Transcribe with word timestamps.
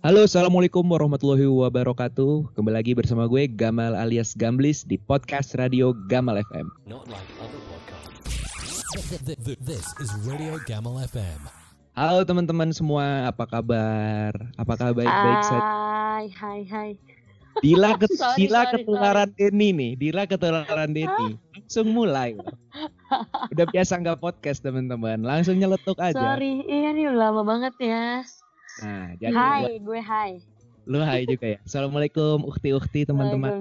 Halo, 0.00 0.24
assalamualaikum 0.24 0.80
warahmatullahi 0.80 1.44
wabarakatuh. 1.44 2.56
Kembali 2.56 2.72
lagi 2.72 2.96
bersama 2.96 3.28
gue 3.28 3.44
Gamal 3.44 3.92
alias 3.92 4.32
Gamblis 4.32 4.80
di 4.88 4.96
podcast 4.96 5.52
radio 5.60 5.92
Gamal 6.08 6.40
FM. 6.40 6.72
Not 6.88 7.04
like 7.12 7.20
other 7.36 7.60
podcasts. 7.68 9.60
This 9.60 9.84
is 10.00 10.08
Radio 10.24 10.56
Gamal 10.64 11.04
FM. 11.04 11.44
Halo 11.92 12.24
teman-teman 12.24 12.72
semua, 12.72 13.28
apa 13.28 13.44
kabar? 13.44 14.32
Apakah 14.56 14.96
baik-baik 14.96 15.40
saja? 15.44 15.68
Hai, 15.68 16.32
hai, 16.32 16.60
hai. 16.64 16.90
Dila, 17.60 17.92
ke, 18.00 18.08
Sorry, 18.16 18.48
Dila 18.48 18.72
sorry, 18.72 18.72
ketularan 18.80 19.28
Denny 19.36 19.68
nih, 19.76 19.92
Dila 20.00 20.24
ketularan 20.24 20.96
Denny. 20.96 21.36
Langsung 21.52 21.92
mulai. 21.92 22.40
Udah 23.52 23.68
biasa 23.68 24.00
nggak 24.00 24.16
podcast 24.16 24.64
teman-teman, 24.64 25.20
langsung 25.20 25.60
nyeletuk 25.60 26.00
aja. 26.00 26.16
Sorry, 26.16 26.64
iya 26.64 26.88
nih 26.96 27.12
lama 27.12 27.44
banget 27.44 27.76
ya. 27.84 28.24
Nah, 28.80 29.12
jadi 29.20 29.34
Hai, 29.36 29.76
gue 29.78 30.00
hai. 30.00 30.32
lu 30.88 30.98
hai 30.98 31.22
juga 31.28 31.46
ya. 31.54 31.58
Assalamualaikum 31.62 32.42
ukti-ukti 32.48 33.04
teman-teman. 33.04 33.60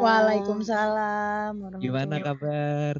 Waalaikumsalam. 0.00 1.52
Gimana 1.78 2.18
kabar? 2.18 2.98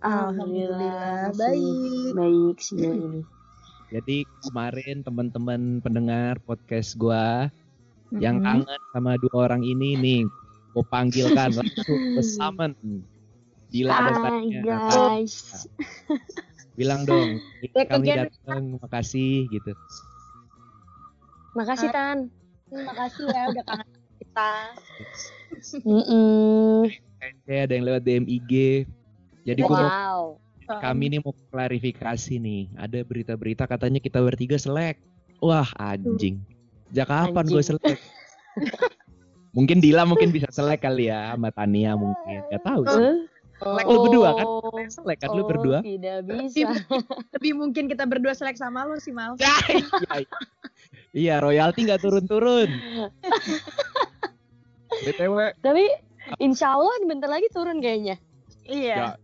Alhamdulillah, 0.00 1.30
masih 1.30 1.38
baik. 1.38 2.10
Baik 2.16 2.56
sih 2.58 2.76
ini. 2.80 3.20
Jadi 3.94 4.16
kemarin 4.42 5.06
teman-teman 5.06 5.78
pendengar 5.78 6.42
podcast 6.42 6.98
gua 6.98 7.52
yang 8.10 8.42
Mm-mm. 8.42 8.66
kangen 8.66 8.82
sama 8.90 9.14
dua 9.20 9.46
orang 9.46 9.62
ini 9.62 9.94
nih, 9.94 10.22
gue 10.74 10.84
panggilkan 10.90 11.54
langsung. 11.58 12.00
Dila 13.66 13.94
dan 13.94 14.14
Hai 14.14 14.46
Tania. 14.50 14.62
guys. 14.62 15.66
Bilang 16.74 17.02
dong, 17.06 17.38
kami 17.90 18.06
datang, 18.10 18.78
makasih 18.82 19.46
gitu. 19.50 19.70
Makasih 21.56 21.88
Tan. 21.88 22.18
Terima 22.68 22.92
kasih 22.92 23.24
ya 23.26 23.42
udah 23.48 23.64
kangen 23.64 23.88
kita. 24.20 24.52
Mm-mm. 25.82 26.84
Kayaknya 27.16 27.62
ada 27.64 27.72
yang 27.72 27.84
lewat 27.88 28.02
DM 28.04 28.24
IG. 28.28 28.52
Jadi 29.46 29.60
gua 29.62 29.78
mau, 29.78 30.22
Wow. 30.66 30.82
kami 30.82 31.14
nih 31.14 31.20
mau 31.22 31.30
klarifikasi 31.48 32.34
nih. 32.36 32.66
Ada 32.74 33.06
berita-berita 33.06 33.64
katanya 33.64 34.02
kita 34.02 34.18
bertiga 34.18 34.58
selek. 34.58 34.98
Wah 35.38 35.70
anjing. 35.78 36.42
Sejak 36.90 37.06
kapan 37.06 37.44
gue 37.46 37.62
selek? 37.62 37.98
mungkin 39.54 39.78
Dila 39.80 40.04
mungkin 40.04 40.34
bisa 40.34 40.50
selek 40.50 40.82
kali 40.82 41.06
ya 41.08 41.32
sama 41.32 41.54
Tania 41.54 41.94
mungkin. 41.94 42.42
Gak 42.50 42.62
tahu 42.66 42.82
sih. 42.82 43.30
Selek 43.56 43.86
lu 43.86 43.98
berdua 44.10 44.28
kan? 44.34 44.44
Oh. 44.44 44.74
Selek 44.90 45.18
kan 45.22 45.30
lu 45.32 45.40
Oh, 45.40 45.48
berdua? 45.48 45.78
Tidak 45.80 46.18
bisa. 46.26 46.68
lebih 47.32 47.52
mungkin 47.56 47.86
kita 47.86 48.04
berdua 48.04 48.34
selek 48.34 48.58
sama 48.58 48.84
lu 48.84 48.98
sih 48.98 49.14
Mal. 49.14 49.38
Ya, 49.40 49.54
iya, 49.70 50.26
iya. 51.16 51.40
Iya, 51.40 51.42
royalti 51.42 51.88
nggak 51.88 52.02
turun-turun. 52.04 52.68
BTW, 55.08 55.56
Tapi 55.64 55.84
insya 56.40 56.76
Allah 56.76 56.92
bentar 57.08 57.28
lagi 57.32 57.48
turun 57.52 57.80
kayaknya. 57.80 58.20
Iya. 58.68 59.16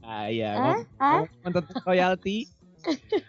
ah 0.00 0.26
iya, 0.30 0.50
Hah? 0.54 0.78
Hah? 0.98 1.22
ngomong 1.26 1.52
tentang 1.58 1.82
royalti. 1.86 2.46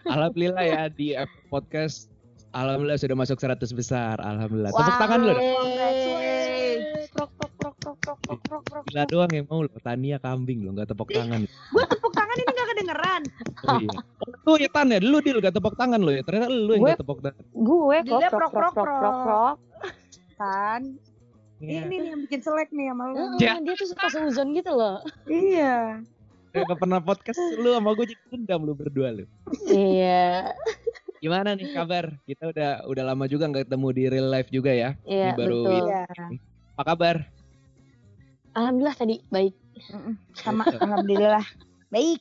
Alhamdulillah 0.08 0.64
ya 0.64 0.82
di 0.88 1.12
podcast 1.52 2.12
Alhamdulillah 2.52 3.00
sudah 3.00 3.16
masuk 3.16 3.40
100 3.40 3.64
besar. 3.72 4.20
Alhamdulillah. 4.20 4.72
Tepuk 4.76 4.96
tangan 5.00 5.20
lu. 5.24 5.32
dong. 5.32 5.40
Prok, 8.02 8.18
prok, 8.26 8.62
prok. 8.66 8.82
Gila 8.90 9.04
doang 9.06 9.30
yang 9.30 9.46
mau 9.46 9.62
lo. 9.62 9.70
Tania 9.78 10.18
kambing 10.18 10.66
lo, 10.66 10.74
nggak 10.74 10.90
tepuk 10.90 11.14
tangan. 11.14 11.46
Gue 11.46 11.84
tepuk 11.86 12.10
tangan 12.10 12.34
ini 12.34 12.50
gak 12.50 12.68
kedengeran. 12.74 13.22
Oh, 13.62 13.78
iya. 13.78 13.98
Tuh 14.42 14.58
ya 14.58 14.66
Tan 14.74 14.90
ya, 14.90 14.98
lu 14.98 15.22
Dil 15.22 15.38
gak 15.38 15.54
tepuk 15.54 15.78
tangan 15.78 16.02
lo 16.02 16.10
ya. 16.10 16.26
Ternyata 16.26 16.50
lu 16.50 16.74
yang 16.74 16.82
Gue- 16.82 16.90
gak 16.98 17.02
tepuk 17.06 17.18
tangan. 17.22 17.44
Gue 17.54 17.96
prok, 18.02 18.26
prok, 18.26 18.50
prok, 18.50 18.74
prok, 18.74 19.16
prok. 19.22 19.56
Kan. 20.34 20.82
Iya. 21.62 21.86
Ini 21.86 21.94
nih 21.94 22.08
yang 22.10 22.20
bikin 22.26 22.40
selek 22.42 22.68
nih 22.74 22.90
sama 22.90 23.04
lu. 23.14 23.22
Ya. 23.38 23.54
Dia 23.62 23.74
tuh 23.78 23.86
suka 23.86 24.06
seuzon 24.10 24.50
gitu 24.58 24.74
loh. 24.74 24.98
Iya. 25.30 26.02
Gak 26.50 26.74
pernah 26.74 26.98
podcast 26.98 27.38
lu 27.62 27.70
sama 27.70 27.94
gue 27.94 28.10
jadi 28.10 28.22
dendam 28.34 28.66
lu 28.66 28.74
berdua 28.74 29.14
lu. 29.14 29.24
Iya. 29.70 30.50
Gimana 31.22 31.54
nih 31.54 31.70
kabar? 31.70 32.18
Kita 32.26 32.50
udah 32.50 32.70
udah 32.90 33.04
lama 33.14 33.30
juga 33.30 33.46
nggak 33.46 33.70
ketemu 33.70 33.88
di 33.94 34.02
real 34.10 34.26
life 34.26 34.50
juga 34.50 34.74
ya. 34.74 34.98
Iya, 35.06 35.38
baru 35.38 35.54
betul. 35.62 35.70
ini. 35.70 35.78
Iya. 35.86 36.02
Apa 36.74 36.82
kabar? 36.82 37.16
Alhamdulillah 38.52 38.96
tadi 38.96 39.16
baik. 39.32 39.54
Sama 40.36 40.68
alhamdulillah. 40.82 41.44
Baik. 41.88 42.20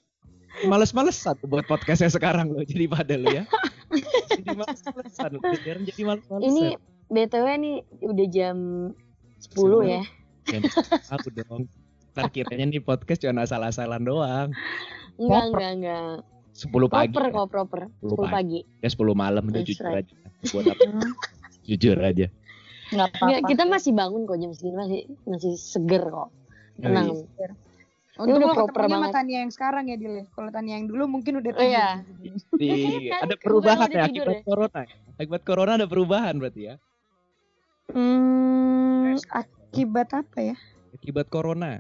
Males-malesan 0.68 1.40
buat 1.48 1.64
podcastnya 1.64 2.12
sekarang 2.12 2.52
lo 2.52 2.64
jadi 2.68 2.88
pada 2.92 3.16
lu 3.16 3.32
ya. 3.32 3.44
jadi 4.40 4.52
males-malesan 4.52 5.32
jadi 5.88 6.02
males-malesan. 6.04 6.48
Ini 6.52 6.66
BTW 7.12 7.46
nih 7.60 7.76
udah 8.04 8.28
jam 8.32 8.58
10 9.40 9.48
Sepuluh. 9.48 9.82
ya. 9.88 10.04
aku 11.12 11.28
dong. 11.32 11.72
Ntar 12.12 12.28
kiranya 12.36 12.68
nih 12.68 12.84
podcast 12.84 13.24
cuma 13.24 13.48
asal-asalan 13.48 14.04
doang. 14.04 14.52
Enggak, 15.16 15.44
enggak, 15.52 15.72
enggak. 15.80 16.16
10 16.52 16.68
pagi. 16.92 17.16
Proper 17.16 17.24
ya. 17.24 17.32
kok, 17.32 17.48
proper. 17.48 17.82
10 18.04 18.28
10 18.28 18.36
pagi. 18.36 18.60
Ya 18.84 18.90
10 18.92 19.16
malam 19.16 19.44
udah 19.48 19.62
jujur 19.64 19.88
right. 19.88 20.04
aja. 20.04 20.16
Buat 20.52 20.66
apa? 20.76 20.84
jujur 21.68 21.98
aja. 22.00 22.28
Kita 23.48 23.64
masih 23.66 23.92
bangun 23.96 24.28
kok 24.28 24.38
jam 24.38 24.52
segini 24.52 24.76
masih 24.76 25.02
masih 25.24 25.54
seger 25.56 26.04
kok. 26.12 26.30
Tenang. 26.80 27.26
Untuk 28.22 28.38
udah 28.38 28.48
lo 28.52 28.54
proper 28.54 28.86
ketemunya 28.86 28.92
sama 28.92 29.02
banget. 29.08 29.16
Tania 29.16 29.38
yang 29.40 29.54
sekarang 29.56 29.84
ya 29.88 29.96
Dile. 29.98 30.24
Kalau 30.36 30.50
Tania 30.52 30.74
yang 30.78 30.88
dulu 30.92 31.04
mungkin 31.08 31.34
udah 31.40 31.52
Oh 31.56 31.64
iya. 31.64 31.88
Di, 32.54 32.70
Kan 33.08 33.20
ada 33.26 33.36
kemarin 33.40 33.40
perubahan 33.40 33.90
ya 33.90 34.04
tidur 34.12 34.28
akibat 34.28 34.36
ya? 34.36 34.44
corona. 34.44 34.80
ya? 34.84 34.96
Akibat 35.18 35.42
corona 35.48 35.72
ada 35.80 35.88
perubahan 35.88 36.34
berarti 36.38 36.62
ya. 36.68 36.76
Hmm, 37.92 39.16
akibat 39.32 40.10
apa 40.12 40.38
ya? 40.40 40.56
Akibat 40.96 41.28
corona. 41.32 41.80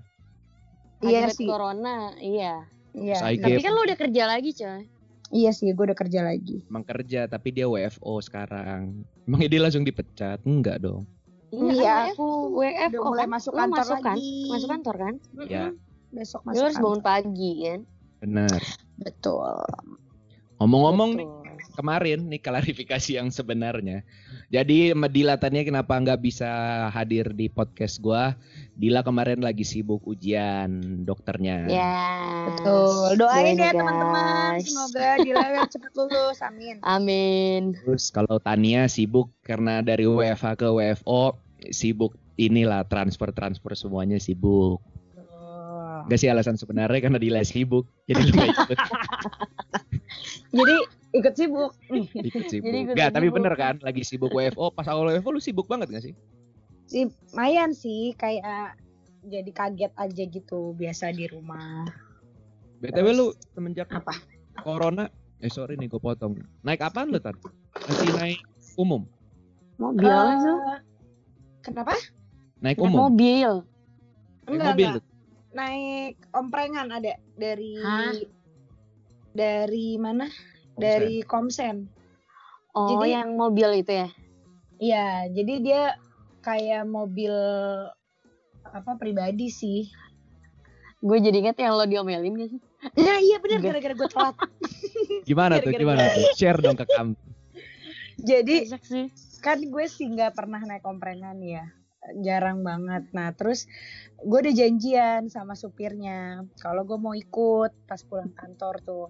Iya 1.03 1.27
Akibat 1.27 1.37
sih. 1.37 1.47
corona, 1.47 1.95
iya. 2.19 2.65
Iya. 2.95 3.17
Tapi 3.19 3.59
kan 3.63 3.71
lu 3.75 3.81
udah 3.87 3.97
kerja 3.99 4.23
lagi, 4.27 4.51
coy. 4.55 4.83
Iya 5.31 5.51
sih, 5.55 5.71
gue 5.71 5.85
udah 5.87 5.95
kerja 5.95 6.27
lagi. 6.27 6.59
Emang 6.67 6.83
kerja 6.83 7.23
tapi 7.31 7.55
dia 7.55 7.63
WFO 7.63 8.19
sekarang. 8.19 9.07
Emang 9.27 9.41
dia 9.45 9.61
langsung 9.61 9.85
dipecat? 9.85 10.41
Enggak 10.43 10.81
dong. 10.81 11.05
Iya, 11.51 12.15
kan 12.15 12.15
WFO, 12.15 12.27
WFO 12.55 12.87
udah 12.87 13.01
mulai 13.11 13.25
kan? 13.27 13.33
masuk 13.35 13.51
Lu 13.51 13.59
kantor 13.59 13.75
masuk 13.75 13.99
kan? 13.99 14.15
lagi. 14.15 14.33
Masuk 14.47 14.69
kantor 14.71 14.95
kan? 14.95 15.13
Ya. 15.51 15.65
Besok 16.11 16.41
Lu 16.41 16.47
masuk 16.47 16.63
harus 16.63 16.79
bangun 16.79 17.01
pagi 17.03 17.51
kan? 17.67 17.81
Benar. 18.23 18.61
Betul. 19.01 19.57
Ngomong-ngomong 20.61 21.11
nih. 21.19 21.27
Kemarin 21.73 22.27
nih 22.27 22.41
klarifikasi 22.43 23.17
yang 23.17 23.31
sebenarnya. 23.33 24.03
Jadi 24.51 24.93
Dila 25.11 25.39
tanya 25.39 25.63
kenapa 25.63 25.97
nggak 25.97 26.21
bisa 26.21 26.49
hadir 26.91 27.31
di 27.31 27.47
podcast 27.47 27.99
gua? 28.03 28.35
Dila 28.75 29.01
kemarin 29.03 29.39
lagi 29.43 29.63
sibuk 29.63 30.03
ujian 30.07 31.03
dokternya. 31.03 31.67
Ya. 31.67 31.97
Betul. 32.51 33.19
Doain 33.19 33.55
ya 33.55 33.71
guys. 33.71 33.75
teman-teman. 33.75 34.53
Semoga 34.63 35.09
Dila 35.23 35.45
cepat 35.67 35.91
lulus. 35.95 36.37
Amin. 36.43 36.75
Amin. 36.83 37.61
Terus 37.81 38.11
kalau 38.11 38.37
Tania 38.43 38.85
sibuk 38.91 39.31
karena 39.43 39.79
dari 39.79 40.07
WFH 40.07 40.59
ke 40.59 40.67
WFO 40.67 41.35
sibuk 41.69 42.17
inilah 42.39 42.87
transfer-transfer 42.87 43.73
semuanya 43.77 44.17
sibuk. 44.17 44.81
Gak 46.09 46.17
sih 46.17 46.29
alasan 46.31 46.57
sebenarnya 46.57 46.99
karena 47.03 47.19
Dila 47.21 47.41
sibuk. 47.45 47.85
Jadi 48.09 48.21
lu 48.27 48.33
gak 48.33 48.49
ikut, 48.49 48.77
Jadi 50.51 50.75
ikut 51.11 51.33
sibuk. 51.33 51.71
ikut 52.27 52.45
sibuk. 52.47 52.65
Jadi 52.65 52.77
ikut 52.85 52.95
Gak, 52.95 53.11
tapi 53.11 53.27
sibuk. 53.27 53.35
bener 53.37 53.53
kan 53.53 53.75
lagi 53.79 54.01
sibuk 54.01 54.31
WFO. 54.31 54.71
Pas 54.71 54.87
awal 54.87 55.11
WFO 55.13 55.29
lu 55.29 55.39
sibuk 55.39 55.65
banget 55.65 55.89
gak 55.89 56.03
sih? 56.03 56.13
Si 56.85 57.05
Mayan 57.31 57.71
sih 57.71 58.11
kayak 58.13 58.75
jadi 59.21 59.47
kaget 59.47 59.93
aja 59.95 60.23
gitu 60.25 60.73
biasa 60.73 61.11
di 61.11 61.25
rumah. 61.25 61.87
BTW 62.79 63.07
lu 63.11 63.27
semenjak 63.47 63.85
Apa? 63.87 64.17
corona 64.59 65.05
eh 65.37 65.47
sorry 65.47 65.73
nih 65.73 65.85
gue 65.85 65.97
potong 65.97 66.33
naik 66.61 66.81
apaan 66.81 67.09
lu 67.09 67.17
tar 67.17 67.33
masih 67.75 68.13
naik 68.13 68.39
umum 68.73 69.05
Mobil 69.75 70.05
tuh. 70.05 70.57
kenapa? 71.61 71.97
naik 72.59 72.77
Naik 72.77 72.77
umum 72.79 72.99
mobil. 73.07 73.51
naik 74.41 74.49
Enggak, 74.49 74.65
mobil 74.67 74.89
enggak. 74.91 75.05
Naik 75.51 76.13
omprengan 76.31 76.87
ada 76.89 77.13
dari 77.33 77.73
Hah? 77.77 78.13
dari 79.31 79.97
mana? 79.97 80.25
Dari 80.77 81.23
Komsen. 81.25 81.87
Oh, 82.71 82.95
Jadi- 82.99 83.15
yang 83.15 83.35
mobil 83.35 83.83
itu 83.83 83.91
ya? 83.91 84.07
Iya, 84.81 85.29
jadi 85.29 85.53
dia 85.61 85.81
kayak 86.41 86.89
mobil 86.89 87.33
apa 88.65 88.91
pribadi 88.97 89.51
sih. 89.51 89.91
Gue 91.01 91.21
jadi 91.21 91.37
inget 91.37 91.57
yang 91.61 91.77
lo 91.77 91.85
diomelin 91.85 92.33
gak 92.37 92.49
sih? 92.49 92.61
Nah 92.97 93.17
iya 93.21 93.37
benar 93.37 93.61
Enggak. 93.61 93.77
gara-gara 93.77 93.93
gue 93.93 94.09
telat. 94.09 94.35
gimana 95.29 95.61
tuh 95.61 95.71
gimana 95.73 96.01
tuh 96.11 96.25
share 96.35 96.59
dong 96.59 96.77
ke 96.77 96.85
kamu 96.87 97.13
Jadi 98.29 98.69
kan 99.41 99.57
gue 99.57 99.85
sih 99.89 100.05
nggak 100.05 100.37
pernah 100.37 100.61
naik 100.61 100.85
komprengan 100.85 101.41
ya 101.41 101.65
jarang 102.21 102.65
banget 102.65 103.05
nah 103.13 103.29
terus 103.33 103.69
gue 104.21 104.39
udah 104.41 104.53
janjian 104.53 105.29
sama 105.29 105.53
supirnya 105.53 106.45
kalau 106.61 106.85
gue 106.85 106.97
mau 106.97 107.13
ikut 107.13 107.73
pas 107.85 108.01
pulang 108.05 108.33
kantor 108.33 108.81
tuh 108.81 109.07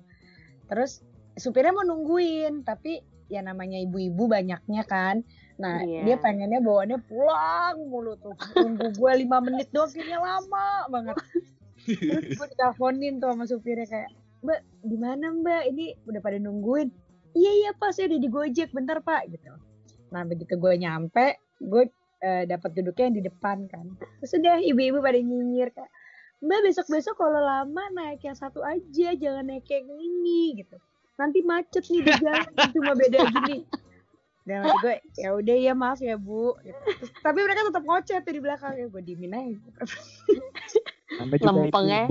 terus 0.68 1.04
supirnya 1.38 1.72
mau 1.72 1.86
nungguin 1.88 2.64
tapi 2.68 3.00
ya 3.32 3.40
namanya 3.40 3.80
ibu-ibu 3.80 4.28
banyaknya 4.28 4.84
kan. 4.84 5.24
Nah 5.56 5.80
Iya. 5.80 6.04
dia 6.04 6.16
pengennya 6.20 6.60
bawaannya 6.60 7.00
pulang 7.08 7.78
mulu 7.88 8.20
tuh. 8.20 8.36
Tunggu 8.52 8.92
gue 8.92 9.12
lima 9.24 9.40
menit 9.40 9.72
doang 9.72 9.88
kayaknya 9.88 10.20
lama 10.20 10.68
banget. 10.92 11.16
Terus 11.88 12.36
gue 12.36 12.48
diteleponin 12.52 13.24
tuh 13.24 13.32
sama 13.34 13.46
supirnya 13.48 13.88
kayak, 13.88 14.10
Mbak 14.44 14.60
di 14.84 14.98
mana 15.00 15.26
Mbak? 15.32 15.62
Ini 15.72 15.86
udah 16.06 16.22
pada 16.22 16.38
nungguin. 16.38 16.90
Iya 17.32 17.52
iya 17.64 17.72
Pak, 17.72 17.96
saya 17.96 18.12
udah 18.12 18.20
di 18.20 18.30
Gojek, 18.30 18.70
bentar 18.76 19.00
Pak 19.00 19.32
gitu. 19.32 19.56
Nah 20.12 20.28
begitu 20.28 20.60
gue 20.60 20.74
nyampe, 20.76 21.40
gue 21.64 21.84
eh, 22.22 22.44
dapat 22.46 22.70
duduknya 22.76 23.08
yang 23.08 23.18
di 23.18 23.24
depan 23.32 23.58
kan. 23.72 23.86
Terus 24.20 24.32
udah 24.36 24.60
ibu-ibu 24.60 25.00
pada 25.00 25.18
nyinyir 25.18 25.72
kayak, 25.72 25.90
Mbak 26.44 26.60
besok-besok 26.68 27.16
kalau 27.16 27.40
lama 27.40 27.84
naik 27.96 28.22
yang 28.28 28.36
satu 28.36 28.60
aja, 28.66 29.16
jangan 29.16 29.48
naik 29.48 29.66
yang 29.72 29.88
ini 29.88 30.60
gitu. 30.60 30.76
Nanti 31.22 31.40
macet 31.46 31.86
nih 31.86 32.02
di 32.02 32.12
jalan, 32.18 32.50
cuma 32.74 32.92
beda 32.98 33.20
gini. 33.30 33.58
Dan 34.42 34.66
hati 34.66 34.78
gue, 34.82 34.96
ya 35.22 35.30
udah 35.38 35.54
ya 35.54 35.74
maaf 35.78 36.02
ya 36.02 36.18
bu. 36.18 36.58
Gitu. 36.66 36.74
Terus, 36.98 37.14
tapi 37.22 37.46
mereka 37.46 37.62
tetap 37.70 37.84
ngoceh 37.86 38.18
tuh 38.26 38.34
di 38.34 38.42
belakang 38.42 38.74
ya 38.74 38.90
gue 38.90 39.02
dimin 39.06 39.38
aja. 39.38 39.70
Sampai 41.22 41.38
juga 41.38 41.54
Lempeng 41.62 41.86
ya. 41.86 42.04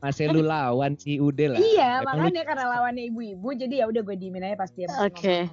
masih 0.00 0.32
lu 0.32 0.40
lawan 0.40 0.96
sih 0.96 1.20
udah 1.20 1.52
lah. 1.52 1.60
Iya, 1.60 2.00
Emang 2.00 2.24
lu 2.24 2.32
makanya 2.32 2.42
karena 2.48 2.64
lawannya 2.72 3.04
ibu-ibu, 3.12 3.48
jadi 3.52 3.84
ya 3.84 3.92
udah 3.92 4.00
gue 4.00 4.16
dimin 4.16 4.48
aja 4.48 4.56
pas 4.56 4.72
dia 4.72 4.88
Oke. 5.04 5.44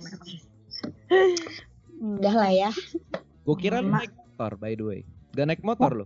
Udah 1.96 2.34
lah 2.36 2.52
ya. 2.52 2.70
Gue 3.48 3.56
kira 3.56 3.80
lu 3.80 3.92
naik 3.92 4.12
motor 4.16 4.52
by 4.60 4.76
the 4.76 4.84
way. 4.84 5.00
Gak 5.36 5.48
naik 5.52 5.64
motor 5.64 5.92
lu. 6.04 6.06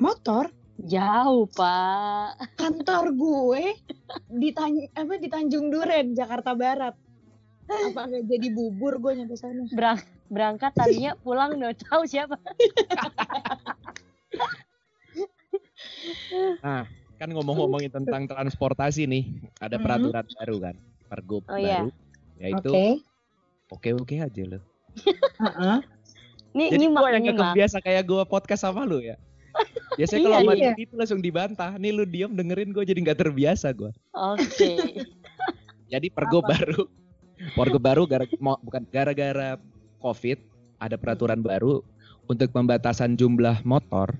Motor 0.00 0.48
Jauh, 0.78 1.46
Pak. 1.48 2.56
kantor 2.56 3.04
gue 3.12 3.64
di 4.28 4.50
Tan- 4.50 4.90
apa 4.92 5.14
di 5.16 5.28
Tanjung 5.28 5.68
Duren, 5.68 6.16
Jakarta 6.16 6.56
Barat. 6.56 6.96
Apa 7.68 8.00
nggak 8.04 8.24
jadi 8.26 8.48
bubur 8.50 8.98
gue 8.98 9.12
nyampe 9.14 9.36
sana? 9.36 9.64
Berang 9.70 10.00
berangkat 10.26 10.72
tadinya 10.72 11.12
pulang 11.20 11.54
udah 11.54 11.76
tahu 11.76 12.02
siapa. 12.04 12.34
Kan 17.16 17.28
ngomong-ngomongin 17.30 17.92
tentang 17.92 18.26
transportasi 18.26 19.06
nih, 19.06 19.24
ada 19.62 19.78
Mhm. 19.78 19.84
peraturan 19.84 20.26
baru 20.34 20.56
kan, 20.58 20.74
pergub 21.06 21.42
Oh, 21.46 21.54
iya. 21.54 21.86
baru, 21.86 21.88
yaitu 22.42 22.72
oke-oke 23.70 24.16
aja 24.18 24.42
lo. 24.42 24.58
Heeh. 25.38 25.78
Nih 26.52 26.68
Jadi 26.68 26.80
nyimak 26.84 27.00
gue 27.00 27.10
yang 27.14 27.24
nyimak. 27.24 27.38
gak 27.38 27.48
kebiasa 27.54 27.76
kayak 27.80 28.02
gue 28.04 28.22
podcast 28.26 28.66
sama 28.66 28.82
lu 28.84 28.98
ya. 29.00 29.16
Biasanya 29.96 30.20
Iya, 30.20 30.28
kalau 30.28 30.52
iya. 30.56 30.72
Didi 30.72 30.82
itu 30.88 30.94
langsung 30.96 31.20
dibantah. 31.20 31.72
Nih 31.76 31.92
lu 31.92 32.04
diem 32.08 32.32
dengerin 32.32 32.72
gue 32.72 32.84
jadi 32.84 32.98
nggak 33.04 33.18
terbiasa 33.20 33.72
gue. 33.76 33.92
Oke. 34.16 34.72
Jadi 35.92 36.08
pergub 36.08 36.40
Apa? 36.48 36.56
baru, 36.56 36.88
pergub 37.52 37.82
baru 37.84 38.02
gara 38.08 38.24
bukan 38.64 38.80
gara-gara 38.88 39.60
covid 40.00 40.40
ada 40.80 40.96
peraturan 40.96 41.44
baru 41.44 41.84
untuk 42.32 42.48
pembatasan 42.48 43.12
jumlah 43.20 43.60
motor. 43.60 44.16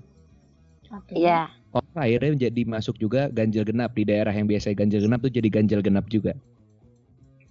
Oke. 0.93 1.17
Iya. 1.17 1.49
Orang 1.73 1.97
akhirnya 1.97 2.37
menjadi 2.37 2.61
masuk 2.69 3.01
juga 3.01 3.25
ganjil 3.33 3.65
genap 3.65 3.97
di 3.97 4.05
daerah 4.05 4.29
yang 4.29 4.45
biasa 4.45 4.77
ganjil 4.77 5.01
genap 5.01 5.25
tuh 5.25 5.33
jadi 5.33 5.49
ganjil 5.49 5.81
genap 5.81 6.05
juga. 6.13 6.37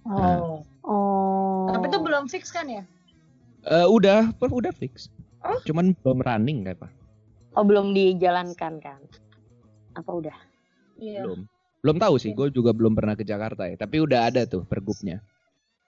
Oh. 0.06 0.62
Oh. 0.86 1.66
Tapi 1.74 1.90
itu 1.90 1.98
belum 1.98 2.30
fix 2.30 2.54
kan 2.54 2.70
ya? 2.70 2.86
Eh 3.66 3.86
udah, 3.90 4.30
udah 4.38 4.70
fix. 4.70 5.10
Oh. 5.42 5.58
Cuman 5.66 5.98
belum 6.06 6.22
running 6.22 6.62
kayak 6.62 6.78
apa? 6.78 6.88
Oh 7.52 7.62
belum 7.62 7.92
dijalankan 7.92 8.72
kan? 8.78 9.00
Apa 9.92 10.10
udah? 10.10 10.36
Iya. 10.96 11.22
Belum. 11.22 11.40
Belum 11.82 11.96
tahu 11.98 12.14
sih, 12.16 12.30
gue 12.30 12.48
juga 12.48 12.70
belum 12.70 12.94
pernah 12.94 13.12
ke 13.12 13.22
Jakarta 13.22 13.66
ya. 13.66 13.74
Tapi 13.74 13.98
udah 13.98 14.30
ada 14.30 14.42
tuh 14.44 14.62
pergubnya. 14.62 15.20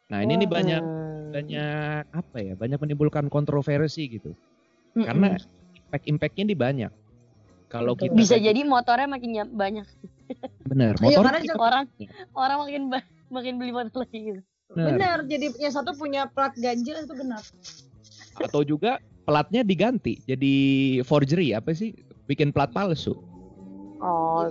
Nah 0.06 0.20
ini 0.20 0.36
nih 0.36 0.44
Oh. 0.44 0.52
banyak 0.52 0.82
Hmm. 0.82 1.30
banyak 1.30 2.02
apa 2.10 2.36
ya? 2.38 2.52
Banyak 2.54 2.78
menimbulkan 2.78 3.26
kontroversi 3.26 4.06
gitu. 4.08 4.34
Mm-mm. 4.92 5.04
Karena 5.04 5.28
impact 5.80 6.04
impactnya 6.06 6.44
nih 6.46 6.58
banyak. 6.58 6.92
Kalau 7.66 7.94
kita 7.94 8.12
bisa 8.12 8.36
jadi 8.36 8.60
motornya 8.62 9.08
makin 9.08 9.30
ny- 9.32 9.50
banyak 9.52 9.86
bener 10.64 10.94
Iya, 10.96 11.04
motor 11.10 11.24
karena 11.26 11.40
kita- 11.42 11.58
orang 11.58 11.84
orang 12.32 12.58
makin 12.60 12.82
ba- 12.86 13.08
makin 13.28 13.54
beli 13.56 13.72
motor 13.72 13.98
lagi 14.00 14.18
gitu. 14.24 14.40
bener. 14.70 14.86
benar. 14.92 15.18
Jadi 15.24 15.46
punya 15.50 15.70
satu 15.70 15.90
punya 15.92 16.22
plat 16.26 16.54
ganjil 16.54 16.96
itu 16.96 17.14
benar. 17.14 17.42
atau 18.36 18.62
juga 18.62 18.98
platnya 19.24 19.64
diganti 19.64 20.20
jadi 20.24 20.54
forgery 21.02 21.56
apa 21.56 21.72
sih? 21.72 21.96
Bikin 22.24 22.52
plat 22.52 22.72
palsu. 22.72 23.12
Oh 24.00 24.48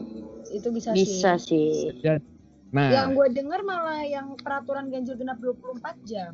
Itu 0.53 0.69
bisa, 0.69 0.93
bisa 0.93 1.37
sih. 1.41 1.89
sih. 1.93 2.19
Nah, 2.73 2.89
Yang 2.89 3.09
gue 3.17 3.27
dengar 3.37 3.61
malah 3.61 4.01
yang 4.01 4.33
peraturan 4.41 4.89
ganjil 4.89 5.13
genap 5.13 5.37
24 5.37 5.97
jam. 6.09 6.33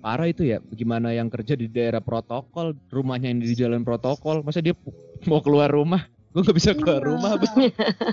parah 0.00 0.28
itu 0.28 0.44
ya. 0.44 0.60
Gimana 0.68 1.16
yang 1.16 1.32
kerja 1.32 1.56
di 1.56 1.64
daerah 1.64 2.00
protokol, 2.00 2.76
rumahnya 2.92 3.32
yang 3.32 3.40
di 3.40 3.56
jalan 3.56 3.80
protokol, 3.88 4.44
masa 4.44 4.60
dia 4.60 4.76
mau 5.24 5.40
keluar 5.40 5.72
rumah? 5.72 6.04
Gue 6.32 6.44
nggak 6.44 6.56
bisa 6.60 6.70
keluar 6.76 7.00
Iya. 7.00 7.08
rumah, 7.08 7.30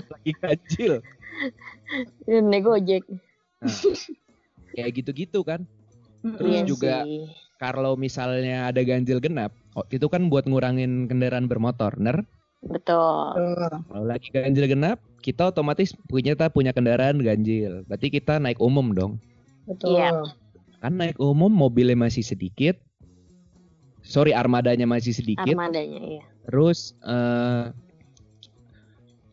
lagi 0.08 0.32
ganjil. 0.40 0.94
Ini 2.24 2.58
gojek. 2.64 3.04
Nah, 3.60 3.76
kayak 4.72 4.90
gitu-gitu 5.04 5.44
kan. 5.44 5.68
Terus 6.24 6.48
Iya 6.48 6.60
juga 6.64 6.94
sih. 7.04 7.28
Kalau 7.62 7.94
misalnya 7.94 8.66
ada 8.66 8.82
ganjil 8.82 9.22
genap, 9.22 9.54
oh, 9.78 9.86
itu 9.94 10.10
kan 10.10 10.26
buat 10.26 10.50
ngurangin 10.50 11.06
kendaraan 11.06 11.46
bermotor, 11.46 11.94
bener? 11.94 12.26
Betul. 12.66 13.38
Kalau 13.86 14.02
lagi 14.02 14.34
ganjil 14.34 14.66
genap, 14.66 14.98
kita 15.22 15.54
otomatis 15.54 15.94
punya 16.10 16.34
kita 16.34 16.50
punya 16.50 16.74
kendaraan 16.74 17.22
ganjil. 17.22 17.86
Berarti 17.86 18.10
kita 18.10 18.42
naik 18.42 18.58
umum 18.58 18.90
dong. 18.90 19.22
Betul. 19.70 19.94
Iya. 19.94 20.26
Kan 20.82 20.98
naik 20.98 21.22
umum 21.22 21.54
mobilnya 21.54 21.94
masih 21.94 22.26
sedikit. 22.26 22.74
Sorry, 24.02 24.34
armadanya 24.34 24.82
masih 24.82 25.14
sedikit. 25.14 25.54
Armadanya 25.54 26.18
iya. 26.18 26.24
Terus 26.50 26.98
eh 27.06 27.70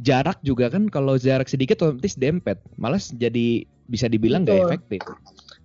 jarak 0.05 0.37
juga 0.45 0.69
kan 0.69 0.85
kalau 0.93 1.17
jarak 1.17 1.49
sedikit 1.49 1.81
otomatis 1.81 2.13
dempet. 2.13 2.61
Malas 2.77 3.09
jadi 3.09 3.65
bisa 3.89 4.05
dibilang 4.05 4.45
nggak 4.45 4.69
efektif. 4.69 5.01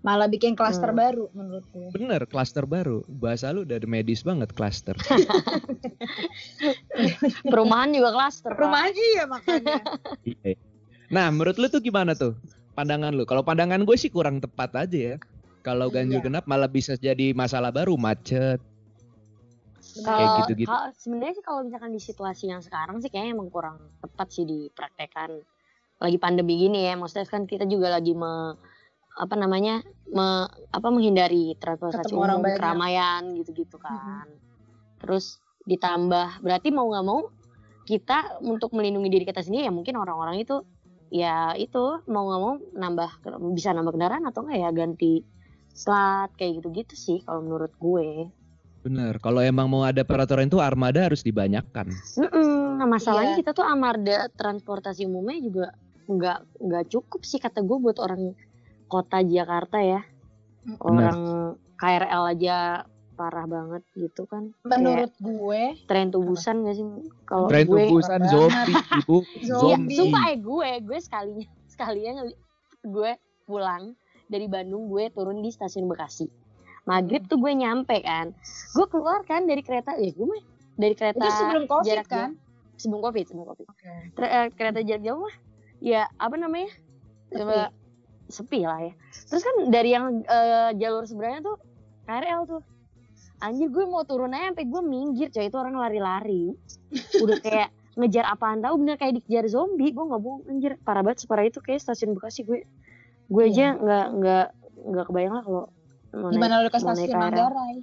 Malah 0.04 0.28
bikin 0.28 0.52
klaster 0.52 0.92
Hmm. 0.92 1.00
baru 1.00 1.24
menurut 1.32 1.64
gue. 1.66 1.88
Bener, 1.90 2.20
klaster 2.24 2.62
baru. 2.62 3.02
Bahasa 3.08 3.50
lu 3.50 3.64
udah 3.64 3.76
medis 3.84 4.20
banget 4.20 4.52
klaster. 4.52 4.92
Perumahan 7.44 7.88
juga 7.88 8.10
klaster. 8.12 8.50
Pak. 8.52 8.56
Perumahan 8.58 8.92
iya 8.92 9.22
makanya. 9.24 9.76
Iya. 10.24 10.54
Nah, 11.08 11.28
menurut 11.28 11.56
lu 11.56 11.66
tuh 11.66 11.80
gimana 11.80 12.12
tuh 12.12 12.32
pandangan 12.72 13.12
lu? 13.12 13.24
Kalau 13.24 13.40
pandangan 13.40 13.82
gue 13.82 13.94
sih 13.94 14.08
kurang 14.08 14.40
tepat 14.40 14.72
aja 14.78 14.98
ya. 15.12 15.16
Kalau 15.60 15.88
ganjil 15.88 16.20
Iya. 16.20 16.22
genap 16.22 16.44
malah 16.44 16.68
bisa 16.68 16.92
jadi 16.94 17.32
masalah 17.32 17.72
baru, 17.72 17.96
macet. 17.96 18.60
Kayak 19.94 20.04
Kalau 20.04 20.36
gitu-gitu. 20.42 20.66
kalau- 20.66 20.90
sebenarnya 20.92 21.32
sih 21.32 21.42
kalau 21.42 21.58
misalkan 21.62 21.88
di 21.88 22.00
situasi 22.02 22.44
yang 22.46 22.60
sekarang 22.60 22.98
sih 22.98 23.08
kayaknya 23.08 23.32
emang 23.32 23.48
kurang 23.48 23.78
tepat 24.00 24.26
sih 24.28 24.42
dipraktekkan. 24.42 25.38
Lagi 25.96 26.16
pandemi 26.18 26.58
gini 26.58 26.82
ya, 26.82 26.92
maksudnya 26.92 27.24
kan 27.24 27.46
kita 27.46 27.62
juga 27.64 27.88
lagi 27.88 28.10
me, 28.12 28.58
apa 29.14 29.34
namanya 29.34 29.80
me, 30.10 30.46
apa 30.70 30.88
menghindari 30.90 31.54
transportasi 31.56 32.10
Ketemu 32.10 32.18
umum, 32.20 32.42
banyak. 32.42 32.58
keramaian 32.58 33.22
gitu-gitu 33.38 33.76
kan. 33.78 34.26
Terus 34.98 35.38
ditambah 35.64 36.42
berarti 36.44 36.68
mau 36.68 36.90
nggak 36.90 37.06
mau 37.06 37.30
kita 37.84 38.40
untuk 38.42 38.72
melindungi 38.74 39.08
diri 39.08 39.24
kita 39.24 39.40
sendiri 39.40 39.68
ya 39.68 39.72
mungkin 39.72 39.96
orang-orang 39.96 40.40
itu 40.40 40.60
ya 41.08 41.52
itu 41.54 42.00
mau 42.04 42.26
nggak 42.26 42.40
mau 42.42 42.52
nambah 42.74 43.10
bisa 43.52 43.72
nambah 43.72 43.92
kendaraan 43.94 44.24
atau 44.26 44.44
enggak 44.44 44.60
ya 44.60 44.70
ganti 44.72 45.12
plat 45.74 46.30
kayak 46.36 46.62
gitu-gitu 46.62 46.94
sih 46.94 47.18
kalau 47.22 47.42
menurut 47.42 47.72
gue. 47.76 48.28
Bener. 48.84 49.16
Kalau 49.18 49.40
emang 49.40 49.66
mau 49.66 49.82
ada 49.82 50.04
peraturan 50.04 50.46
itu 50.46 50.60
armada 50.60 51.08
harus 51.08 51.24
dibanyakan. 51.24 51.88
Mm-mm. 52.20 52.76
Nah, 52.76 52.84
masalahnya 52.84 53.34
Iya. 53.34 53.40
kita 53.40 53.50
tuh 53.56 53.64
amarda 53.64 54.28
transportasi 54.36 55.08
umumnya 55.08 55.40
juga 55.40 55.66
nggak 56.04 56.38
nggak 56.60 56.84
cukup 56.92 57.24
sih 57.24 57.40
kata 57.40 57.64
gue 57.64 57.78
buat 57.80 57.96
orang 57.96 58.36
kota 58.88 59.20
Jakarta 59.24 59.78
ya. 59.80 60.00
Orang 60.80 61.18
KRL 61.76 62.22
aja 62.36 62.56
parah 63.14 63.46
banget 63.46 63.82
gitu 63.94 64.26
kan. 64.26 64.50
Menurut 64.66 65.14
gue 65.22 65.62
Kayak 65.78 65.86
tren 65.86 66.08
tubusan 66.10 66.66
gak 66.66 66.74
sih? 66.76 66.84
Kalau 67.24 67.46
Tren 67.46 67.64
gue, 67.64 67.78
tubusan 67.86 68.20
zombie, 68.26 68.74
ibu. 69.00 69.16
Zombie. 69.46 69.96
sumpah 69.96 70.24
eh 70.34 70.38
gue, 70.42 70.70
gue 70.82 70.98
sekalinya 70.98 71.46
sekalinya 71.72 72.12
gue 72.84 73.10
pulang 73.46 73.94
dari 74.26 74.50
Bandung 74.50 74.90
gue 74.90 75.08
turun 75.14 75.40
di 75.40 75.50
stasiun 75.54 75.86
Bekasi. 75.86 76.26
Maghrib 76.84 77.24
tuh 77.30 77.40
gue 77.40 77.52
nyampe 77.54 78.02
kan. 78.04 78.34
Gue 78.76 78.86
keluar 78.90 79.24
kan 79.24 79.48
dari 79.48 79.64
kereta, 79.64 79.96
ya 79.96 80.10
gue 80.12 80.26
mah 80.26 80.42
dari 80.74 80.94
kereta 80.98 81.22
itu 81.22 81.30
sebelum 81.38 81.64
covid 81.70 81.86
jarak 81.86 82.06
kan? 82.10 82.30
jauh. 82.34 82.34
sebelum 82.82 83.00
covid, 83.06 83.24
sebelum 83.30 83.46
covid. 83.54 83.66
Oke. 83.70 83.92
Tre- 84.18 84.32
eh, 84.32 84.46
kereta 84.52 84.80
jarak 84.82 85.02
jauh 85.06 85.22
mah 85.22 85.34
ya 85.78 86.08
apa 86.18 86.34
namanya 86.34 86.70
coba 87.30 87.70
sepi 88.34 88.66
lah 88.66 88.82
ya 88.82 88.92
terus 89.30 89.42
kan 89.46 89.56
dari 89.70 89.94
yang 89.94 90.26
eh, 90.26 90.70
jalur 90.74 91.06
sebenarnya 91.06 91.40
tuh 91.46 91.56
KRL 92.10 92.42
tuh 92.50 92.62
anjir 93.38 93.68
gue 93.70 93.84
mau 93.86 94.02
turun 94.02 94.34
aja 94.34 94.50
sampai 94.50 94.66
gue 94.66 94.82
minggir 94.82 95.28
coy 95.30 95.46
itu 95.46 95.58
orang 95.58 95.78
lari-lari 95.78 96.54
udah 97.22 97.38
kayak 97.38 97.68
ngejar 97.94 98.26
apaan 98.26 98.58
tahu 98.58 98.82
bener 98.82 98.98
kayak 98.98 99.22
dikejar 99.22 99.46
zombie 99.46 99.94
gue 99.94 100.04
nggak 100.04 100.22
bohong 100.22 100.42
anjir 100.50 100.74
parah 100.82 101.06
banget 101.06 101.22
separah 101.22 101.46
itu 101.46 101.62
kayak 101.62 101.78
stasiun 101.78 102.18
Bekasi 102.18 102.42
gue 102.42 102.66
gue 103.30 103.44
aja 103.46 103.78
nggak 103.78 104.06
nggak 104.18 104.46
nggak 104.84 105.04
kebayang 105.06 105.34
lah 105.38 105.44
kalau 105.46 105.64
Gimana 106.14 106.62
lu 106.62 106.70
ke 106.70 106.78
stasiun. 106.78 107.16
Manggarai? 107.18 107.76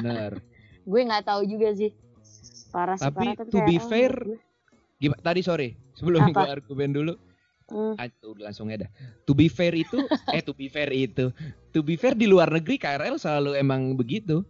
Bener. 0.00 0.32
Gue 0.90 1.00
nggak 1.02 1.24
tahu 1.24 1.42
juga 1.48 1.72
sih. 1.74 1.90
Parah 2.70 2.96
sih 3.00 3.08
Tapi 3.08 3.26
to 3.48 3.58
be 3.64 3.80
fair, 3.80 4.12
gue. 4.12 4.38
Gimana 5.00 5.20
tadi 5.24 5.40
sorry, 5.44 5.68
sebelum 5.96 6.30
Apa? 6.30 6.44
gue 6.44 6.48
argumen 6.60 6.90
dulu. 6.92 7.12
Hmm. 7.66 7.98
Ah, 7.98 8.06
tuh, 8.08 8.38
langsung 8.38 8.70
ada. 8.70 8.86
To 9.26 9.34
be 9.34 9.50
fair 9.50 9.74
itu, 9.74 9.98
eh 10.34 10.38
to 10.38 10.54
be 10.54 10.70
fair 10.70 10.86
itu, 10.88 11.34
to 11.70 11.82
be 11.82 11.98
fair 11.98 12.14
di 12.14 12.24
luar 12.24 12.46
negeri 12.46 12.78
KRL 12.78 13.18
selalu 13.18 13.58
emang 13.58 13.94
begitu. 13.94 14.46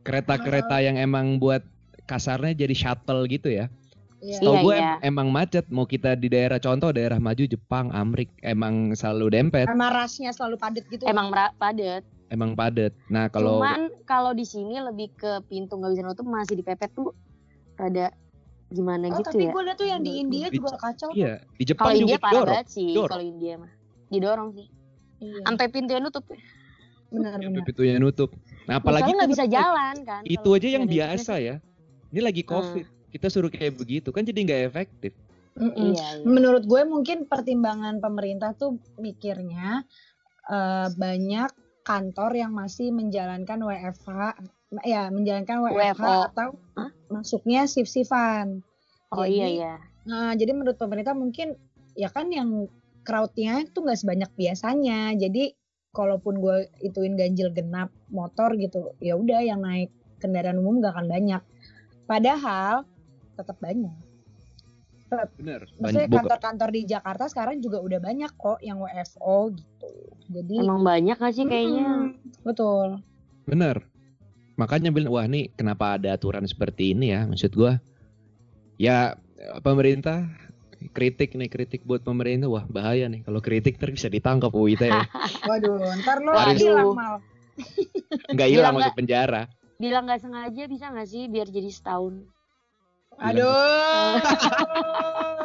Kereta-kereta 0.00 0.80
yang 0.80 0.96
emang 0.96 1.36
buat 1.36 1.62
kasarnya 2.04 2.56
jadi 2.56 2.74
shuttle 2.74 3.28
gitu 3.28 3.52
ya. 3.52 3.70
Iya. 4.20 4.36
Tahu 4.42 4.52
Iya, 4.52 4.60
gue 4.60 4.76
iya. 4.76 4.92
em- 4.98 5.02
emang 5.06 5.28
macet. 5.30 5.64
Mau 5.68 5.84
kita 5.84 6.12
di 6.12 6.28
daerah 6.28 6.58
contoh 6.58 6.90
daerah 6.90 7.16
maju 7.16 7.40
Jepang, 7.40 7.88
Amrik 7.90 8.28
emang 8.42 8.92
selalu 8.92 9.32
dempet, 9.32 9.64
Sama 9.64 9.88
rasnya 9.88 10.30
selalu 10.32 10.56
padat 10.58 10.84
gitu. 10.88 11.04
Emang 11.06 11.30
padet. 11.56 12.04
emang 12.28 12.54
padet. 12.54 12.94
Nah 13.08 13.26
kalau 13.26 13.58
Cuman 13.58 13.90
kalau 14.04 14.30
di 14.30 14.46
sini 14.46 14.78
lebih 14.78 15.10
ke 15.14 15.42
pintu 15.46 15.74
nggak 15.74 15.90
bisa 15.90 16.02
nutup 16.04 16.26
masih 16.26 16.58
dipepet 16.58 16.90
tuh 16.90 17.10
rada 17.74 18.14
gimana 18.70 19.04
Oh, 19.06 19.18
gitu 19.18 19.28
tapi 19.28 19.44
ya. 19.44 19.50
gue 19.50 19.62
liat 19.62 19.76
tuh 19.76 19.88
yang 19.88 20.00
di 20.00 20.12
India 20.16 20.46
gue. 20.46 20.56
juga 20.56 20.70
kacau. 20.76 21.10
iya 21.10 21.42
di 21.52 21.64
Jepang 21.64 21.86
Kalau 21.86 21.98
juga 21.98 22.06
India 22.06 22.18
parah 22.18 22.32
didorong. 22.32 22.54
banget 22.54 22.68
sih 22.68 22.88
kalau 22.96 23.24
India 23.24 23.54
mah. 23.56 23.72
Didorong 24.08 24.48
sih. 24.52 24.66
Iya. 25.20 25.38
Sampai 25.44 25.66
pintunya 25.68 26.00
nutup. 26.00 26.24
Benar 27.08 27.30
Sampai 27.32 27.48
benar. 27.50 27.64
pintunya 27.64 27.96
nutup. 27.96 28.30
Nah 28.64 28.74
apalagi 28.76 29.10
nggak 29.10 29.28
bisa 29.28 29.44
jalan 29.46 29.94
kan. 30.00 30.22
itu 30.24 30.48
aja 30.48 30.68
yang 30.70 30.86
biasa 30.86 31.32
ya. 31.36 31.56
Ini 32.08 32.20
lagi 32.20 32.40
Hmm. 32.40 32.50
covid, 32.52 32.84
kita 33.08 33.26
suruh 33.26 33.48
kayak 33.48 33.74
begitu 33.76 34.08
kan 34.08 34.22
jadi 34.22 34.38
nggak 34.40 34.62
efektif. 34.66 35.12
Mm-mm. 35.52 35.92
Iya, 35.92 36.08
iya. 36.16 36.24
Menurut 36.24 36.62
gue 36.62 36.82
mungkin 36.84 37.26
pertimbangan 37.26 37.98
pemerintah 37.98 38.54
tuh 38.54 38.78
mikirnya 38.96 39.82
eh, 40.46 40.88
banyak 40.88 41.50
kantor 41.80 42.30
yang 42.36 42.52
masih 42.52 42.90
menjalankan 42.90 43.58
WFH, 43.60 44.18
ya 44.82 45.06
menjalankan 45.08 45.56
WFH 45.60 45.74
WFO. 45.98 46.14
atau 46.28 46.48
Hah? 46.76 46.90
Masuknya 47.10 47.66
shift-shiftan. 47.66 48.62
Oh 49.10 49.26
Jadi, 49.26 49.34
iya 49.36 49.46
iya. 49.50 49.74
Nah, 50.06 50.32
jadi 50.38 50.54
menurut 50.54 50.78
pemerintah 50.78 51.12
mungkin 51.12 51.58
ya 51.98 52.08
kan 52.08 52.30
yang 52.30 52.70
crowdnya 53.02 53.66
itu 53.66 53.82
nggak 53.82 53.98
sebanyak 53.98 54.30
biasanya. 54.38 55.12
Jadi 55.18 55.52
kalaupun 55.90 56.38
gue 56.38 56.70
ituin 56.86 57.18
ganjil 57.18 57.50
genap 57.50 57.90
motor 58.14 58.54
gitu, 58.54 58.94
ya 59.02 59.18
udah 59.18 59.42
yang 59.42 59.66
naik 59.66 59.90
kendaraan 60.22 60.62
umum 60.62 60.78
gak 60.78 60.94
akan 60.94 61.10
banyak. 61.10 61.42
Padahal 62.06 62.86
tetap 63.34 63.58
banyak. 63.58 63.90
Bener. 65.10 65.66
Maksudnya 65.82 66.06
kantor-kantor 66.06 66.70
di 66.70 66.82
Jakarta 66.86 67.26
sekarang 67.26 67.58
juga 67.58 67.82
udah 67.82 67.98
banyak 67.98 68.30
kok 68.38 68.62
yang 68.62 68.78
WFO 68.78 69.50
gitu. 69.50 69.90
Jadi 70.30 70.56
Emang 70.62 70.86
banyak 70.86 71.18
gak 71.18 71.34
sih 71.34 71.42
kayaknya? 71.50 72.14
Mm, 72.14 72.14
betul. 72.46 73.02
Bener. 73.50 73.89
Makanya 74.60 74.92
bilang 74.92 75.16
wah 75.16 75.24
nih 75.24 75.48
kenapa 75.56 75.96
ada 75.96 76.12
aturan 76.12 76.44
seperti 76.44 76.92
ini 76.92 77.16
ya 77.16 77.24
maksud 77.24 77.56
gua. 77.56 77.80
Ya 78.76 79.16
pemerintah 79.64 80.28
kritik 80.92 81.32
nih 81.32 81.48
kritik 81.48 81.80
buat 81.88 82.04
pemerintah 82.04 82.52
wah 82.52 82.68
bahaya 82.68 83.08
nih 83.08 83.24
kalau 83.24 83.40
kritik 83.40 83.80
terus 83.80 83.96
bisa 83.96 84.12
ditangkap 84.12 84.52
UIT 84.52 84.84
ya. 84.84 85.08
Waduh, 85.48 85.80
ntar 86.04 86.20
lo 86.20 86.36
hilang 86.52 86.92
mal. 86.92 87.16
nggak 88.28 88.48
hilang 88.52 88.76
masuk 88.76 88.94
penjara. 89.00 89.48
Bilang 89.80 90.04
nggak 90.04 90.20
sengaja 90.20 90.62
bisa 90.68 90.92
nggak 90.92 91.08
sih 91.08 91.24
biar 91.32 91.48
jadi 91.48 91.72
setahun? 91.72 92.20
Aduh. 93.16 94.20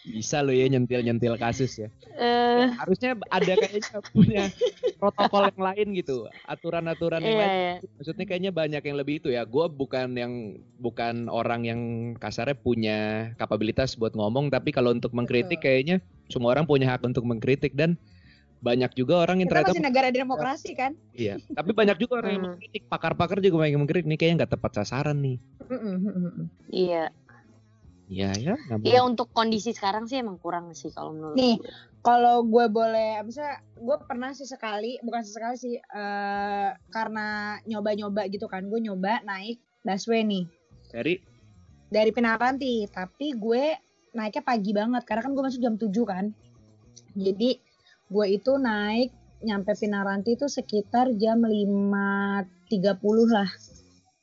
Bisa 0.00 0.40
lo 0.40 0.48
ya 0.48 0.64
nyentil 0.64 1.04
nyentil 1.04 1.36
kasus 1.36 1.76
ya. 1.76 1.88
Eh, 2.16 2.72
Harusnya 2.76 3.12
ada 3.28 3.52
kayaknya 3.52 4.00
punya 4.10 4.48
protokol 4.96 5.52
yang 5.52 5.60
lain 5.60 5.88
gitu, 5.92 6.24
aturan-aturan 6.44 7.20
yang 7.20 7.36
iya 7.36 7.40
lain. 7.40 7.52
iya. 7.52 7.74
Maksudnya 8.00 8.24
kayaknya 8.24 8.52
banyak 8.52 8.80
yang 8.80 8.96
lebih 8.96 9.14
itu 9.20 9.28
ya. 9.28 9.44
Gue 9.44 9.68
bukan 9.68 10.16
yang 10.16 10.32
bukan 10.80 11.28
orang 11.28 11.68
yang 11.68 11.80
kasarnya 12.16 12.56
punya 12.56 12.98
kapabilitas 13.36 13.92
buat 13.94 14.16
ngomong, 14.16 14.48
tapi 14.48 14.72
kalau 14.72 14.92
untuk 14.92 15.12
mengkritik 15.12 15.60
Betul. 15.60 15.64
kayaknya 15.68 15.96
semua 16.32 16.56
orang 16.56 16.64
punya 16.64 16.88
hak 16.88 17.04
untuk 17.04 17.24
mengkritik 17.28 17.76
dan 17.76 18.00
banyak 18.60 18.92
juga 18.92 19.24
orang 19.24 19.40
yang 19.40 19.48
Kita 19.48 19.64
ternyata 19.64 19.72
masih 19.72 19.84
negara 19.88 20.08
demokrasi 20.12 20.70
kan? 20.76 20.92
iya. 21.12 21.40
Tapi 21.40 21.72
banyak 21.72 21.96
juga 21.96 22.20
orang 22.20 22.30
yang 22.30 22.40
Hmm. 22.40 22.48
mengkritik, 22.56 22.82
pakar-pakar 22.88 23.40
juga 23.40 23.56
banyak 23.64 23.72
yang 23.76 23.82
mengkritik 23.84 24.08
nih 24.08 24.18
kayaknya 24.20 24.36
nggak 24.44 24.52
tepat 24.56 24.72
sasaran 24.80 25.16
nih. 25.20 25.36
Iya. 26.68 27.08
Iya 28.10 28.34
ya. 28.34 28.54
Iya 28.82 29.06
untuk 29.06 29.30
kondisi 29.30 29.70
sekarang 29.70 30.10
sih 30.10 30.18
emang 30.18 30.42
kurang 30.42 30.74
sih 30.74 30.90
kalau 30.90 31.14
menurut 31.14 31.38
Nih. 31.38 31.62
gue. 31.62 31.70
Kalau 32.02 32.42
gue 32.42 32.66
boleh, 32.66 33.22
misalnya 33.22 33.60
gue 33.76 33.96
pernah 34.08 34.32
sih 34.32 34.48
sekali, 34.48 34.96
bukan 35.04 35.20
sesekali 35.20 35.56
sih, 35.60 35.76
eh 35.76 36.70
karena 36.90 37.60
nyoba-nyoba 37.68 38.24
gitu 38.32 38.48
kan, 38.48 38.66
gue 38.66 38.80
nyoba 38.80 39.20
naik 39.20 39.60
busway 39.84 40.24
nih 40.24 40.48
Dari 40.88 41.14
dari 41.92 42.10
Pinaranti, 42.10 42.88
tapi 42.88 43.36
gue 43.36 43.76
naiknya 44.16 44.42
pagi 44.42 44.72
banget 44.74 45.02
karena 45.06 45.22
kan 45.22 45.32
gue 45.36 45.44
masuk 45.44 45.60
jam 45.62 45.76
7 45.76 45.92
kan. 46.08 46.24
Jadi 47.14 47.50
gue 48.10 48.26
itu 48.26 48.52
naik 48.58 49.14
nyampe 49.44 49.72
Pinaranti 49.76 50.34
itu 50.34 50.48
sekitar 50.48 51.12
jam 51.20 51.44
5.30 51.44 53.28
lah. 53.28 53.50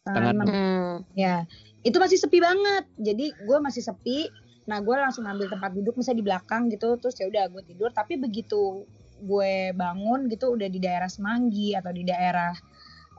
Setengah 0.07 0.31
enam. 0.31 0.47
Hmm. 0.47 0.95
Ya, 1.13 1.43
itu 1.83 1.97
masih 1.99 2.17
sepi 2.17 2.39
banget. 2.39 2.83
Jadi 2.95 3.25
gue 3.35 3.57
masih 3.59 3.83
sepi. 3.83 4.31
Nah, 4.67 4.79
gue 4.83 4.95
langsung 4.95 5.23
ambil 5.27 5.47
tempat 5.47 5.71
duduk 5.75 5.95
misalnya 5.95 6.19
di 6.23 6.27
belakang 6.27 6.71
gitu. 6.71 6.95
Terus 6.99 7.15
ya 7.19 7.27
udah 7.27 7.43
gue 7.51 7.63
tidur. 7.67 7.91
Tapi 7.91 8.15
begitu 8.15 8.87
gue 9.17 9.73
bangun 9.73 10.29
gitu 10.29 10.53
udah 10.53 10.69
di 10.69 10.77
daerah 10.77 11.09
Semanggi 11.09 11.73
atau 11.73 11.89
di 11.89 12.05
daerah 12.05 12.53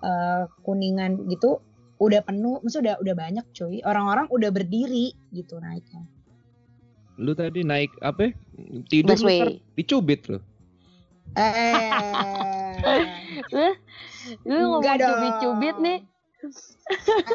eh, 0.01 0.45
Kuningan 0.63 1.27
gitu 1.29 1.59
udah 1.99 2.23
penuh, 2.23 2.63
maksudnya 2.63 2.95
udah 2.95 2.97
udah 3.03 3.15
banyak 3.19 3.47
cuy. 3.51 3.83
Orang-orang 3.83 4.31
udah 4.31 4.51
berdiri 4.55 5.11
gitu 5.35 5.59
naiknya. 5.59 6.07
lu 7.19 7.35
tadi 7.35 7.67
naik 7.67 7.91
apa? 7.99 8.31
Tidur 8.87 9.19
lu 9.19 9.59
dicubit 9.75 10.23
lu. 10.31 10.39
Eh, 11.35 11.91
Lu 14.47 14.55
ngomong 14.55 14.81
Enggak 14.85 14.97
dong. 15.03 15.11
cubit-cubit 15.19 15.77
nih, 15.83 15.99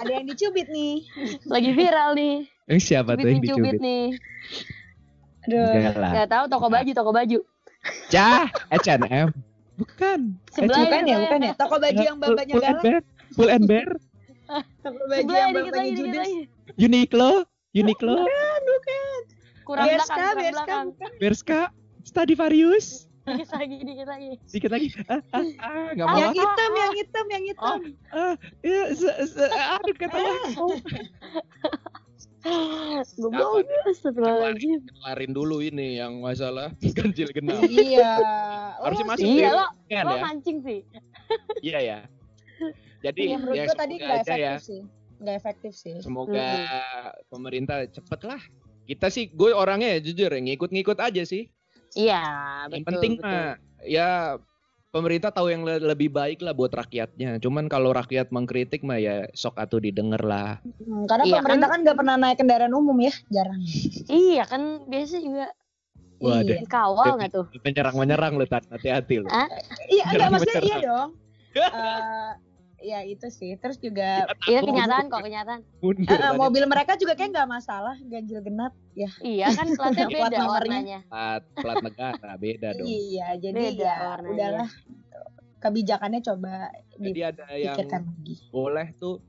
ada 0.01 0.11
yang 0.11 0.27
dicubit 0.27 0.67
nih. 0.71 1.03
lagi 1.45 1.71
viral 1.75 2.15
nih. 2.15 2.35
Eh, 2.71 2.79
siapa 2.79 3.19
tuh 3.19 3.27
yang 3.27 3.43
dicubit? 3.43 3.79
nih. 3.79 4.15
Aduh. 5.47 5.71
Enggak 5.75 5.97
lah. 5.99 6.11
Gak 6.23 6.29
tahu 6.31 6.45
toko 6.47 6.67
baju, 6.71 6.91
toko 6.95 7.11
baju. 7.11 7.39
Cah, 8.07 8.47
H&M. 8.71 9.35
Bukan. 9.75 10.19
Sebelah 10.53 10.87
Bukan 10.87 11.03
ya, 11.03 11.17
bukan 11.27 11.39
ya. 11.43 11.53
Toko 11.59 11.75
baju 11.81 12.01
yang 12.01 12.17
bapaknya 12.21 12.55
galak. 12.61 12.83
bear. 12.85 12.97
Pull 13.35 13.49
and 13.51 13.65
bear. 13.67 13.89
Toko 14.85 15.01
baju 15.09 15.19
Sebelah 15.19 15.39
yang 15.39 15.51
dikit 15.51 15.73
bapaknya 15.73 15.91
judes. 15.97 16.29
Uniqlo. 16.79 17.31
Uniqlo. 17.75 18.17
Kurang 19.63 19.87
Berska, 19.87 20.15
belakang, 20.15 20.23
kurang 20.23 20.35
Berska 20.35 20.53
belakang. 20.53 20.85
bukan. 20.87 21.11
Berska. 21.19 21.61
Stradivarius. 22.03 23.07
Dikit 23.23 23.49
lagi, 23.49 23.77
dikit 23.81 24.07
lagi. 24.07 24.29
Dikit 24.45 24.71
lagi. 24.71 24.87
Ah, 25.07 25.21
ah, 25.31 25.43
ah, 25.57 25.87
nggak 25.91 26.05
mau. 26.05 26.17
Yang 26.19 26.29
Oh, 26.29 26.35
hitam, 26.37 26.69
oh, 26.69 26.75
yang 26.75 26.93
hitam, 26.93 27.25
yang 27.25 27.43
hitam. 27.43 27.79
Ah, 28.09 28.33
ya, 28.59 28.81
se, 28.91 29.09
se, 29.25 29.43
aduh 29.47 29.95
katanya. 29.95 30.35
Oh. 30.57 30.75
Gue 33.15 33.31
mau 33.31 33.55
Astagfirullahaladzim. 33.87 34.83
Kelarin 34.83 35.31
dulu 35.31 35.63
ini 35.63 35.95
yang 35.95 36.19
masalah 36.19 36.75
ganjil 36.97 37.31
genap. 37.31 37.63
Iya. 37.63 38.19
Harusnya 38.83 39.05
Oh, 39.05 39.09
masuk 39.09 39.23
Iya 39.25 39.49
lo, 39.49 39.65
weekend 39.79 40.03
lo 40.03 40.11
ya. 40.11 40.21
mancing 40.21 40.57
sih. 40.59 40.79
Iya 41.63 41.79
ya. 41.79 41.97
Jadi 42.99 43.21
Iya, 43.25 43.35
menurut 43.39 43.55
ya 43.55 43.63
gue 43.63 43.77
tadi 43.77 43.93
nggak 43.95 44.19
efektif 44.19 44.43
ya. 44.43 44.53
sih. 44.59 44.81
Nggak 45.23 45.35
efektif 45.39 45.71
sih. 45.73 45.95
Semoga 46.03 46.47
pemerintah 47.31 47.87
cepet 47.87 48.19
lah. 48.25 48.41
Kita 48.83 49.07
sih, 49.07 49.31
gue 49.31 49.55
orangnya 49.55 49.95
ya 49.95 49.99
jujur 50.03 50.27
ya 50.27 50.39
ngikut-ngikut 50.43 50.99
aja 50.99 51.23
sih. 51.23 51.47
Iya, 51.93 52.23
yang 52.69 52.83
betul. 52.83 52.89
penting 52.89 53.11
betul. 53.17 53.29
mah 53.29 53.49
ya 53.85 54.09
pemerintah 54.93 55.29
tahu 55.33 55.49
yang 55.49 55.65
le- 55.65 55.81
lebih 55.81 56.13
baik 56.13 56.41
lah 56.45 56.53
buat 56.53 56.69
rakyatnya. 56.73 57.41
Cuman 57.41 57.65
kalau 57.65 57.93
rakyat 57.93 58.29
mengkritik 58.29 58.85
mah 58.85 59.01
ya 59.01 59.25
sok 59.33 59.57
atau 59.57 59.81
didengar 59.81 60.21
lah. 60.21 60.61
Hmm, 60.85 61.09
karena 61.09 61.23
Iya, 61.25 61.33
pemerintah 61.41 61.69
kan 61.69 61.79
nggak 61.81 61.97
pernah 61.97 62.15
naik 62.17 62.37
kendaraan 62.37 62.73
umum 62.73 62.97
ya, 63.01 63.13
jarang. 63.33 63.61
Iya 64.09 64.43
kan 64.45 64.85
biasa 64.85 65.17
juga 65.21 65.49
Waduh. 66.23 66.55
Iya, 66.55 66.63
dikawal 66.63 67.09
nggak 67.19 67.31
tuh? 67.35 67.45
Menyerang-menyerang 67.67 68.39
lu 68.39 68.45
Tat. 68.47 68.63
hati-hati 68.71 69.19
lu. 69.19 69.27
iya 69.91 70.03
enggak 70.07 70.29
maksudnya 70.31 70.61
iya 70.63 70.77
dong. 70.79 71.09
Eh, 71.53 72.31
ya 72.93 73.01
itu 73.03 73.25
sih. 73.27 73.57
Terus 73.57 73.77
juga 73.77 74.29
Iya 74.43 74.61
kenyataan 74.61 75.05
kok 75.07 75.19
kenyataan. 75.19 75.61
Mundur 75.79 76.05
tadi. 76.13 76.37
mobil 76.37 76.63
mereka 76.65 76.93
juga 76.93 77.13
kayak 77.13 77.33
nggak 77.33 77.49
masalah 77.49 77.97
ganjil 78.03 78.39
genap. 78.39 78.73
Ya. 78.93 79.09
Iya 79.19 79.49
kan 79.49 79.65
platnya 79.73 80.05
Plat 80.05 80.13
beda 80.29 80.37
nomornya. 80.37 80.47
warnanya. 80.47 80.99
plat, 81.03 81.43
plat 81.55 81.77
negara 81.81 82.33
beda 82.35 82.67
dong. 82.71 82.85
Iya, 82.85 83.27
jadi 83.39 83.57
Beda 83.67 83.81
ya 83.83 83.95
warnanya. 84.07 84.31
udahlah. 84.31 84.69
Kebijakannya 85.59 86.19
coba 86.21 86.53
Jadi 86.93 87.19
ada 87.23 87.45
yang 87.49 87.73
dipikirkan 87.73 88.01
lagi. 88.05 88.33
boleh 88.49 88.87
tuh 88.93 89.23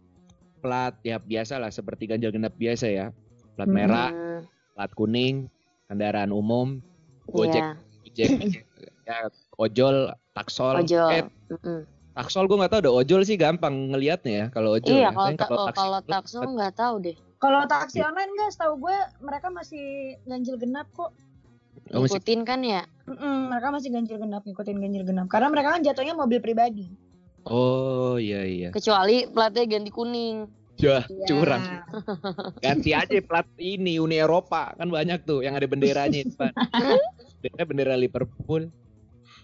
plat 0.59 0.94
ya 1.00 1.16
biasa 1.16 1.56
lah 1.56 1.71
seperti 1.71 2.04
ganjil 2.06 2.28
genap 2.30 2.52
biasa 2.52 2.87
ya. 2.87 3.06
Plat 3.54 3.64
Hmm. 3.64 3.76
merah, 3.76 4.11
Hmm, 4.11 4.40
plat 4.73 4.90
kuning, 4.92 5.47
kendaraan 5.87 6.28
umum, 6.28 6.83
Gojek, 7.25 7.62
Iya. 7.62 7.71
Gojek, 8.02 8.28
ya 9.06 9.16
ojol 9.54 9.97
taksol. 10.33 10.83
ojol. 10.83 11.09
Eh, 11.09 11.23
Mm-mm. 11.49 11.80
Taksol 12.14 12.47
gue 12.47 12.56
nggak 12.56 12.71
tahu, 12.71 12.80
ada 12.80 12.92
ojol 12.94 13.21
sih 13.23 13.35
gampang 13.35 13.90
ngelihatnya 13.90 14.33
ya 14.33 14.47
kalau 14.49 14.75
ojol. 14.75 14.94
Iya 14.94 15.02
ya. 15.04 15.11
kalau 15.11 15.35
ta- 15.66 15.75
kalau 15.75 15.99
taksol 16.00 16.47
nggak 16.49 16.75
tahu 16.75 16.94
deh. 17.00 17.16
Kalau 17.37 17.61
taksi 17.66 17.99
Iya. 17.99 18.09
online 18.09 18.30
enggak, 18.30 18.50
setahu 18.50 18.75
gue 18.80 18.97
mereka 19.21 19.47
masih 19.49 19.85
ganjil 20.25 20.56
genap 20.56 20.88
kok. 20.90 21.12
Oh, 21.92 22.00
masih- 22.00 22.16
Ikutin 22.16 22.40
kan 22.42 22.64
ya. 22.64 22.88
Mm-mm, 23.04 23.52
mereka 23.52 23.68
masih 23.68 23.90
ganjil 23.90 24.16
genap, 24.16 24.42
ngikutin 24.42 24.78
ganjil 24.78 25.04
genap. 25.04 25.26
Karena 25.28 25.52
mereka 25.52 25.76
kan 25.76 25.85
jatuhnya 25.85 26.14
mobil 26.14 26.40
pribadi. 26.40 26.88
Oh 27.44 28.16
iya 28.16 28.40
iya. 28.42 28.68
Kecuali 28.71 29.28
platnya 29.28 29.68
ganti 29.68 29.90
kuning. 29.90 30.49
Ya, 30.75 31.04
Iya. 31.04 31.26
curang. 31.28 31.62
Ganti 32.64 32.90
aja 32.90 33.14
plat 33.21 33.47
ini 33.59 34.02
Uni 34.02 34.16
Eropa 34.16 34.75
kan 34.75 34.88
banyak 34.88 35.23
tuh 35.23 35.38
yang 35.38 35.54
ada 35.54 35.66
benderanya. 35.66 36.25
Bendera 37.44 37.62
bendera 37.62 37.94
Liverpool. 37.94 38.73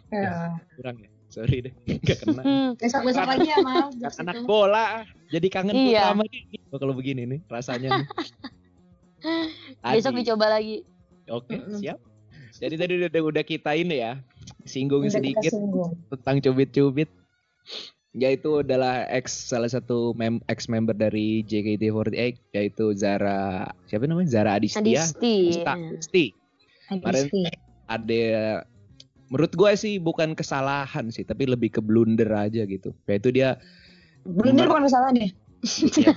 Ya. 0.08 0.58
Kurang 0.74 0.96
ya. 0.98 1.10
Sorry 1.30 1.62
deh, 1.62 1.72
gak 2.02 2.20
kena. 2.20 2.42
Hmm. 2.42 2.68
Besok-besok 2.74 3.22
lagi 3.24 3.46
ya, 3.46 3.58
maaf. 3.60 3.94
anak 4.18 4.42
bola 4.42 5.06
jadi 5.28 5.46
kangen 5.46 5.74
Iya. 5.78 6.10
sama 6.10 6.26
dia. 6.26 6.42
Oh, 6.68 6.76
kalau 6.76 6.90
begini 6.90 7.22
nih 7.24 7.40
rasanya 7.46 7.88
nih. 7.96 8.06
Besok 9.94 10.12
dicoba 10.16 10.46
lagi. 10.50 10.82
Oke, 11.28 11.54
siap. 11.76 12.02
Jadi 12.52 12.74
tadi 12.74 12.92
udah, 12.98 13.10
udah 13.22 13.44
kita 13.44 13.72
ini 13.72 14.02
ya, 14.02 14.18
singgung 14.64 15.06
Udah 15.06 15.14
sedikit 15.14 15.52
singgung. 15.52 15.94
tentang 16.10 16.42
cubit-cubit. 16.42 17.08
Yaitu 18.10 18.66
adalah 18.66 19.06
ex 19.06 19.30
salah 19.30 19.70
satu 19.70 20.10
mem, 20.12 20.42
ex 20.44 20.66
member 20.66 20.90
dari 20.92 21.46
JKT48 21.46 22.42
yaitu 22.50 22.90
Zara 22.92 23.70
siapa 23.86 24.02
namanya 24.04 24.26
Zara 24.28 24.58
Adistia. 24.58 24.82
Adisti. 24.82 25.54
Sta- 25.54 25.78
Sti. 26.02 26.24
Kemarin- 26.90 27.30
Adisti. 27.30 27.42
Ada 27.86 28.22
menurut 29.30 29.54
gue 29.54 29.70
sih 29.78 29.96
bukan 29.96 30.34
kesalahan 30.34 31.08
sih, 31.08 31.22
tapi 31.22 31.46
lebih 31.46 31.70
ke 31.70 31.80
blunder 31.80 32.26
aja 32.34 32.66
gitu. 32.66 32.90
Yaitu 33.06 33.30
dia 33.30 33.56
Blunder 34.26 34.68
bukan 34.68 34.84
kesalahan 34.84 35.16
ya? 35.16 35.28
ya, 35.96 36.12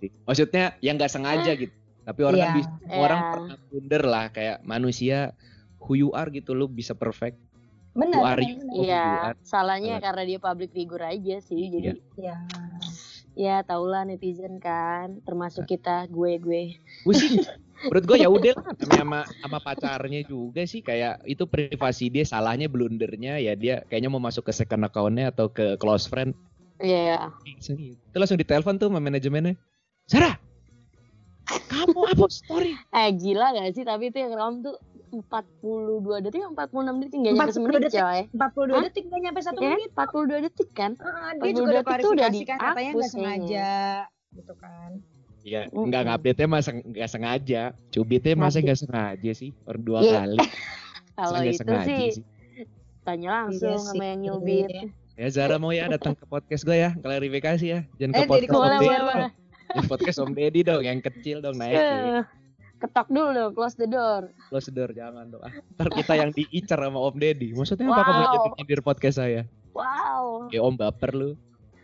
sih. 0.00 0.10
Maksudnya 0.26 0.74
yang 0.82 0.98
nggak 0.98 1.12
sengaja 1.12 1.52
gitu. 1.54 1.70
Tapi 2.02 2.20
orang 2.26 2.40
kan 2.40 2.48
Iya. 2.48 2.56
bisa, 2.58 2.70
semua 2.80 2.98
orang 3.06 3.20
Iya. 3.20 3.30
pernah 3.30 3.56
blunder 3.70 4.02
lah 4.02 4.24
kayak 4.32 4.56
manusia 4.64 5.18
who 5.78 5.92
you 5.94 6.10
are 6.10 6.26
gitu 6.32 6.56
lu 6.56 6.66
bisa 6.66 6.96
perfect. 6.96 7.36
Benar. 7.92 8.38
Oh, 8.40 8.82
Iya, 8.82 9.34
salahnya 9.42 9.98
Buat. 9.98 10.04
karena 10.08 10.22
dia 10.24 10.38
public 10.40 10.70
figure 10.72 11.04
aja 11.04 11.36
sih. 11.44 11.62
Jadi 11.70 12.00
Iya. 12.16 12.34
Ya 13.40 13.64
taulah 13.64 14.04
netizen 14.04 14.60
kan, 14.60 15.24
termasuk 15.24 15.64
kita, 15.64 16.04
gue 16.12 16.36
gue. 16.36 16.62
Gue 17.08 17.14
sih 17.16 17.40
menurut 17.88 18.04
gue 18.04 18.18
ya 18.20 18.28
udah 18.28 18.52
lah, 18.60 18.76
sama 18.92 19.20
sama 19.40 19.58
pacarnya 19.64 20.20
juga 20.28 20.68
sih 20.68 20.84
kayak 20.84 21.24
itu 21.24 21.48
privasi 21.48 22.12
dia 22.12 22.28
salahnya 22.28 22.68
blundernya 22.68 23.40
ya 23.40 23.56
dia 23.56 23.80
kayaknya 23.88 24.12
mau 24.12 24.20
masuk 24.20 24.44
ke 24.44 24.52
second 24.52 24.84
account-nya 24.84 25.32
atau 25.32 25.48
ke 25.48 25.80
close 25.80 26.04
friend 26.04 26.36
Iya. 26.80 27.28
Langsung 27.28 27.76
gitu. 27.76 27.96
itu 27.96 28.16
langsung 28.16 28.40
ditelepon 28.40 28.76
tuh 28.80 28.88
sama 28.92 29.00
manajemennya 29.00 29.56
Sarah 30.08 30.36
kamu 31.68 32.14
upload 32.14 32.32
story 32.32 32.72
Eh 32.94 33.10
gila 33.16 33.56
gak 33.56 33.74
sih? 33.74 33.82
Tapi 33.82 34.12
itu 34.12 34.18
yang 34.22 34.32
ram 34.36 34.54
tuh 34.62 34.76
42 35.12 35.60
detik, 36.20 36.40
46 36.40 36.56
detik 37.00 37.16
nggak 37.16 37.32
nyampe 37.32 37.44
42 37.44 37.52
semenit 37.52 37.80
detik. 37.82 37.98
coy. 37.98 38.20
42 38.30 38.38
Hah? 38.70 38.82
detik 38.82 39.04
nggak 39.04 39.20
nyampe 39.20 39.40
satu 39.40 39.58
Ya, 39.58 39.70
menit. 39.70 39.90
42 39.90 40.38
detik 40.42 40.68
kan? 40.70 40.90
Heeh, 40.94 41.30
dia 41.32 41.42
42 41.42 41.50
juga 41.50 41.62
udah 41.62 41.74
detik 41.76 41.96
tuh 41.96 42.10
udah 42.10 42.28
klarifikasi 42.28 42.44
kan 42.44 42.58
katanya 42.58 42.70
dihapus 42.70 42.94
nggak 42.94 43.10
sengaja 43.10 43.70
gitu 44.30 44.54
kan. 44.56 44.90
ya 45.40 45.60
Mm-mm. 45.66 45.84
nggak 45.86 46.02
ngupdate-nya 46.04 46.46
masa 46.46 46.70
nggak 46.74 47.08
sengaja 47.08 47.62
cubitnya 47.88 48.34
masa 48.34 48.60
nggak 48.60 48.76
sengaja 48.78 49.30
sih 49.32 49.50
per 49.56 49.76
dua 49.76 49.98
Iya. 50.00 50.12
kali 50.20 50.36
Kalau 51.16 51.40
itu 51.42 51.56
sengaja 51.56 51.82
sih 51.82 52.10
tanya 53.00 53.28
langsung 53.40 53.72
Iya 53.72 53.80
sama 53.80 53.94
sih. 53.94 54.04
yang 54.06 54.20
nyubit. 54.22 54.68
ya 55.14 55.26
Zara 55.28 55.56
mau 55.56 55.68
ya 55.70 55.84
datang 55.86 56.12
ke 56.12 56.24
podcast 56.24 56.62
gue 56.62 56.76
ya 56.76 56.92
klarifikasi 56.94 57.64
ya 57.66 57.80
jangan 57.96 58.12
ke 58.12 58.18
Eh, 58.18 58.26
jadi 58.36 58.46
podcast 58.46 58.52
Om 58.52 58.60
Boleh, 58.60 58.76
Deddy 58.76 58.86
boleh, 58.86 59.00
boleh. 59.02 59.30
Yang 59.70 59.86
podcast 59.88 60.18
Om 60.18 60.30
Deddy 60.30 60.60
dong 60.62 60.82
yang 60.82 60.98
kecil 61.00 61.36
dong 61.38 61.56
naik. 61.56 61.74
Eh, 61.74 62.20
Ketok 62.80 63.08
dulu 63.12 63.28
dong, 63.30 63.52
close 63.52 63.76
the 63.76 63.84
door. 63.84 64.32
Close 64.48 64.66
the 64.66 64.74
door 64.74 64.90
jangan 64.90 65.28
dong. 65.28 65.44
Ah, 65.44 65.52
ntar 65.76 65.92
kita 65.92 66.16
yang 66.16 66.32
diincar 66.32 66.80
sama 66.80 66.96
Om 66.96 67.16
Deddy. 67.20 67.52
Maksudnya 67.52 67.92
apa 67.92 68.02
kamu 68.02 68.16
Wow. 68.16 68.32
jadi 68.32 68.48
nyindir 68.56 68.80
podcast 68.80 69.16
saya? 69.20 69.42
Wow. 69.76 70.48
Ya 70.48 70.60
Om 70.64 70.74
baper 70.80 71.12
lu. 71.12 71.30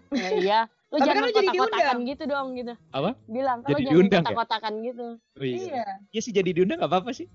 Ya, 0.09 0.29
iya. 0.33 0.61
Lu 0.89 0.97
Tapi 0.97 1.05
jangan 1.05 1.19
kan 1.19 1.23
lu 1.23 1.31
jadi 1.35 1.49
kotak-kotakan 1.51 1.99
gitu 2.07 2.23
dong 2.25 2.49
gitu. 2.57 2.73
Apa? 2.95 3.11
Bilang, 3.27 3.59
Jadi 3.61 3.69
lu 3.69 3.77
jangan 3.77 3.93
diundang 3.93 4.23
ya? 4.23 4.25
kotak-kotakan 4.25 4.73
gitu. 4.81 5.07
Oh, 5.19 5.45
iya. 5.45 5.57
Iya. 5.61 5.87
Iya 6.15 6.21
sih 6.23 6.33
jadi 6.33 6.51
diundang 6.55 6.79
gak 6.81 6.89
apa-apa 6.89 7.11
sih. 7.13 7.27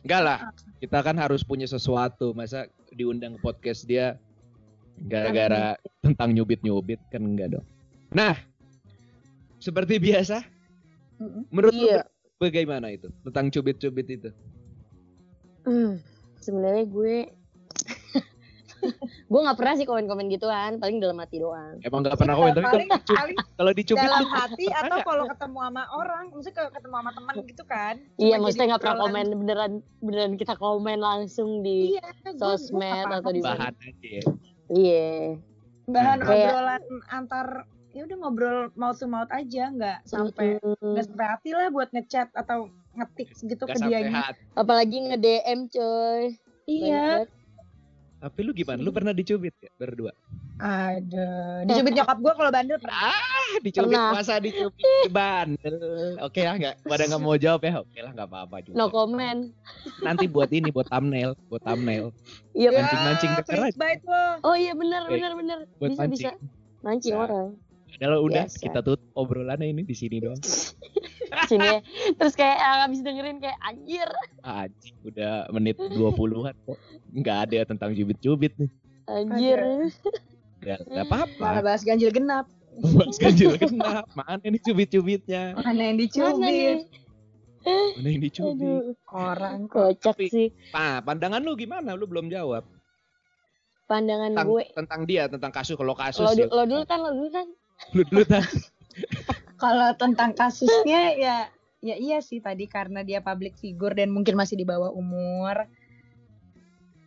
Enggak 0.00 0.20
lah. 0.24 0.38
Kita 0.80 0.98
kan 1.04 1.16
harus 1.20 1.44
punya 1.44 1.68
sesuatu. 1.68 2.32
Masa 2.32 2.64
diundang 2.90 3.36
ke 3.36 3.40
podcast 3.44 3.84
dia 3.84 4.16
gara-gara 4.96 5.76
tentang 6.00 6.32
nyubit-nyubit 6.32 7.00
kan 7.12 7.20
enggak 7.20 7.52
dong. 7.52 7.66
Nah, 8.10 8.32
seperti 9.58 10.00
biasa, 10.00 10.40
menurut 11.52 11.74
lu 11.74 11.84
Iya. 11.84 12.08
Bagaimana 12.40 12.88
itu 12.88 13.12
tentang 13.28 13.52
cubit-cubit 13.52 14.08
itu? 14.08 14.30
Hmm, 15.68 16.00
sebenarnya 16.40 16.88
gue 16.88 17.16
gue 19.30 19.40
nggak 19.44 19.58
pernah 19.60 19.74
sih 19.76 19.84
komen-komen 19.84 20.32
gituan, 20.32 20.80
paling 20.80 21.04
dalam 21.04 21.20
hati 21.20 21.36
doang. 21.36 21.76
Emang 21.84 22.00
gak 22.00 22.16
pernah 22.16 22.32
komen 22.32 22.56
tapi 22.56 22.64
kalau 22.64 22.80
paling, 23.12 23.36
kalau 23.60 23.72
dicubit 23.76 24.00
dalam 24.00 24.24
lu 24.24 24.32
hati 24.32 24.66
atau 24.72 24.96
nggak? 24.96 25.04
kalau 25.04 25.24
ketemu 25.28 25.58
sama 25.60 25.82
orang, 25.92 26.24
maksudnya 26.32 26.56
kalau 26.56 26.70
ketemu 26.72 26.94
sama 26.96 27.10
teman 27.12 27.34
gitu 27.44 27.64
kan. 27.68 27.94
Iya, 28.16 28.36
maksudnya 28.40 28.66
nggak 28.72 28.82
pernah 28.82 28.98
komen 28.98 29.26
beneran 29.36 29.72
beneran 30.00 30.32
kita 30.40 30.54
komen 30.56 30.98
langsung 30.98 31.60
di 31.60 31.92
Iya, 31.92 32.08
gua- 32.08 32.24
gua 32.24 32.40
sosmed 32.56 33.04
nggak 33.04 33.20
atau 33.20 33.30
di 33.30 33.40
bahan 33.44 33.74
aja 33.76 34.08
ya. 34.08 34.24
iya. 34.72 35.12
bahan 35.84 36.18
obrolan 36.22 36.82
antar 37.10 37.46
ya 37.90 38.06
udah 38.06 38.16
ngobrol 38.18 38.58
mouth 38.74 38.96
to 38.96 39.06
mouth 39.06 39.30
aja 39.30 39.66
nggak 39.68 39.98
sampai 40.04 40.58
nggak 40.60 41.04
sampai 41.04 41.26
hati 41.26 41.50
lah 41.50 41.66
buat 41.68 41.90
ngechat 41.90 42.30
atau 42.32 42.70
ngetik 42.92 43.34
gitu 43.34 43.58
Gak 43.60 43.78
ke 43.78 44.06
hati. 44.08 44.40
apalagi 44.52 44.96
nge 45.04 45.18
DM 45.18 45.60
coy. 45.68 46.22
iya 46.64 47.26
Tapi 48.20 48.44
lu 48.44 48.52
gimana? 48.52 48.76
Lu 48.78 48.92
pernah 48.92 49.10
dicubit 49.10 49.56
ya 49.58 49.72
berdua? 49.74 50.12
ada 50.60 51.64
dicubit 51.64 51.96
nyokap 51.96 52.20
gue 52.20 52.32
kalau 52.36 52.50
bandel 52.52 52.76
pernah 52.76 53.00
Ah, 53.16 53.48
dicubit 53.58 53.88
Pernah. 53.88 54.08
masa 54.12 54.34
dicubit 54.36 55.08
bandel. 55.08 55.76
Oke 56.20 56.44
lah 56.44 56.54
nggak, 56.54 56.74
pada 56.84 57.08
nggak 57.08 57.16
mau 57.18 57.32
jawab 57.34 57.64
ya. 57.64 57.80
Oke 57.80 57.96
lah 57.98 58.12
nggak 58.12 58.28
apa-apa 58.28 58.56
juga. 58.60 58.76
No 58.76 58.86
comment. 58.86 59.48
Nanti 59.98 60.28
buat 60.28 60.52
ini, 60.52 60.68
buat 60.68 60.84
thumbnail, 60.86 61.32
buat 61.48 61.64
thumbnail, 61.64 62.12
Iya. 62.52 62.76
Ya. 62.76 63.16
Clickbait 63.40 64.04
lo 64.04 64.24
Oh 64.42 64.52
iya 64.54 64.76
benar 64.76 65.08
benar 65.08 65.32
benar. 65.32 65.58
buat 65.74 65.88
Bisa 65.88 66.04
bisa 66.04 66.28
mancing. 66.28 66.36
mancing 66.82 67.14
Bisa. 67.14 67.24
orang. 67.24 67.48
Kalau 67.98 68.18
udah 68.22 68.46
Biasa. 68.46 68.62
kita 68.62 68.80
tutup 68.80 69.02
obrolannya 69.12 69.66
ini 69.66 69.82
di 69.82 69.96
sini 69.96 70.20
doang. 70.20 70.38
Sini 71.46 71.62
ya. 71.62 71.78
Terus 72.18 72.34
kayak 72.34 72.58
ah, 72.58 72.76
habis 72.84 73.00
dengerin 73.00 73.38
kayak 73.38 73.54
anjir. 73.62 74.08
Ah, 74.42 74.66
Anjing, 74.66 74.94
udah 75.06 75.46
menit 75.54 75.78
20-an 75.78 76.54
kok. 76.66 76.78
Nggak 77.14 77.38
ada 77.46 77.58
tentang 77.70 77.94
cubit-cubit 77.94 78.52
nih. 78.58 78.70
Anjir. 79.06 79.60
Ya, 80.60 80.76
nggak 80.82 81.06
apa-apa. 81.06 81.40
malah 81.40 81.62
bahas 81.64 81.82
ganjil 81.82 82.12
genap 82.12 82.44
Bahas 82.78 83.16
ganjil 83.16 83.54
genap. 83.56 84.10
Mana 84.12 84.42
nih 84.42 84.60
cubit-cubitnya? 84.60 85.54
mana 85.54 85.82
yang 85.90 85.98
dicubit? 85.98 86.86
Mana 87.66 88.06
yang 88.10 88.22
dicubit? 88.22 88.66
Aduh, 88.66 88.82
orang 89.10 89.68
kocak 89.70 90.14
Tapi- 90.18 90.30
sih. 90.30 90.48
Nah, 90.74 90.98
pandangan 90.98 91.40
lu 91.40 91.54
gimana? 91.54 91.94
Lu 91.94 92.10
belum 92.10 92.26
jawab. 92.26 92.66
Pandangan 93.86 94.34
Tentang, 94.34 94.48
gue. 94.50 94.64
tentang 94.70 95.00
dia, 95.02 95.22
tentang 95.26 95.50
kasus. 95.50 95.74
Kalau 95.74 95.94
kasus 95.98 96.22
Lo, 96.22 96.32
ya. 96.34 96.46
lo 96.46 96.62
dulu 96.62 96.82
kan, 96.86 96.98
lo 97.02 97.10
dulu 97.10 97.30
kan. 97.30 97.46
Lu 97.96 98.02
dulu 98.06 98.22
Tan. 98.26 98.44
kalau 99.56 99.92
tentang 99.96 100.32
kasusnya 100.32 101.14
ya 101.16 101.36
ya 101.80 101.96
iya 101.96 102.18
sih 102.20 102.40
tadi 102.40 102.68
karena 102.68 103.00
dia 103.00 103.24
public 103.24 103.56
figure 103.56 103.96
dan 103.96 104.12
mungkin 104.12 104.36
masih 104.36 104.56
di 104.56 104.64
bawah 104.68 104.92
umur 104.92 105.64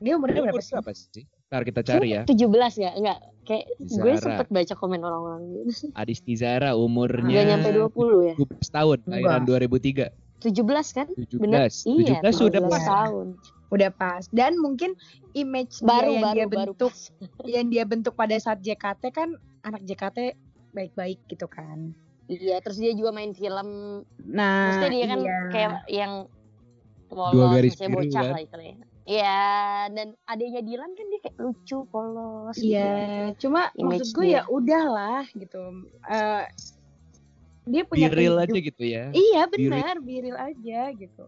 dia 0.01 0.17
umurnya 0.17 0.43
berapa 0.49 0.57
Umur 0.57 0.63
sih 0.65 0.73
berapa 0.75 0.93
sih? 0.93 1.25
Ntar 1.53 1.61
kita 1.69 1.81
cari 1.85 2.07
ya. 2.17 2.21
17 2.25 2.81
ya? 2.81 2.91
Enggak. 2.97 3.19
Kayak 3.45 3.65
gue 3.77 4.11
Zara. 4.17 4.23
sempet 4.25 4.47
baca 4.49 4.73
komen 4.73 4.99
orang-orang 5.05 5.41
gitu. 5.53 5.93
Adisti 5.93 6.33
Zara 6.33 6.73
umurnya 6.73 7.45
Enggak 7.45 7.45
nyampe 7.45 7.69
20 7.93 8.29
ya? 8.33 8.35
17 8.41 8.73
tahun, 8.73 8.97
lahiran 9.05 9.41
2003. 9.45 10.09
17 10.41 10.97
kan? 10.97 11.07
17. 11.13 11.39
Bener? 11.39 11.69
Iya, 11.69 12.19
17 12.25 12.33
sudah 12.35 12.59
17 12.59 12.73
pas. 12.73 12.83
tahun. 12.83 13.27
udah 13.73 13.89
pas 13.89 14.21
dan 14.29 14.53
mungkin 14.61 14.93
image 15.33 15.81
Baru 15.81 16.13
dia 16.13 16.21
yang 16.21 16.21
baru 16.21 16.37
dia 16.37 16.45
baru 16.45 16.53
bentuk 16.77 16.93
pas. 16.93 17.49
yang 17.49 17.65
dia 17.73 17.83
bentuk 17.89 18.13
pada 18.13 18.37
saat 18.37 18.61
JKT 18.61 19.03
kan 19.09 19.33
anak 19.65 19.81
JKT 19.81 20.37
baik-baik 20.73 21.21
gitu 21.25 21.45
kan 21.45 21.93
Iya, 22.23 22.63
terus 22.63 22.79
dia 22.79 22.95
juga 22.95 23.11
main 23.11 23.35
film. 23.35 23.67
nah 24.23 24.71
Maksudnya 24.71 24.89
dia 24.89 25.05
kan 25.05 25.19
iya. 25.19 25.37
kayak 25.51 25.71
yang 25.91 26.13
polos, 27.05 27.35
Dua 27.35 27.47
garis 27.51 27.75
biru, 27.75 27.93
bocah 27.93 28.23
kan? 28.23 28.31
lah 28.31 28.41
istilahnya. 28.41 28.75
Iya, 29.03 29.43
dan 29.91 30.07
adanya 30.23 30.61
Dilan 30.63 30.91
kan 30.95 31.05
dia 31.11 31.19
kayak 31.19 31.35
lucu, 31.35 31.83
polos. 31.91 32.55
gitu. 32.55 32.71
Iya, 32.71 32.95
cuma 33.35 33.67
Image 33.75 34.07
maksud 34.07 34.15
gue 34.15 34.25
dia. 34.25 34.33
ya 34.33 34.41
udahlah 34.47 35.23
gitu. 35.29 35.61
Eh 36.01 36.43
dia 37.63 37.83
punya 37.83 38.07
Biril 38.07 38.35
aja 38.39 38.55
gitu 38.55 38.83
ya. 38.83 39.03
Iya 39.11 39.41
benar, 39.47 39.95
biril 39.99 40.37
aja 40.39 40.79
gitu. 40.95 41.25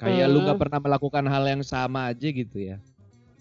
Kayak 0.00 0.26
lu 0.32 0.40
nggak 0.40 0.56
pernah 0.56 0.80
melakukan 0.80 1.24
hal 1.28 1.44
yang 1.44 1.60
sama 1.60 2.08
aja 2.08 2.28
gitu 2.32 2.64
ya. 2.64 2.80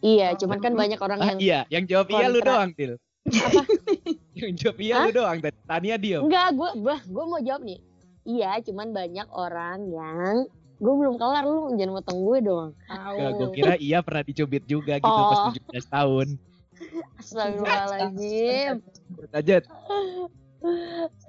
Iya, 0.03 0.35
cuman 0.35 0.59
kan 0.59 0.75
banyak 0.75 0.99
orang 0.99 1.19
Ah, 1.19 1.27
yang 1.31 1.39
iya, 1.39 1.59
yang 1.71 1.87
jawab 1.87 2.11
iya 2.11 2.27
lu 2.27 2.43
kontra. 2.43 2.47
doang, 2.59 2.71
Til. 2.75 2.93
yang 4.45 4.58
jawab 4.60 4.77
iya 4.79 4.95
lu 5.06 5.12
doang. 5.13 5.38
Tania 5.63 5.95
diem. 5.95 6.21
enggak, 6.23 6.47
gue 6.53 6.69
gua 6.82 6.95
gua 7.08 7.23
mau 7.27 7.41
jawab 7.41 7.63
nih. 7.63 7.79
Iya, 8.23 8.63
cuman 8.63 8.95
banyak 8.95 9.27
orang 9.36 9.79
yang 9.91 10.36
gue 10.84 10.93
belum 10.99 11.15
kelar 11.15 11.43
lu 11.47 11.75
jangan 11.79 11.91
motong 11.99 12.19
gue 12.23 12.38
dong. 12.43 12.69
Gak, 12.88 13.32
gue 13.39 13.49
kira 13.56 13.73
iya 13.79 13.99
pernah 14.03 14.23
dicubit 14.23 14.63
juga 14.67 14.99
gitu 14.99 15.12
Oh. 15.12 15.32
pas 15.32 15.56
17 15.56 15.88
tahun. 15.88 16.27
Astagfirullahaladzim. 17.19 18.84
Aja, 19.32 19.58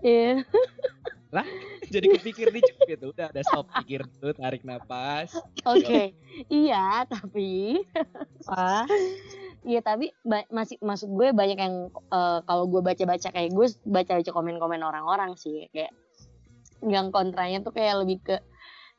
Iya. 0.03 0.47
jadi 1.91 2.07
kepikir 2.19 2.55
dicubit. 2.55 2.99
Udah, 3.03 3.27
ada 3.31 3.43
stop 3.43 3.67
pikir 3.83 4.07
dulu, 4.07 4.31
tarik 4.35 4.63
napas. 4.63 5.35
Oke, 5.67 6.15
iya 6.47 7.03
tapi 7.07 7.83
apa? 8.47 8.87
Iya 9.65 9.81
tapi 9.81 10.13
masih 10.53 10.77
maksud 10.85 11.09
gue 11.09 11.33
banyak 11.33 11.57
yang 11.57 11.89
eh, 11.89 12.39
kalau 12.45 12.69
gue 12.69 12.85
baca-baca 12.85 13.33
kayak 13.33 13.51
gue 13.57 13.67
baca-baca 13.89 14.31
komen-komen 14.31 14.85
orang-orang 14.85 15.41
sih 15.41 15.73
kayak 15.73 15.93
yang 16.85 17.09
kontranya 17.09 17.65
tuh 17.65 17.73
kayak 17.73 18.05
lebih 18.05 18.21
ke 18.21 18.37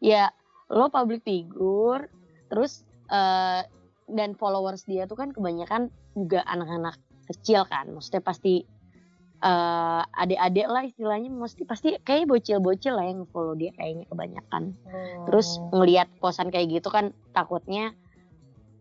ya 0.01 0.33
lo 0.73 0.89
public 0.89 1.21
figure 1.21 2.09
terus 2.49 2.81
eh, 3.13 3.61
dan 4.09 4.33
followers 4.33 4.89
dia 4.89 5.05
tuh 5.05 5.21
kan 5.21 5.29
kebanyakan 5.29 5.93
juga 6.17 6.41
anak-anak 6.49 6.97
kecil 7.29 7.65
kan 7.69 7.93
maksudnya 7.93 8.25
pasti 8.25 8.65
eh 9.45 10.01
adik-adik 10.17 10.65
lah 10.65 10.83
istilahnya 10.89 11.29
mesti 11.29 11.69
pasti 11.69 11.93
kayak 12.01 12.25
bocil-bocil 12.25 12.97
lah 12.97 13.05
yang 13.05 13.29
follow 13.29 13.53
dia 13.53 13.69
kayaknya 13.77 14.09
kebanyakan. 14.09 14.73
Terus 15.29 15.61
ngelihat 15.69 16.09
posan 16.17 16.49
kayak 16.49 16.81
gitu 16.81 16.89
kan 16.89 17.13
takutnya 17.35 17.93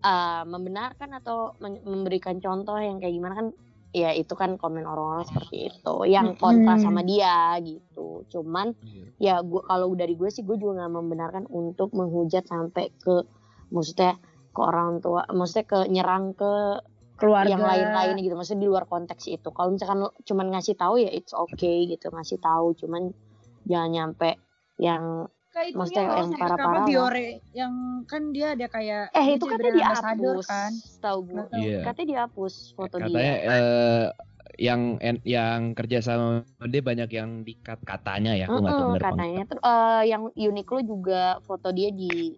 uh, 0.05 0.45
membenarkan 0.45 1.17
atau 1.17 1.57
memberikan 1.61 2.39
contoh 2.39 2.77
yang 2.77 3.01
kayak 3.01 3.17
gimana 3.17 3.35
kan 3.35 3.49
ya 3.95 4.11
itu 4.11 4.35
kan 4.35 4.59
komen 4.59 4.83
orang-orang 4.83 5.23
seperti 5.23 5.71
itu 5.71 5.95
yang 6.11 6.35
kontra 6.35 6.77
sama 6.83 7.07
dia 7.07 7.55
gitu. 7.63 8.27
Cuman 8.27 8.75
ya 9.23 9.39
gua 9.41 9.63
kalau 9.65 9.95
dari 9.95 10.19
gue 10.19 10.29
sih 10.29 10.43
gue 10.43 10.59
juga 10.59 10.83
nggak 10.83 10.93
membenarkan 10.99 11.45
untuk 11.47 11.95
menghujat 11.95 12.43
sampai 12.45 12.91
ke 12.99 13.23
maksudnya 13.71 14.19
ke 14.51 14.61
orang 14.61 14.99
tua 14.99 15.23
maksudnya 15.31 15.67
ke 15.71 15.79
nyerang 15.87 16.35
ke 16.35 16.83
keluarga. 17.15 17.55
yang 17.55 17.63
lain-lain 17.63 18.19
gitu. 18.19 18.35
Maksudnya 18.35 18.67
di 18.67 18.69
luar 18.69 18.85
konteks 18.91 19.31
itu. 19.31 19.49
Kalau 19.55 19.71
misalkan 19.71 20.11
cuman 20.27 20.47
ngasih 20.59 20.75
tahu 20.75 20.99
ya 20.99 21.11
it's 21.15 21.31
okay 21.31 21.87
gitu. 21.87 22.11
Ngasih 22.11 22.43
tahu 22.43 22.75
cuman 22.75 23.15
jangan 23.63 23.91
nyampe 23.95 24.43
yang 24.83 25.31
kayak 25.55 25.69
itu 25.71 25.79
maksudnya 25.79 26.03
ya, 26.03 26.15
yang 26.19 26.31
apa 26.35 26.67
lah. 26.67 26.85
Biore 26.85 27.29
yang 27.55 27.75
kan 28.05 28.23
dia 28.35 28.59
ada 28.59 28.67
kayak 28.67 29.15
eh 29.15 29.25
dia 29.25 29.37
itu 29.39 29.45
katanya 29.47 29.73
dihapus 29.79 30.47
kan 30.51 30.73
tahu 30.99 31.19
gue 31.25 31.43
tahu. 31.47 31.63
Iya. 31.63 31.81
katanya 31.87 32.09
dihapus 32.11 32.55
foto 32.75 32.97
Katanya 32.99 33.35
dia 33.39 33.55
eh, 33.55 34.07
yang 34.59 34.83
en- 34.99 35.23
yang 35.23 35.61
kerja 35.73 35.99
sama 35.99 36.43
dia 36.67 36.83
banyak 36.83 37.11
yang 37.11 37.31
dikat 37.43 37.79
katanya 37.83 38.35
ya, 38.35 38.47
aku 38.47 38.59
nggak 38.59 38.71
tahu 38.73 38.83
Mm-mm, 38.83 38.95
bener 38.95 39.03
apa 39.03 39.15
katanya 39.15 39.43
Terus, 39.47 39.63
eh, 39.63 40.03
yang 40.11 40.23
Uniqlo 40.29 40.81
juga 40.83 41.23
foto 41.41 41.69
dia 41.71 41.89
di 41.89 42.35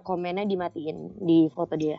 komennya 0.00 0.46
dimatiin 0.46 0.98
di 1.18 1.50
foto 1.50 1.74
dia 1.74 1.98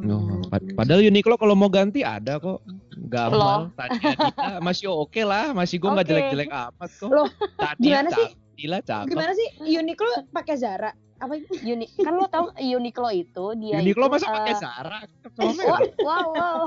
No, 0.00 0.22
pad- 0.48 0.70
padahal 0.72 1.02
Uniqlo 1.02 1.34
kalau 1.34 1.52
mau 1.52 1.68
ganti 1.68 2.00
ada 2.00 2.40
kok. 2.40 2.62
Gampang. 3.10 3.68
Dita 4.00 4.62
masih 4.62 4.88
oke 4.88 5.20
lah, 5.20 5.52
masih 5.52 5.76
gue 5.76 5.90
nggak 5.90 6.06
Oke. 6.06 6.12
jelek-jelek 6.14 6.48
amat 6.48 6.90
kok. 6.94 7.10
Loh, 7.10 7.28
Tania, 7.58 7.76
gimana 7.76 8.08
sih? 8.14 8.28
Dila 8.60 8.78
cakep. 8.78 9.08
gimana 9.08 9.32
sih 9.32 9.48
Uniqlo 9.72 10.28
pakai 10.28 10.54
Zara 10.54 10.92
apa 11.16 11.32
Uni 11.62 11.84
kan 11.96 12.12
lo 12.12 12.24
tau 12.26 12.48
Uniqlo 12.54 13.08
itu 13.10 13.44
dia 13.54 13.76
Uniqlo 13.78 14.04
itu, 14.06 14.12
masa 14.14 14.26
eh, 14.26 14.32
pakai 14.34 14.54
Zara? 14.54 15.00
wah, 15.38 15.80
wow 15.98 16.26
wow 16.30 16.60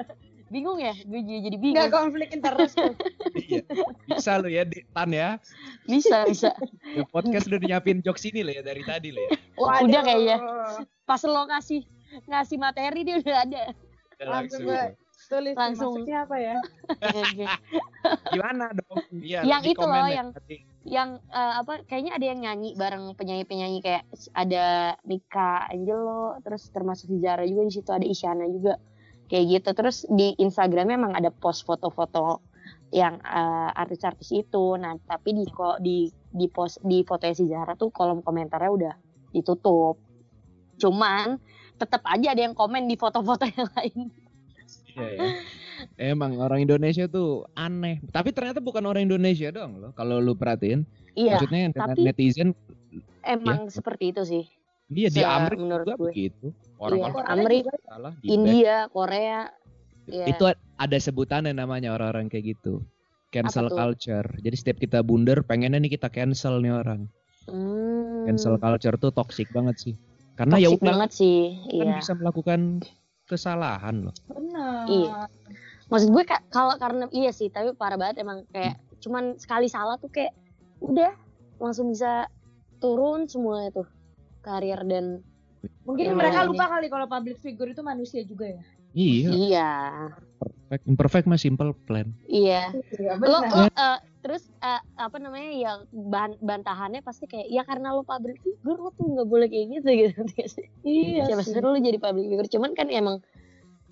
bingung 0.52 0.78
ya 0.78 0.90
gue 0.96 1.20
jadi 1.20 1.38
jadi 1.44 1.56
bingung 1.56 1.74
nggak 1.76 1.90
konflik 1.92 2.28
interest 2.30 2.74
tuh 2.74 2.94
Iya. 3.36 3.62
Bisa 4.08 4.34
lo 4.36 4.46
ya, 4.46 4.66
Tan 4.66 5.10
ya. 5.10 5.38
bisa 5.84 6.22
bisa 6.24 6.50
Ya, 6.84 7.02
podcast 7.04 7.46
udah 7.46 7.58
nyiapin 7.60 7.98
jokes 8.00 8.22
ini 8.24 8.42
lo 8.42 8.50
ya 8.50 8.58
dari 8.60 8.82
tadi 8.82 9.10
lo 9.10 9.20
ya. 9.20 9.30
Wah, 9.56 9.78
udah 9.80 10.02
kayaknya. 10.02 10.36
pas 11.04 11.22
lo 11.22 11.46
ngasih 11.46 11.86
ngasih 12.26 12.56
materi 12.56 13.02
dia 13.04 13.16
udah 13.16 13.36
ada 13.40 13.62
Udah 14.12 14.26
Langsung 14.28 14.62
langsung. 14.62 14.62
gue 14.66 14.82
tulis 15.22 15.54
Langsung. 15.54 15.92
maksudnya 15.96 16.18
apa 16.20 16.36
ya 16.36 16.56
Gimana 18.32 18.64
dong? 18.72 18.98
Iya, 19.12 19.40
Yang 19.44 19.62
itu 19.70 19.84
loh, 19.84 19.94
ya. 20.00 20.08
yang- 20.12 20.30
Nanti. 20.32 20.56
Yang 20.88 21.20
eh, 21.28 21.54
apa 21.60 21.84
kayaknya 21.84 22.16
ada 22.16 22.26
yang 22.32 22.40
nyanyi 22.40 22.72
bareng 22.72 23.12
penyanyi-penyanyi 23.12 23.84
kayak 23.84 24.08
ada 24.32 24.96
Mika 25.04 25.68
Angelo 25.68 26.40
terus 26.40 26.72
termasuk 26.72 27.12
Zara 27.20 27.44
juga 27.44 27.68
di 27.68 27.72
situ 27.72 27.90
ada 27.92 28.06
Isyana 28.06 28.48
juga 28.48 28.80
kayak 29.28 29.44
gitu. 29.46 29.70
Terus 29.76 29.96
di 30.08 30.32
Instagramnya 30.40 30.96
emang 30.96 31.14
ada 31.14 31.28
post 31.28 31.68
foto-foto 31.68 32.40
yang 32.90 33.20
eh, 33.20 33.70
artis-artis 33.76 34.32
itu. 34.32 34.80
Nah 34.80 34.96
tapi 35.04 35.36
di 35.36 35.44
kok 35.46 35.84
di 35.84 36.08
di 36.32 36.46
post 36.48 36.80
di 36.80 37.04
fotonya 37.04 37.34
si 37.36 37.44
tuh 37.76 37.92
kolom 37.92 38.24
komentarnya 38.24 38.70
udah 38.72 38.94
ditutup. 39.36 40.00
Cuman 40.80 41.36
tetap 41.76 42.00
aja 42.08 42.32
ada 42.32 42.40
yang 42.40 42.56
komen 42.56 42.88
di 42.88 42.96
foto-foto 42.96 43.44
yang 43.52 43.68
lain. 43.76 44.08
Iya 44.96 45.06
ya. 45.12 45.28
Emang 45.96 46.36
orang 46.36 46.64
Indonesia 46.64 47.04
tuh 47.06 47.44
aneh. 47.52 48.00
Tapi 48.08 48.30
ternyata 48.30 48.58
bukan 48.58 48.84
orang 48.84 49.04
Indonesia 49.04 49.48
doang 49.50 49.78
loh. 49.78 49.90
Kalau 49.92 50.18
lu 50.18 50.34
perhatiin, 50.34 50.84
iya 51.14 51.36
maksudnya 51.36 51.70
dengan 51.70 51.94
tapi- 51.94 52.04
netizen 52.04 52.48
emang 53.22 53.68
seperti 53.68 54.10
itu 54.10 54.22
sih 54.24 54.44
dia 54.90 55.06
di 55.06 55.22
Amerika 55.22 55.60
menurut 55.60 55.86
juga 55.86 55.94
gue. 55.96 56.04
begitu. 56.10 56.46
Iya, 56.50 56.80
Orang-orang 56.80 57.26
Amerika 57.28 57.72
salah 57.84 58.12
di 58.18 58.26
India 58.26 58.76
Korea 58.90 59.40
iya. 60.08 60.26
Itu 60.26 60.44
ada 60.50 60.96
sebutannya 60.98 61.52
namanya 61.52 61.94
orang-orang 61.94 62.26
kayak 62.26 62.58
gitu. 62.58 62.82
Cancel 63.30 63.70
culture. 63.70 64.26
Jadi 64.42 64.56
setiap 64.58 64.82
kita 64.82 65.06
blunder 65.06 65.46
pengennya 65.46 65.78
nih 65.78 65.94
kita 65.94 66.10
cancel 66.10 66.58
nih 66.58 66.74
orang. 66.74 67.06
hmm, 67.46 68.26
Cancel 68.26 68.58
culture 68.58 68.96
tuh 68.96 69.14
toxic 69.14 69.46
banget 69.54 69.76
sih. 69.78 69.94
Karena 70.34 70.58
ya 70.58 70.66
toxic 70.66 70.82
udah 70.82 70.90
banget 70.90 71.10
sih 71.14 71.38
kan 71.54 71.70
iya 71.70 71.94
bisa 71.94 72.12
melakukan 72.18 72.60
kesalahan 73.24 74.10
loh. 74.10 74.14
benar 74.26 74.90
Iya. 74.90 75.14
Maksud 75.90 76.08
gue 76.08 76.24
ka- 76.24 76.46
kalau 76.48 76.74
karena 76.76 77.10
iya 77.10 77.30
sih 77.30 77.48
tapi 77.48 77.74
parah 77.74 77.98
banget 77.98 78.22
emang 78.22 78.46
kayak 78.48 78.78
cuman 78.98 79.34
sekali 79.36 79.66
salah 79.66 79.98
tuh 79.98 80.08
kayak 80.08 80.30
udah 80.78 81.10
langsung 81.58 81.90
bisa 81.90 82.30
turun 82.78 83.26
semua 83.26 83.66
itu 83.66 83.82
karir 84.40 84.80
dan 84.82 85.20
mungkin 85.82 86.06
Yang 86.06 86.16
mereka 86.16 86.38
lainnya. 86.38 86.50
lupa 86.50 86.64
kali 86.70 86.86
kalau 86.86 87.06
public 87.06 87.36
figure 87.38 87.68
itu 87.68 87.82
manusia 87.82 88.22
juga 88.22 88.46
ya 88.48 88.64
Iya, 88.90 89.28
iya 89.30 89.70
perfect. 90.36 90.82
imperfect 90.84 91.26
mah 91.26 91.38
simple 91.38 91.70
plan. 91.84 92.10
iya 92.24 92.74
iya 92.90 93.14
lo, 93.16 93.38
lo, 93.38 93.66
eh, 93.68 93.98
terus 94.20 94.50
eh, 94.58 94.82
apa 94.96 95.16
namanya 95.16 95.50
ya 95.52 95.72
bahan 95.90 96.38
bantahannya 96.38 97.00
pasti 97.00 97.24
kayak 97.24 97.46
ya 97.46 97.62
karena 97.62 97.90
lo 97.90 98.02
public 98.02 98.38
figure 98.38 98.78
lo 98.78 98.90
tuh 98.90 99.06
nggak 99.10 99.28
boleh 99.28 99.46
kayak 99.46 99.66
gitu 99.74 99.88
gitu 99.88 100.20
iya 100.82 101.22
siapa 101.24 101.42
sih. 101.42 101.54
suruh 101.54 101.70
lo 101.70 101.78
jadi 101.78 101.98
public 101.98 102.26
figure 102.26 102.50
cuman 102.50 102.70
kan 102.74 102.88
emang 102.88 103.16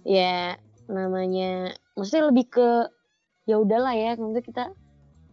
ya 0.03 0.59
namanya 0.89 1.53
maksudnya 1.93 2.25
lebih 2.29 2.47
ke 2.49 2.69
ya 3.45 3.57
udahlah 3.57 3.93
ya 3.93 4.17
maksudnya 4.17 4.43
kita 4.43 4.65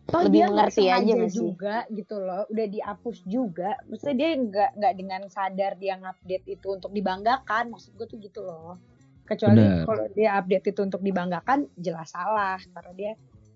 Toh 0.06 0.22
lebih 0.22 0.38
dia 0.38 0.46
nggak 0.46 0.54
mengerti 0.70 0.84
aja 0.86 0.94
sengaja 0.94 1.14
nggak 1.18 1.32
sih? 1.32 1.40
juga 1.42 1.76
gitu 1.90 2.16
loh 2.20 2.44
udah 2.46 2.68
dihapus 2.70 3.18
juga 3.26 3.70
maksudnya 3.86 4.16
dia 4.16 4.30
nggak 4.38 4.70
nggak 4.78 4.94
dengan 4.94 5.22
sadar 5.28 5.72
dia 5.76 5.94
ngupdate 5.98 6.46
itu 6.46 6.68
untuk 6.70 6.92
dibanggakan 6.92 7.64
maksud 7.74 7.92
gue 7.96 8.06
tuh 8.06 8.20
gitu 8.20 8.40
loh 8.40 8.78
kecuali 9.26 9.58
kalau 9.82 10.06
dia 10.14 10.38
update 10.38 10.66
itu 10.70 10.82
untuk 10.84 11.02
dibanggakan 11.02 11.66
jelas 11.76 12.14
salah 12.14 12.62
karena 12.62 12.92
dia 12.94 13.12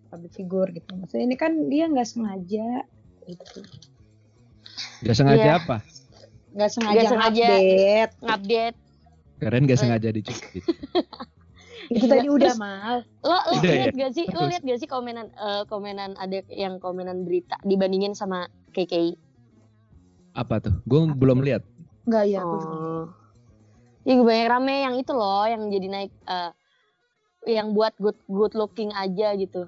public 0.09 0.33
figure 0.33 0.69
gitu 0.73 0.89
maksudnya 0.97 1.25
ini 1.27 1.37
kan 1.37 1.69
dia 1.69 1.85
nggak 1.85 2.07
sengaja 2.07 2.69
gitu 3.23 3.61
Gak 4.99 5.15
sengaja 5.15 5.43
Iya. 5.45 5.59
apa? 5.59 5.77
nggak 6.49 6.71
sengaja, 6.71 6.91
Nggak 6.95 7.09
sengaja. 7.09 7.45
update 7.51 8.13
ngupdate 8.19 8.77
Keren 9.39 9.63
gak 9.63 9.71
Eh. 9.71 9.79
sengaja 9.79 10.09
dicubit. 10.09 10.63
itu 11.89 11.99
Iya, 11.99 12.11
tadi 12.11 12.27
udah 12.27 12.45
terus- 12.47 12.61
mal 12.61 12.97
lo 13.19 13.33
lo 13.33 13.55
Udah 13.55 13.71
lihat 13.71 13.93
gak 13.93 14.11
sih 14.11 14.25
lo 14.25 14.31
Terus. 14.35 14.49
lihat 14.49 14.63
gak 14.63 14.79
sih 14.79 14.87
komenan 14.87 15.27
eh, 15.27 15.63
komenan 15.65 16.13
ada 16.15 16.39
yang 16.47 16.77
komenan 16.77 17.23
berita 17.23 17.57
dibandingin 17.61 18.13
sama 18.13 18.45
KKI 18.71 19.17
Apa 20.31 20.59
tuh? 20.59 20.77
Gue 20.83 21.09
belum 21.09 21.41
lihat. 21.41 21.65
nggak 22.05 22.25
ya 22.27 22.41
oh. 22.41 23.09
Ya 24.01 24.13
banyak 24.15 24.47
rame 24.47 24.75
yang 24.79 24.95
itu 24.95 25.11
loh 25.11 25.43
yang 25.43 25.67
jadi 25.67 25.87
naik 25.87 26.11
eh, 26.23 26.51
yang 27.49 27.73
buat 27.73 27.97
good 27.97 28.17
good 28.25 28.53
looking 28.53 28.89
aja 28.91 29.33
gitu. 29.35 29.65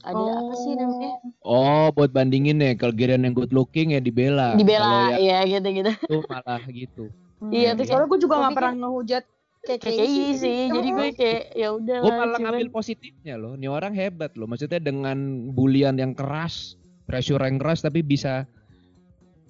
Ada 0.00 0.14
apa 0.16 0.54
sih 0.56 0.72
namanya? 0.72 1.18
Oh, 1.40 1.90
buat 1.90 2.08
bandingin 2.08 2.56
ya, 2.56 2.72
kalau 2.72 2.90
Girian 2.92 3.20
yang 3.20 3.34
good 3.34 3.50
looking 3.50 3.90
ya 3.90 4.00
dibela. 4.00 4.54
Dibela 4.54 5.18
ya 5.18 5.42
gitu 5.44 5.68
gitu 5.74 5.90
itu 5.90 6.16
malah 6.24 6.62
gitu. 6.64 7.04
iya 7.48 7.70
tuh 7.72 7.84
soalnya 7.84 8.06
gue 8.08 8.20
juga 8.20 8.34
nggak 8.36 8.46
pikir- 8.48 8.58
pernah 8.58 8.74
ngehujat 8.76 9.24
kayak 9.70 9.82
KKI 9.82 10.24
sih 10.34 10.60
jadi 10.66 10.88
gue 10.88 11.08
kayak 11.20 11.42
ya 11.52 11.68
udah 11.70 11.96
Gue 11.98 12.08
lah, 12.08 12.16
malah 12.16 12.28
cuman- 12.34 12.42
ngambil 12.56 12.68
positifnya 12.70 13.34
loh. 13.34 13.52
Ini 13.52 13.66
orang 13.66 13.92
hebat 13.92 14.32
loh. 14.34 14.46
Maksudnya 14.46 14.78
dengan 14.78 15.18
bulian 15.50 15.94
yang 15.94 16.12
keras, 16.12 16.74
pressure 17.04 17.40
yang 17.40 17.56
keras 17.56 17.80
tapi 17.80 18.00
bisa 18.00 18.48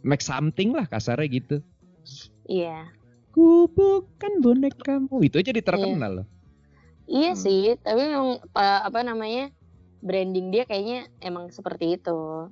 make 0.01 0.21
something 0.21 0.71
lah 0.71 0.85
kasarnya 0.85 1.29
gitu. 1.29 1.57
iya 2.45 2.89
Ku 3.31 3.69
bukan 3.69 4.41
bonekamu. 4.41 5.21
Itu 5.21 5.37
aja 5.37 5.53
terkenal 5.53 6.23
loh. 6.23 6.27
Iya 7.05 7.33
Hmm. 7.33 7.41
sih, 7.41 7.61
tapi 7.79 8.03
memang 8.03 8.43
pa- 8.49 8.83
apa 8.83 9.01
namanya 9.01 9.53
branding 9.99 10.49
dia 10.49 10.65
kayaknya 10.65 11.07
emang 11.19 11.49
seperti 11.49 11.97
itu. 11.97 12.49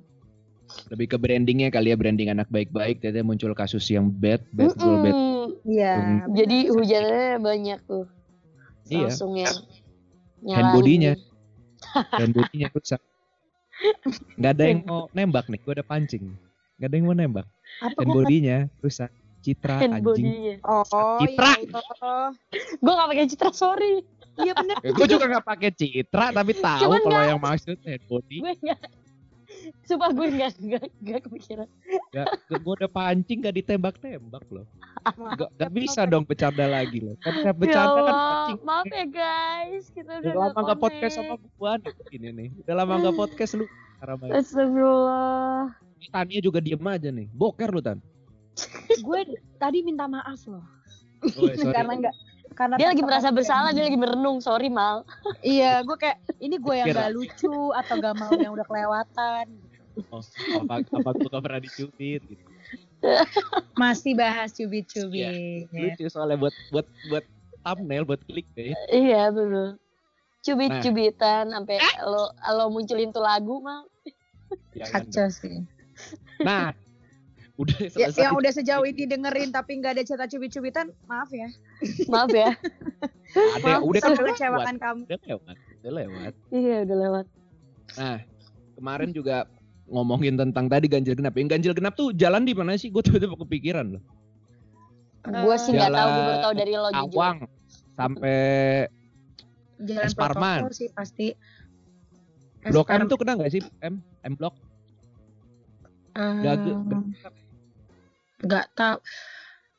Lebih 0.87 1.07
ke 1.07 1.17
brandingnya 1.17 1.69
kali 1.69 1.91
ya 1.91 1.97
branding 1.97 2.29
anak 2.29 2.47
baik-baik. 2.47 2.99
Ternyata 2.99 3.23
muncul 3.23 3.51
kasus 3.51 3.87
yang 3.87 4.07
bad, 4.09 4.43
bad, 4.51 4.75
full 4.75 4.99
bad. 5.01 5.15
Mm-mm. 5.15 5.45
Iya. 5.63 5.93
Jadi 6.31 6.57
hujannya 6.69 7.39
banyak 7.39 7.79
tuh. 7.83 8.05
Iya. 8.87 9.11
Langsung 9.11 9.33
yang 9.35 9.51
Hand 9.51 10.43
nyalahin 10.43 10.73
body-nya. 10.75 11.13
gitu. 11.15 11.25
Dan 12.13 12.29
bodinya 12.31 12.67
rusak. 12.71 13.01
Gak 14.35 14.51
ada 14.53 14.63
yang 14.65 14.79
mau 14.83 15.07
nembak 15.11 15.45
nih. 15.47 15.59
Gue 15.61 15.73
udah 15.75 15.85
pancing. 15.85 16.23
Gak 16.77 16.87
ada 16.89 16.95
yang 16.95 17.05
mau 17.05 17.15
nembak. 17.15 17.45
Apa 17.79 18.01
gua 18.03 18.23
bodinya 18.23 18.57
rusak. 18.79 19.09
Citra 19.37 19.79
Hand 19.79 20.01
anjing. 20.01 20.59
Oh, 20.65 20.83
Citra. 21.21 21.51
iya. 21.57 21.79
Oh, 22.01 22.27
Gue 22.81 22.91
gak 22.91 23.07
pakai 23.07 23.25
citra 23.25 23.49
sorry. 23.51 24.03
iya 24.37 24.53
bener. 24.53 24.77
gue 24.77 25.05
juga 25.09 25.25
gak 25.25 25.45
pakai 25.49 25.69
citra 25.73 26.29
tapi 26.29 26.53
tahu 26.53 26.93
kalau 26.93 27.09
nggak- 27.09 27.29
yang 27.33 27.41
maksud 27.41 27.77
hand 27.81 28.03
body. 28.05 28.37
Gue 28.37 28.53
gak. 28.61 28.79
Sumpah 29.87 30.09
gue 30.11 30.27
gak, 30.35 30.51
gak, 30.59 30.85
gak 31.03 31.19
kepikiran. 31.27 31.67
Gak, 32.13 32.27
gue 32.49 32.73
udah 32.79 32.91
pancing 32.91 33.39
gak 33.43 33.55
ditembak-tembak 33.55 34.43
loh. 34.51 34.65
Gak, 35.39 35.49
gak 35.55 35.71
bisa 35.71 36.03
dong 36.03 36.27
bercanda 36.27 36.67
lagi 36.67 36.99
loh. 36.99 37.15
Kan 37.23 37.41
saya 37.41 37.51
Ya 37.51 37.55
bercanda 37.55 37.99
kan 38.03 38.13
pancing. 38.13 38.59
maaf 38.63 38.85
ya 38.91 39.05
guys. 39.07 39.85
Kita 39.91 40.11
udah 40.19 40.31
Udah 40.31 40.41
lama 40.51 40.59
gak 40.73 40.79
podcast 40.81 41.13
sama 41.19 41.35
nih 41.39 41.93
ini 42.15 42.29
nih. 42.31 42.49
Udah 42.63 42.75
lama 42.83 42.93
gak 43.01 43.15
podcast 43.15 43.51
lu. 43.57 43.65
Astagfirullah. 44.31 45.73
Tania 46.13 46.39
juga 46.39 46.59
diem 46.61 46.81
aja 46.85 47.09
nih. 47.09 47.27
Boker 47.33 47.69
lu 47.73 47.81
Tan. 47.81 47.99
gue 48.89 49.19
tadi 49.61 49.85
minta 49.85 50.05
maaf 50.09 50.41
loh. 50.49 50.65
Oh, 51.17 51.49
sorry. 51.49 51.73
karena 51.73 51.93
enggak 51.97 52.15
karena 52.57 52.75
Dia 52.81 52.89
lagi 52.89 53.05
merasa 53.05 53.29
bersalah, 53.29 53.69
dia 53.69 53.85
lagi 53.85 53.95
merenung. 53.95 54.41
Sorry 54.41 54.73
Mal. 54.73 55.05
Iya, 55.45 55.85
gue 55.85 55.93
kayak 55.93 56.17
ini 56.41 56.57
gue 56.57 56.73
yang 56.73 56.89
gak 56.89 57.13
lucu 57.13 57.71
atau 57.77 57.93
gak 58.01 58.15
mau 58.17 58.33
yang 58.33 58.57
udah 58.57 58.65
kelewatan. 58.65 59.45
Oh, 60.13 60.21
apa 60.61 60.85
apa 60.85 61.09
gua 61.09 61.29
gak 61.37 61.43
pernah 61.45 61.61
dicubit 61.61 62.21
gitu. 62.25 62.45
Masih 63.77 64.17
bahas 64.17 64.53
cubit-cubit. 64.53 65.69
Lucu 65.69 66.05
soalnya 66.09 66.37
buat 66.37 66.53
buat 66.73 66.87
buat 67.09 67.25
thumbnail 67.65 68.05
buat 68.05 68.21
klik 68.25 68.45
deh. 68.53 68.73
Iya 68.89 69.29
betul. 69.29 69.77
Nah. 69.77 69.77
Cubit-cubitan 70.45 71.49
sampai 71.49 71.81
lo 72.05 72.29
lo 72.29 72.65
munculin 72.69 73.09
tuh 73.09 73.25
lagu 73.25 73.57
Mal. 73.61 73.85
Jangan 74.77 75.05
dong. 75.05 75.13
Kacau 75.13 75.27
sih. 75.33 75.57
Nah, 76.45 76.77
udah 77.57 77.77
Ya, 77.97 78.13
selesai. 78.13 78.21
yang 78.21 78.33
udah 78.37 78.51
sejauh 78.53 78.85
ini 78.85 79.03
dengerin 79.03 79.49
tapi 79.49 79.81
nggak 79.81 79.97
ada 79.97 80.03
cerita 80.05 80.25
cubit-cubitan, 80.25 80.93
maaf 81.05 81.29
ya. 81.29 81.49
Maaf 82.05 82.29
ya. 82.29 82.53
ada 83.57 83.81
udah 83.81 83.99
kan 83.99 84.13
mengecewakan 84.13 84.75
kamu. 84.77 85.01
udah 85.09 85.19
lewat, 85.25 85.55
udah 85.81 85.91
lewat. 85.91 86.33
iya 86.53 86.77
udah 86.85 86.97
lewat. 87.01 87.25
Nah, 87.97 88.17
kemarin 88.77 89.09
juga 89.09 89.49
ngomongin 89.87 90.37
tentang 90.37 90.69
tadi 90.69 90.85
ganjil 90.85 91.15
genap. 91.15 91.33
Yang 91.33 91.49
ganjil 91.57 91.73
genap 91.73 91.93
tuh 91.95 92.13
jalan 92.13 92.45
di 92.45 92.53
mana 92.53 92.75
sih? 92.75 92.93
Gue 92.93 93.01
tiba-tiba 93.01 93.33
kepikiran 93.35 93.97
loh. 93.97 94.03
Gue 95.25 95.55
sih 95.57 95.73
nggak 95.73 95.91
tahu, 95.91 96.07
gue 96.07 96.23
baru 96.23 96.39
tahu 96.39 96.53
dari 96.55 96.71
lo 96.71 96.89
jujur. 96.93 97.03
Awang 97.11 97.37
sampai 97.97 98.39
Jalan 99.77 100.05
Esparman. 100.05 100.57
protokol 100.61 100.73
sih 100.73 100.89
pasti. 100.89 101.27
Blok 102.67 102.89
M 102.89 103.07
tuh 103.07 103.17
kena 103.17 103.33
nggak 103.33 103.49
sih? 103.49 103.61
M 103.81 103.97
M 104.23 104.33
Blok. 104.35 104.53
Eh, 106.17 106.35
Gage, 106.41 106.71
nggak 108.39 108.65
tahu. 108.73 108.97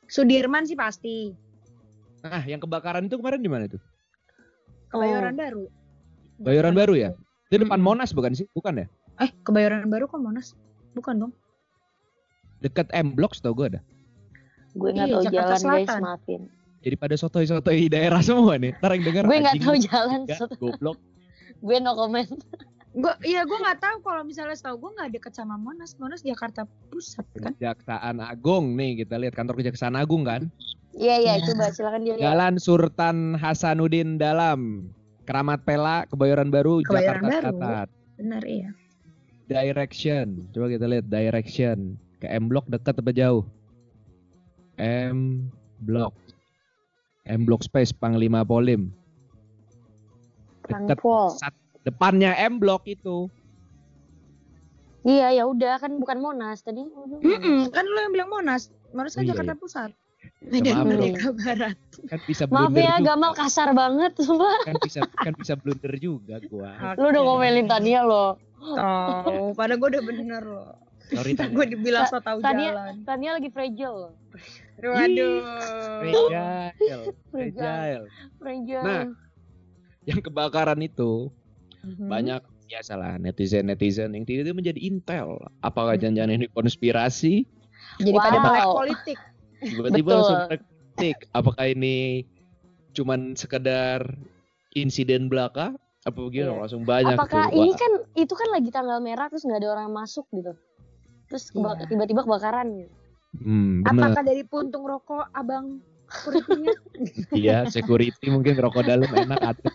Sudirman 0.07 0.65
sih 0.65 0.75
pasti. 0.75 1.31
Nah, 2.21 2.43
yang 2.43 2.59
kebakaran 2.59 3.05
itu 3.05 3.15
kemarin 3.15 3.39
di 3.39 3.51
mana 3.51 3.69
tuh? 3.69 3.81
Kebayoran 4.89 5.37
Baru. 5.37 5.69
Bayoran 6.39 6.75
Baru 6.75 6.95
ya? 6.95 7.13
Itu 7.49 7.63
depan. 7.63 7.79
Monas 7.79 8.11
bukan 8.11 8.33
sih? 8.33 8.49
Bukan 8.53 8.83
ya? 8.83 8.87
Eh, 9.19 9.31
Kebayoran 9.45 9.87
Baru 9.87 10.09
kok 10.09 10.19
Monas? 10.19 10.57
Bukan 10.93 11.19
dong. 11.19 11.33
Dekat 12.59 12.91
M 12.91 13.15
Blok 13.15 13.37
setahu 13.37 13.55
gue 13.55 13.67
ada. 13.77 13.81
Gue 14.75 14.91
nggak 14.91 15.07
Iya, 15.07 15.15
tahu 15.15 15.23
Jakarta 15.25 15.39
jalan 15.39 15.55
guys, 15.55 15.63
Selatan. 15.87 16.01
maafin. 16.03 16.43
Jadi 16.79 16.95
pada 16.95 17.15
sotoy-sotoy 17.15 17.79
daerah 17.89 18.23
semua 18.23 18.55
nih. 18.57 18.73
Ntar 18.79 18.91
yang 18.95 19.05
denger 19.05 19.23
Gue 19.27 19.39
nggak 19.39 19.57
tahu 19.61 19.77
jalan. 19.79 20.21
Sot- 20.35 20.57
goblok. 20.57 20.99
Gue 21.65 21.77
no 21.79 21.93
comment. 21.95 22.31
Gue, 22.99 23.15
iya 23.23 23.47
gue 23.47 23.55
nggak 23.55 23.79
tahu 23.79 23.97
kalau 24.03 24.27
misalnya 24.27 24.59
setahu 24.59 24.83
gue 24.83 24.91
nggak 24.99 25.11
deket 25.15 25.33
sama 25.33 25.55
Monas. 25.55 25.95
Monas 25.97 26.19
Jakarta 26.19 26.67
Pusat 26.91 27.27
kan? 27.39 27.55
Kejaksaan 27.55 28.19
Agung 28.19 28.75
nih 28.75 29.07
kita 29.07 29.15
lihat 29.15 29.39
kantor 29.39 29.63
Kejaksaan 29.63 29.95
Agung 29.95 30.27
kan. 30.27 30.51
Iya 30.99 31.15
iya 31.15 31.35
Iya. 31.39 31.47
coba 31.47 31.71
silakan 31.71 32.03
dilihat. 32.03 32.27
Jalan 32.27 32.55
Sultan 32.59 33.39
Hasanuddin 33.39 34.19
Dalam, 34.19 34.91
Keramat 35.31 35.63
Pela, 35.63 36.11
Kebayoran 36.11 36.51
Baru, 36.51 36.83
Kebayoran 36.83 37.23
Jakarta 37.23 37.31
Baru. 37.31 37.55
Selatan. 37.55 37.89
Benar 38.19 38.43
iya. 38.43 38.71
Direction. 39.47 40.27
Coba 40.51 40.67
kita 40.67 40.91
lihat 40.91 41.07
direction. 41.07 41.95
Ke 42.19 42.27
M 42.27 42.51
Block 42.51 42.67
dekat 42.67 42.99
apa 42.99 43.15
jauh? 43.15 43.47
M 44.77 45.47
Block. 45.79 46.19
M 47.25 47.47
Block 47.47 47.63
Space 47.63 47.95
Panglima 47.95 48.43
Polim. 48.43 48.91
Dekat 50.67 50.99
Pangpol. 50.99 51.31
sat- 51.39 51.68
depannya 51.89 52.37
M 52.37 52.61
Block 52.61 52.85
itu. 52.85 53.33
Iya 55.03 55.33
ya 55.33 55.45
udah 55.45 55.81
kan 55.81 55.97
bukan 55.97 56.21
Monas 56.21 56.61
tadi. 56.61 56.85
udah 56.85 57.19
Mm-mm, 57.19 57.73
kan 57.73 57.83
lo 57.83 57.99
yang 57.99 58.13
bilang 58.13 58.29
Monas. 58.29 58.69
Monas 58.93 59.13
kan 59.13 59.23
Oh, 59.23 59.25
iya, 59.25 59.31
Jakarta 59.33 59.55
iya. 59.55 59.61
Pusat. 59.61 59.91
Ya, 60.19 60.51
Medan 60.51 60.75
maaf. 60.75 60.87
Merdeka 60.87 61.29
Barat. 61.33 61.77
Kan 62.05 62.19
bisa 62.27 62.43
Maaf 62.45 62.53
blunder 62.69 62.83
ya 62.83 62.95
juga. 62.95 63.07
Gamal 63.09 63.33
kasar 63.33 63.69
banget 63.73 64.13
sumpah. 64.19 64.59
Kan 64.63 64.77
bisa 64.79 65.01
kan 65.17 65.33
bisa 65.33 65.55
blunder 65.55 65.95
juga 65.97 66.37
gua. 66.45 66.71
Lu 66.95 67.09
udah 67.09 67.23
ngomelin 67.23 67.67
Tania 67.67 68.03
lo. 68.03 68.37
Oh, 68.59 69.55
padahal 69.55 69.79
gue 69.79 69.89
udah 69.95 70.03
bener 70.05 70.43
loh. 70.43 70.75
Sorry 71.09 71.33
Tania. 71.33 71.55
Gue 71.55 71.67
dibilang 71.71 72.05
so 72.05 72.19
tau 72.19 72.43
Tania- 72.43 72.75
jalan. 72.75 72.95
Tania 73.07 73.31
lagi 73.33 73.49
fragile. 73.49 74.13
Waduh. 74.77 75.39
Fragile, 76.03 77.15
fragile. 77.31 78.05
Fragile. 78.37 78.85
Nah, 78.85 79.05
Yang 80.05 80.21
kebakaran 80.27 80.81
itu 80.81 81.31
Mhm. 81.85 82.07
banyak 82.07 82.41
biasalah 82.69 83.17
netizen 83.17 83.67
netizen 83.67 84.13
yang 84.13 84.25
tiba-tiba 84.25 84.53
menjadi 84.53 84.81
intel. 84.83 85.41
Apakah 85.61 85.97
Hmm. 85.97 86.03
jangan-jangan 86.05 86.33
ini 86.35 86.47
konspirasi? 86.51 87.35
Jadi 87.99 88.11
pada 88.13 88.39
melek 88.39 88.65
politik. 88.69 89.19
Tiba-tiba 89.59 90.11
langsung 90.13 90.41
kritik. 90.47 91.17
Apakah 91.33 91.65
ini 91.67 92.27
cuman 92.93 93.33
sekedar 93.35 94.05
insiden 94.73 95.27
belaka? 95.27 95.73
Apa 96.05 96.19
begitu? 96.21 96.51
Iya. 96.51 96.61
Langsung 96.61 96.83
banyak 96.85 97.17
Apakah 97.17 97.49
tuh. 97.49 97.57
ini 97.57 97.73
kan 97.75 97.93
itu 98.15 98.35
kan 98.35 98.49
lagi 98.51 98.71
tanggal 98.71 98.99
merah 98.99 99.27
terus 99.27 99.43
nggak 99.43 99.61
ada 99.61 99.71
orang 99.73 99.91
masuk 99.91 100.29
gitu. 100.31 100.53
Terus 101.29 101.45
Iya. 101.51 101.87
tiba-tiba 101.87 102.23
kebakaran 102.23 102.67
gitu. 102.77 102.93
hmm, 103.39 103.85
bener. 103.85 103.93
Apakah 104.09 104.23
dari 104.25 104.43
puntung 104.43 104.85
rokok 104.85 105.29
abang? 105.33 105.81
Iya, 107.37 107.69
security 107.69 108.29
mungkin 108.29 108.57
rokok 108.57 108.81
dalam 108.83 109.05
enak 109.07 109.37
atau 109.37 109.73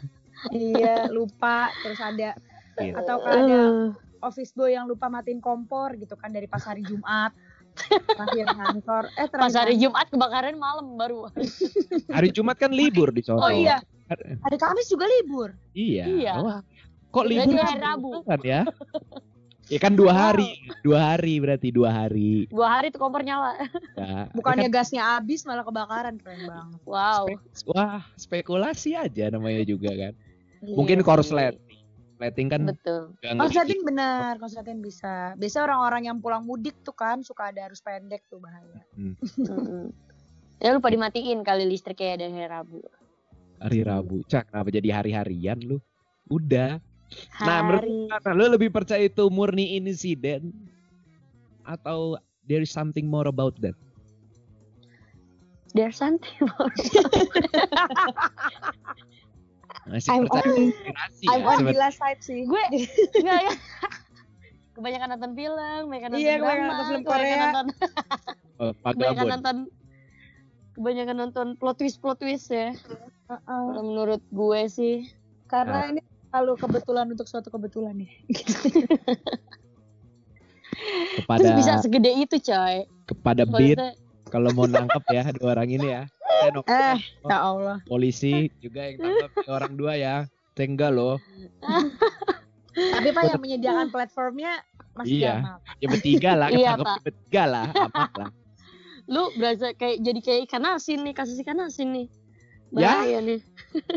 iya, 0.49 1.07
lupa. 1.07 1.71
Terus 1.79 1.99
ada 1.99 2.29
Iya. 2.73 2.93
atau 2.97 3.17
ada 3.21 3.37
Eh, 3.37 3.93
office 4.19 4.51
boy 4.51 4.71
yang 4.71 4.83
lupa 4.83 5.05
matiin 5.05 5.37
kompor 5.37 5.93
gitu 5.93 6.15
kan 6.15 6.27
dari 6.27 6.45
pas 6.45 6.59
hari 6.59 6.81
Jumat. 6.81 7.29
Terakhir 8.07 8.45
kantor. 8.47 9.03
Eh 9.11 9.27
terakhir 9.27 9.45
pas 9.45 9.55
hari 9.55 9.75
Jumat 9.77 10.05
kebakaran 10.07 10.55
malam 10.55 10.93
baru. 10.93 11.29
hari 12.09 12.29
Jumat 12.29 12.55
kan 12.55 12.69
libur 12.69 13.09
di 13.09 13.21
sono. 13.21 13.39
Oh 13.39 13.49
iya, 13.49 13.77
hari 14.41 14.57
Kamis 14.57 14.87
juga 14.87 15.05
libur. 15.07 15.53
Iya. 15.71 16.05
Iya. 16.05 16.33
Wah, 16.35 16.59
kok 17.09 17.23
Berarti 17.23 17.33
libur 17.45 17.57
hari 17.59 17.79
Rabu. 17.79 18.11
kan 18.23 18.39
ya? 18.41 18.61
Ya 19.65 19.79
kan 19.79 19.95
dua 19.95 20.11
hari, 20.11 20.53
dua 20.81 21.13
hari 21.13 21.39
berarti 21.39 21.71
dua 21.71 21.89
hari. 21.89 22.45
Dua 22.47 22.67
hari 22.69 22.89
tuh 22.89 22.99
kompor 22.99 23.23
nyala. 23.23 23.55
Ya, 23.95 24.27
Bukannya 24.29 24.67
kan- 24.67 24.75
gasnya 24.81 25.01
habis 25.13 25.41
malah 25.43 25.63
kebakaran 25.63 26.19
keren 26.19 26.41
banget. 26.43 26.79
Wow. 26.83 27.25
wah 27.65 28.03
spekulasi 28.15 28.93
aja 28.93 29.29
namanya 29.29 29.63
juga 29.63 29.89
kan. 29.93 30.13
Iya 30.63 30.75
Mungkin 30.79 30.97
sih. 30.99 31.05
korsleting, 31.05 31.79
Lighting 32.17 32.47
kan 32.47 32.61
Betul. 32.63 33.01
nggak 33.19 33.35
Konsleting 33.35 33.81
benar, 33.83 34.39
konsleting 34.39 34.79
bisa. 34.79 35.35
Biasa 35.35 35.67
orang-orang 35.67 36.07
yang 36.07 36.17
pulang 36.23 36.47
mudik 36.47 36.79
tuh 36.81 36.95
kan 36.95 37.19
suka 37.19 37.51
ada 37.51 37.67
harus 37.67 37.83
pendek 37.83 38.23
tuh 38.31 38.39
bahaya. 38.39 38.81
Mm-mm. 38.95 39.91
Ya 40.63 40.71
lupa 40.71 40.87
dimatiin 40.87 41.43
kali 41.43 41.67
listriknya 41.67 42.15
ada 42.15 42.25
hari 42.31 42.47
Rabu. 42.47 42.79
hari 43.59 43.79
Rabu. 43.83 44.23
Cak, 44.23 44.51
kenapa 44.51 44.71
jadi 44.71 44.89
hari-harian 44.91 45.59
lu? 45.59 45.77
Udah. 46.27 46.79
Nah, 47.39 47.59
menurut 47.61 47.83
Hari 47.83 47.85
lu, 47.85 48.07
Karena 48.07 48.33
lu 48.39 48.45
lebih 48.55 48.69
percaya 48.71 49.03
itu 49.03 49.23
murni 49.27 49.75
insiden 49.75 50.55
atau 51.63 52.15
there 52.43 52.63
is 52.63 52.71
something 52.71 53.05
more 53.05 53.27
about 53.27 53.53
that? 53.59 53.75
there's 55.73 55.97
something 55.97 56.37
more. 56.39 56.71
Masih 59.83 60.09
I'm 60.09 60.23
percaya 60.23 60.43
on- 60.43 60.55
konspirasi 60.55 61.25
I'm 61.25 61.39
ya, 61.39 61.43
on 61.43 61.57
sebenarnya. 61.57 61.73
Bila 61.75 61.89
side 61.91 62.21
sih. 62.21 62.39
gue 62.43 62.63
enggak 63.21 63.39
ya. 63.41 63.53
Kebanyakan 64.75 65.07
nonton 65.13 65.31
film, 65.33 65.81
kebanyakan 65.85 66.09
nonton 66.09 66.23
Iya, 66.23 66.33
kebanyakan 66.33 66.65
nonton 66.65 66.85
film 66.85 67.01
kebanyakan 67.03 67.29
Korea. 67.29 67.37
nonton, 67.45 67.65
Oh, 68.61 68.71
kebanyakan 68.73 69.25
nonton 69.29 69.57
kebanyakan 70.73 71.15
nonton 71.19 71.47
plot 71.57 71.75
twist 71.77 71.97
plot 71.99 72.17
twist 72.17 72.47
ya. 72.49 72.73
Heeh. 73.29 73.39
Kalau 73.45 73.83
menurut 73.83 74.21
gue 74.25 74.61
sih. 74.65 74.95
Karena 75.45 75.85
ini 75.87 76.01
selalu 76.27 76.53
kebetulan 76.57 77.05
untuk 77.11 77.27
suatu 77.29 77.47
kebetulan 77.47 77.93
ya. 78.01 78.09
kepada 81.15 81.39
Terus 81.39 81.51
bisa 81.55 81.73
segede 81.79 82.11
itu 82.17 82.35
coy. 82.41 82.75
kepada 83.05 83.43
Kalau 83.45 83.57
beat 83.59 83.77
kalau 84.31 84.49
mau 84.49 84.65
nangkep 84.65 85.03
ya 85.13 85.21
dua 85.31 85.53
orang 85.53 85.69
ini 85.69 85.87
ya. 85.91 86.03
No- 86.51 86.65
Eh, 86.65 86.97
ya 87.23 87.37
Allah. 87.39 87.77
polisi 87.83 88.33
juga 88.57 88.83
yang 88.83 88.97
tangkap 88.97 89.31
ya, 89.37 89.49
orang 89.49 89.73
dua 89.73 89.93
ya. 89.95 90.15
Saya 90.53 90.67
enggak 90.67 90.91
loh. 90.91 91.17
Tapi 92.73 93.09
Pak 93.09 93.23
yang 93.27 93.41
menyediakan 93.41 93.87
platformnya 93.89 94.61
Mas 94.93 95.05
Iya. 95.05 95.41
Jamal. 95.41 95.57
Ya 95.79 95.87
bertiga 95.87 96.31
lah, 96.33 96.47
Iya, 96.49 96.71
Pak. 96.75 96.97
bertiga 97.01 97.43
lah, 97.45 97.65
amat 97.69 98.11
lah. 98.15 98.29
Lu 99.05 99.23
berasa 99.35 99.73
kayak 99.73 99.97
jadi 99.99 100.19
kayak 100.19 100.39
ikan 100.47 100.63
asin 100.67 101.01
nih, 101.01 101.13
kasus 101.13 101.37
ikan 101.39 101.59
asin 101.59 101.89
nih. 101.91 102.07
Ya. 102.71 102.89
Bahaya 102.97 103.19
nih. 103.19 103.39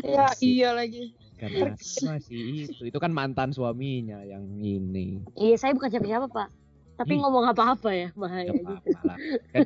Iya, 0.03 0.27
iya 0.40 0.68
lagi. 0.72 1.05
Karena 1.37 1.77
masih 1.77 2.40
itu, 2.64 2.83
itu 2.83 2.99
kan 2.99 3.12
mantan 3.12 3.53
suaminya 3.53 4.25
yang 4.25 4.44
ini. 4.57 5.20
Iya, 5.35 5.57
saya 5.59 5.72
bukan 5.72 5.88
siapa-siapa, 5.88 6.27
Pak. 6.27 6.49
Tapi 6.96 7.12
Hmm. 7.12 7.29
ngomong 7.29 7.44
apa-apa 7.46 7.90
ya, 7.92 8.09
bahaya 8.16 8.49
Gak 8.49 8.57
gitu. 8.57 8.72
apa-apa 8.72 9.01
lah. 9.05 9.16
Kan 9.53 9.61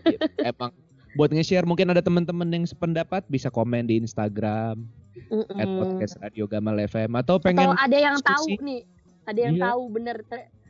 emang 0.45 0.73
buat 1.13 1.29
nge-share 1.29 1.65
mungkin 1.65 1.89
ada 1.89 1.99
teman-teman 1.99 2.47
yang 2.49 2.65
sependapat 2.65 3.27
bisa 3.27 3.49
komen 3.49 3.85
di 3.85 3.97
Instagram 3.97 4.87
at 5.53 5.67
Mm-mm. 5.67 5.79
podcast 5.79 6.15
Radio 6.19 6.47
Gamal 6.47 6.79
FM 6.81 7.15
atau 7.15 7.37
Atau 7.37 7.45
pengen 7.45 7.73
ada 7.73 7.95
yang 7.95 8.17
tahu 8.21 8.47
diskusi. 8.49 8.63
nih, 8.63 8.81
ada 9.25 9.41
yang 9.41 9.55
Iya. 9.55 9.63
tahu 9.67 9.83
bener. 9.91 10.17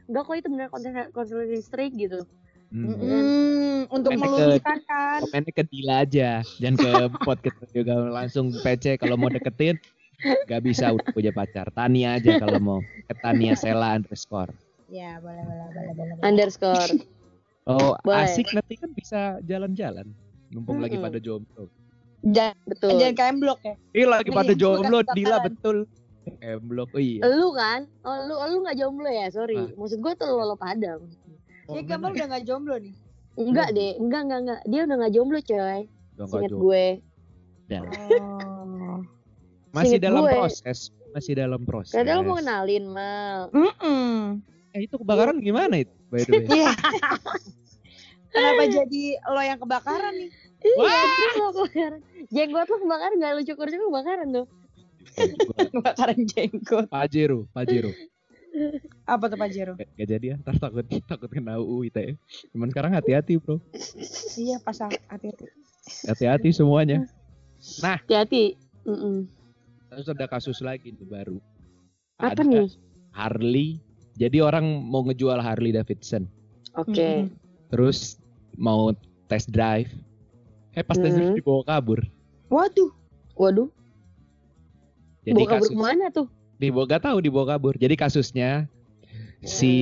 Enggak 0.04 0.22
kok 0.22 0.34
itu 0.34 0.48
bener 0.48 0.66
konten 0.68 0.90
konten 1.10 1.36
listrik 1.46 1.92
gitu. 1.94 2.24
Hmm, 2.70 2.94
Hmm, 2.94 3.80
untuk 3.90 4.14
meluruskan 4.14 4.78
kan. 4.80 5.18
komennya 5.24 5.50
ke 5.50 5.64
Dila 5.64 5.94
aja 6.00 6.30
jangan 6.56 6.76
ke 6.78 6.90
podcast 7.26 7.56
Radio 7.60 7.82
Gamal 7.82 8.14
langsung 8.14 8.54
PC 8.54 8.94
kalau 8.94 9.18
mau 9.18 9.26
deketin 9.26 9.74
gak 10.46 10.62
bisa 10.62 10.88
udah 10.88 11.10
punya 11.10 11.32
pacar 11.32 11.66
Tania 11.68 12.14
aja 12.14 12.38
kalau 12.38 12.62
mau 12.62 12.78
ke 12.78 13.14
Tania 13.16 13.54
Sela 13.54 13.96
underscore 13.96 14.54
Ya, 14.86 15.18
boleh, 15.18 15.38
boleh, 15.40 15.66
boleh, 15.66 15.92
boleh. 15.92 16.14
boleh. 16.14 16.22
Underscore. 16.22 16.90
oh 17.64 17.98
Boleh. 18.00 18.22
asik 18.24 18.46
nanti 18.50 18.74
kan 18.76 18.90
bisa 18.90 19.20
jalan-jalan 19.42 20.06
mumpung 20.50 20.78
lagi 20.78 20.94
Mm-mm. 20.94 21.06
pada 21.06 21.18
jomblo 21.18 21.70
Jangan, 22.20 22.52
Betul. 22.66 22.88
jangan 22.94 23.14
KM 23.16 23.36
blok 23.38 23.60
ya. 23.62 23.74
Ih 23.92 24.04
lagi 24.04 24.28
pada 24.28 24.52
jomblo. 24.52 25.00
Dila 25.10 25.40
betul 25.40 25.88
eh 26.38 26.60
blok 26.60 26.92
oh 26.92 27.00
iya 27.00 27.24
Lu 27.24 27.48
kan? 27.50 27.88
Oh, 28.02 28.12
lu 28.20 28.36
lu 28.36 28.56
nggak 28.60 28.76
jomblo 28.76 29.08
ya? 29.08 29.26
Sorry. 29.28 29.56
Ah. 29.56 29.72
Maksud 29.72 29.98
gue 29.98 30.12
tuh 30.14 30.28
lo, 30.28 30.44
lo 30.44 30.54
padam. 30.54 31.00
Oh, 31.64 31.72
Ya 31.72 31.80
Gamal 31.80 32.12
udah 32.12 32.28
gak 32.28 32.44
jomblo 32.44 32.76
nih. 32.76 32.92
Enggak 33.34 33.72
deh, 33.72 33.96
enggak 33.96 34.20
enggak 34.22 34.40
enggak. 34.42 34.60
Dia 34.66 34.80
udah 34.84 34.96
nggak 34.98 35.12
jomblo, 35.12 35.38
coy. 35.40 35.80
Nggak 36.12 36.28
jomblo. 36.28 36.56
gue. 36.60 36.86
Dan 37.64 37.82
Oh. 37.88 39.00
masih 39.70 39.96
Seinget 39.96 40.04
dalam 40.04 40.22
gue. 40.22 40.32
proses 40.34 40.78
masih 41.10 41.32
dalam 41.32 41.60
proses 41.64 41.94
lo 41.96 42.20
mau 42.20 42.36
kenalin, 42.36 42.84
Mal. 42.86 43.48
Mm-mm. 43.50 44.44
eh 44.70 44.80
itu 44.84 44.94
kebakaran 44.94 45.38
gimana 45.38 45.80
itu 45.80 45.94
by 46.06 46.20
the 46.20 46.30
way 46.36 46.46
Iya. 46.52 46.70
Kenapa 48.30 48.62
jadi 48.70 49.04
lo 49.26 49.40
yang 49.42 49.58
kebakaran 49.58 50.14
nih? 50.14 50.30
Iya, 50.60 51.02
lo 51.40 51.48
kebakaran. 51.52 52.00
Jenggot 52.30 52.66
lo 52.68 52.76
kebakaran 52.78 53.14
nggak 53.18 53.32
lu 53.36 53.42
cukur-cukur 53.46 53.86
kebakaran 53.90 54.28
tuh. 54.30 54.46
Kebakaran 55.74 56.18
jenggot. 56.28 56.86
Pajero 56.92 57.48
Pajero 57.50 57.90
Apa 59.06 59.30
tuh 59.30 59.38
Pak 59.38 59.48
Jero? 59.50 59.72
Gak, 59.78 59.88
gak 59.94 60.08
jadi 60.10 60.26
ya, 60.34 60.36
ntar 60.42 60.58
takut 60.58 60.84
takut 61.10 61.30
kena 61.30 61.58
UU 61.58 61.86
ITE. 61.90 62.18
Cuman 62.54 62.68
sekarang 62.70 62.92
hati-hati 62.94 63.38
bro, 63.38 63.62
Iya, 64.36 64.58
pasang 64.62 64.90
hati-hati. 65.06 65.46
hati-hati 66.06 66.50
semuanya. 66.54 67.06
Hati-hati. 67.82 68.58
Mm-mm. 68.86 69.26
Terus 69.90 70.06
ada 70.10 70.26
kasus 70.30 70.58
lagi 70.62 70.94
nih 70.94 71.06
baru. 71.06 71.38
Apa 72.18 72.38
Ada 72.38 72.42
nih? 72.46 72.68
Harley. 73.10 73.82
Jadi 74.18 74.38
orang 74.44 74.66
mau 74.86 75.02
ngejual 75.02 75.40
Harley 75.40 75.72
Davidson. 75.74 76.28
Oke. 76.78 77.26
Terus 77.70 78.19
mau 78.60 78.92
test 79.26 79.48
drive. 79.48 79.88
Eh 80.70 80.84
pas 80.84 80.94
test 80.94 81.16
drive 81.16 81.32
Mhm. 81.32 81.38
dibawa 81.40 81.62
kabur. 81.64 82.00
Waduh. 82.46 82.92
Waduh, 83.34 83.72
Jadi 85.24 85.32
bawa 85.32 85.48
kabur 85.48 85.64
kasus 85.64 85.72
ke 85.72 85.80
mana 85.80 86.06
tuh? 86.12 86.28
dibawa 86.60 86.84
gak 86.84 87.02
tahu 87.02 87.18
dibawa 87.18 87.56
kabur. 87.56 87.72
Jadi 87.74 87.96
kasusnya 87.96 88.68
si 89.40 89.72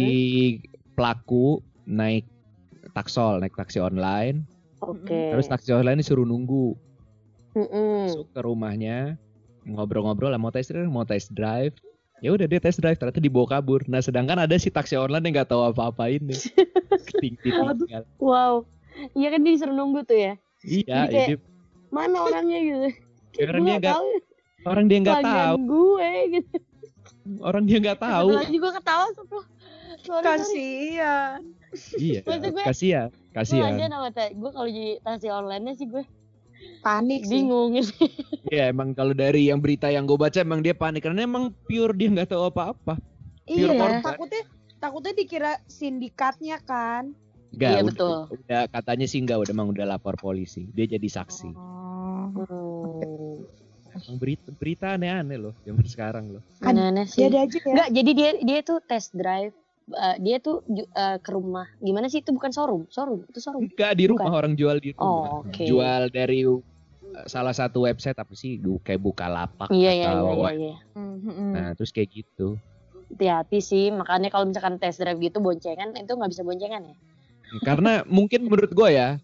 pelaku 0.95 1.59
naik 1.83 2.23
taksol, 2.95 3.43
naik 3.43 3.59
taksi 3.59 3.83
online. 3.83 4.47
Oke. 4.79 5.35
Terus 5.35 5.51
taksi 5.51 5.75
online 5.75 5.99
disuruh 5.99 6.23
nunggu. 6.23 6.79
Mm-mm. 7.59 8.07
masuk 8.07 8.31
ke 8.31 8.41
rumahnya 8.45 9.19
ngobrol-ngobrol 9.67 10.31
lah 10.31 10.39
mau 10.39 10.53
test 10.53 10.71
drive 10.71 10.87
mau 10.87 11.03
test 11.03 11.33
drive 11.35 11.75
ya 12.19 12.31
udah 12.31 12.45
dia 12.45 12.59
test 12.59 12.79
drive 12.79 12.97
ternyata 12.97 13.19
dibawa 13.19 13.47
kabur 13.49 13.83
nah 13.85 13.99
sedangkan 13.99 14.39
ada 14.41 14.55
si 14.55 14.69
taksi 14.69 14.95
online 14.95 15.23
yang 15.23 15.35
nggak 15.37 15.49
tahu 15.49 15.63
apa-apa 15.65 16.11
ini 16.11 16.35
tinggal 17.39 17.75
Wow. 18.19 18.67
Iya 19.13 19.31
kan 19.31 19.41
dia 19.41 19.53
disuruh 19.53 19.73
nunggu 19.73 20.03
tuh 20.03 20.19
ya. 20.19 20.33
iya 20.61 20.83
Jadi 20.85 21.07
kayak- 21.09 21.29
jadi 21.29 21.35
Mana 21.89 22.17
orangnya 22.21 22.59
gitu? 22.59 22.89
Kayak 23.33 23.49
Orang 23.49 23.63
dia 23.63 23.77
nggak 23.79 23.97
orang 24.65 24.85
dia 24.85 24.99
nggak 24.99 25.21
tahu 25.23 25.55
gue 25.63 26.11
gitu. 26.33 26.57
orang 27.41 27.63
dia 27.63 27.79
nggak 27.79 28.01
tahu 28.01 28.29
lagi 28.35 28.57
gue 28.57 28.73
ketawa. 28.75 29.07
Kasihan. 30.21 31.39
iya 31.97 32.21
kasihan 32.25 33.09
Gue 33.09 33.33
kasihan 33.33 33.71
aja 33.71 33.87
nama 33.87 34.09
ta- 34.09 34.33
gue 34.33 34.51
kalau 34.51 34.67
jadi 34.67 34.99
taksi 35.01 35.29
online 35.29 35.65
sih 35.75 35.87
gue 35.87 36.03
Panik 36.79 37.23
sih. 37.25 37.43
bingung 37.43 37.75
gitu. 37.75 37.93
Iya 38.49 38.73
emang 38.73 38.97
kalau 38.97 39.13
dari 39.13 39.53
yang 39.53 39.61
berita 39.61 39.93
yang 39.93 40.09
gue 40.09 40.17
baca 40.17 40.41
emang 40.41 40.65
dia 40.65 40.73
panik 40.73 41.05
karena 41.05 41.21
emang 41.23 41.53
pure 41.69 41.93
dia 41.93 42.09
nggak 42.09 42.33
tahu 42.33 42.49
apa-apa 42.49 42.97
Iya, 43.45 43.69
Pure 43.69 43.73
korban. 43.77 44.01
takutnya 44.01 44.43
takutnya 44.79 45.13
dikira 45.13 45.53
sindikatnya 45.67 46.57
kan. 46.65 47.13
Nggak, 47.53 47.69
Iya, 47.69 47.81
udah, 47.81 47.89
betul. 47.93 48.19
udah 48.41 48.61
katanya 48.69 49.05
sih 49.05 49.21
nggak 49.21 49.39
udah 49.41 49.53
emang 49.53 49.69
udah 49.73 49.85
lapor 49.85 50.17
polisi 50.17 50.65
dia 50.73 50.85
jadi 50.85 51.09
saksi 51.09 51.51
Oh. 51.53 53.45
Emang 53.89 54.17
berita 54.17 54.49
berita 54.53 54.87
aneh-aneh 54.95 55.37
loh 55.37 55.55
zaman 55.65 55.85
sekarang 55.85 56.25
loh 56.31 56.43
Aneh-aneh 56.61 57.05
sih. 57.05 57.25
Ya 57.25 57.33
ada 57.33 57.39
aja 57.45 57.59
ya. 57.59 57.69
Enggak, 57.69 57.89
jadi 57.91 58.11
dia 58.15 58.31
dia 58.41 58.59
tuh 58.63 58.79
test 58.85 59.11
drive. 59.13 59.53
Eh, 59.89 60.17
dia 60.21 60.37
tuh 60.39 60.61
eh, 60.73 61.19
ke 61.21 61.31
rumah. 61.33 61.67
Gimana 61.81 62.07
sih 62.07 62.21
itu 62.21 62.31
bukan 62.33 62.53
showroom? 62.53 62.85
Showroom, 62.93 63.25
itu 63.29 63.39
showroom. 63.41 63.65
Enggak 63.69 63.93
di 63.97 64.05
rumah 64.09 64.33
orang 64.33 64.53
jual 64.55 64.77
di 64.79 64.93
rumah. 64.93 65.41
Oh, 65.41 65.49
oke. 65.49 65.65
Jual 65.65 66.13
dari 66.13 66.45
uh, 66.45 66.61
salah 67.25 67.57
satu 67.57 67.89
website 67.89 68.17
apa 68.17 68.35
sih? 68.37 68.61
Du- 68.61 68.81
Kayak 68.85 69.01
Bukalapak 69.03 69.69
Iya, 69.73 69.93
iya, 69.93 70.07
iya, 70.13 70.13
atau 70.13 70.33
iya, 70.37 70.53
iya. 70.55 70.77
Mhm. 70.95 71.51
Nah, 71.57 71.69
terus 71.75 71.91
kayak 71.91 72.11
gitu. 72.13 72.57
Hati-hati 73.09 73.59
sih, 73.65 73.89
makanya 73.89 74.29
kalau 74.29 74.45
misalkan 74.53 74.77
test 74.77 75.01
drive 75.01 75.17
gitu 75.19 75.41
boncengan 75.41 75.97
itu 75.97 76.13
nggak 76.13 76.31
bisa 76.31 76.45
boncengan 76.45 76.85
ya. 76.85 76.97
Karena 77.65 78.05
mungkin 78.05 78.45
menurut 78.45 78.69
gue 78.69 78.89
ya, 78.93 79.17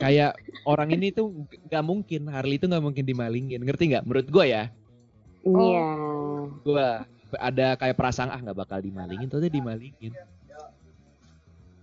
kayak 0.00 0.32
orang 0.64 0.96
ini 0.96 1.12
tuh 1.12 1.28
nggak 1.68 1.84
mungkin 1.84 2.32
Harley 2.32 2.56
itu 2.56 2.64
nggak 2.64 2.80
mungkin 2.80 3.04
dimalingin, 3.04 3.60
ngerti 3.60 3.92
nggak? 3.92 4.04
Menurut 4.08 4.28
gue 4.32 4.44
ya, 4.48 4.72
Iya. 5.44 5.88
gue 6.64 6.88
ada 7.36 7.76
kayak 7.76 7.94
perasaan 7.94 8.28
ah 8.28 8.38
nggak 8.38 8.58
bakal 8.58 8.78
dimalingin, 8.78 9.26
tuh 9.26 9.38
dimalingin. 9.42 10.12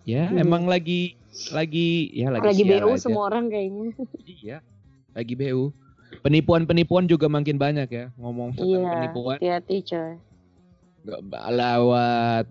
Ya, 0.04 0.24
Hmm. 0.26 0.40
emang 0.40 0.64
lagi 0.66 1.20
lagi 1.52 2.10
ya 2.12 2.32
lagi, 2.32 2.48
Lagi 2.48 2.64
BU 2.66 2.90
aja. 2.90 2.98
semua 2.98 3.28
orang 3.28 3.48
kayaknya. 3.48 3.92
Iya, 4.24 4.58
lagi 5.12 5.34
BU. 5.36 5.70
Penipuan-penipuan 6.24 7.04
juga 7.06 7.28
makin 7.28 7.60
banyak 7.60 7.88
ya 7.88 8.06
ngomong 8.16 8.56
tentang 8.56 8.72
Iya, 8.82 8.88
penipuan. 8.90 9.38
hati-hati 9.38 9.78
coy. 9.84 10.12
Nggak, 11.04 11.22
lewat 11.52 12.46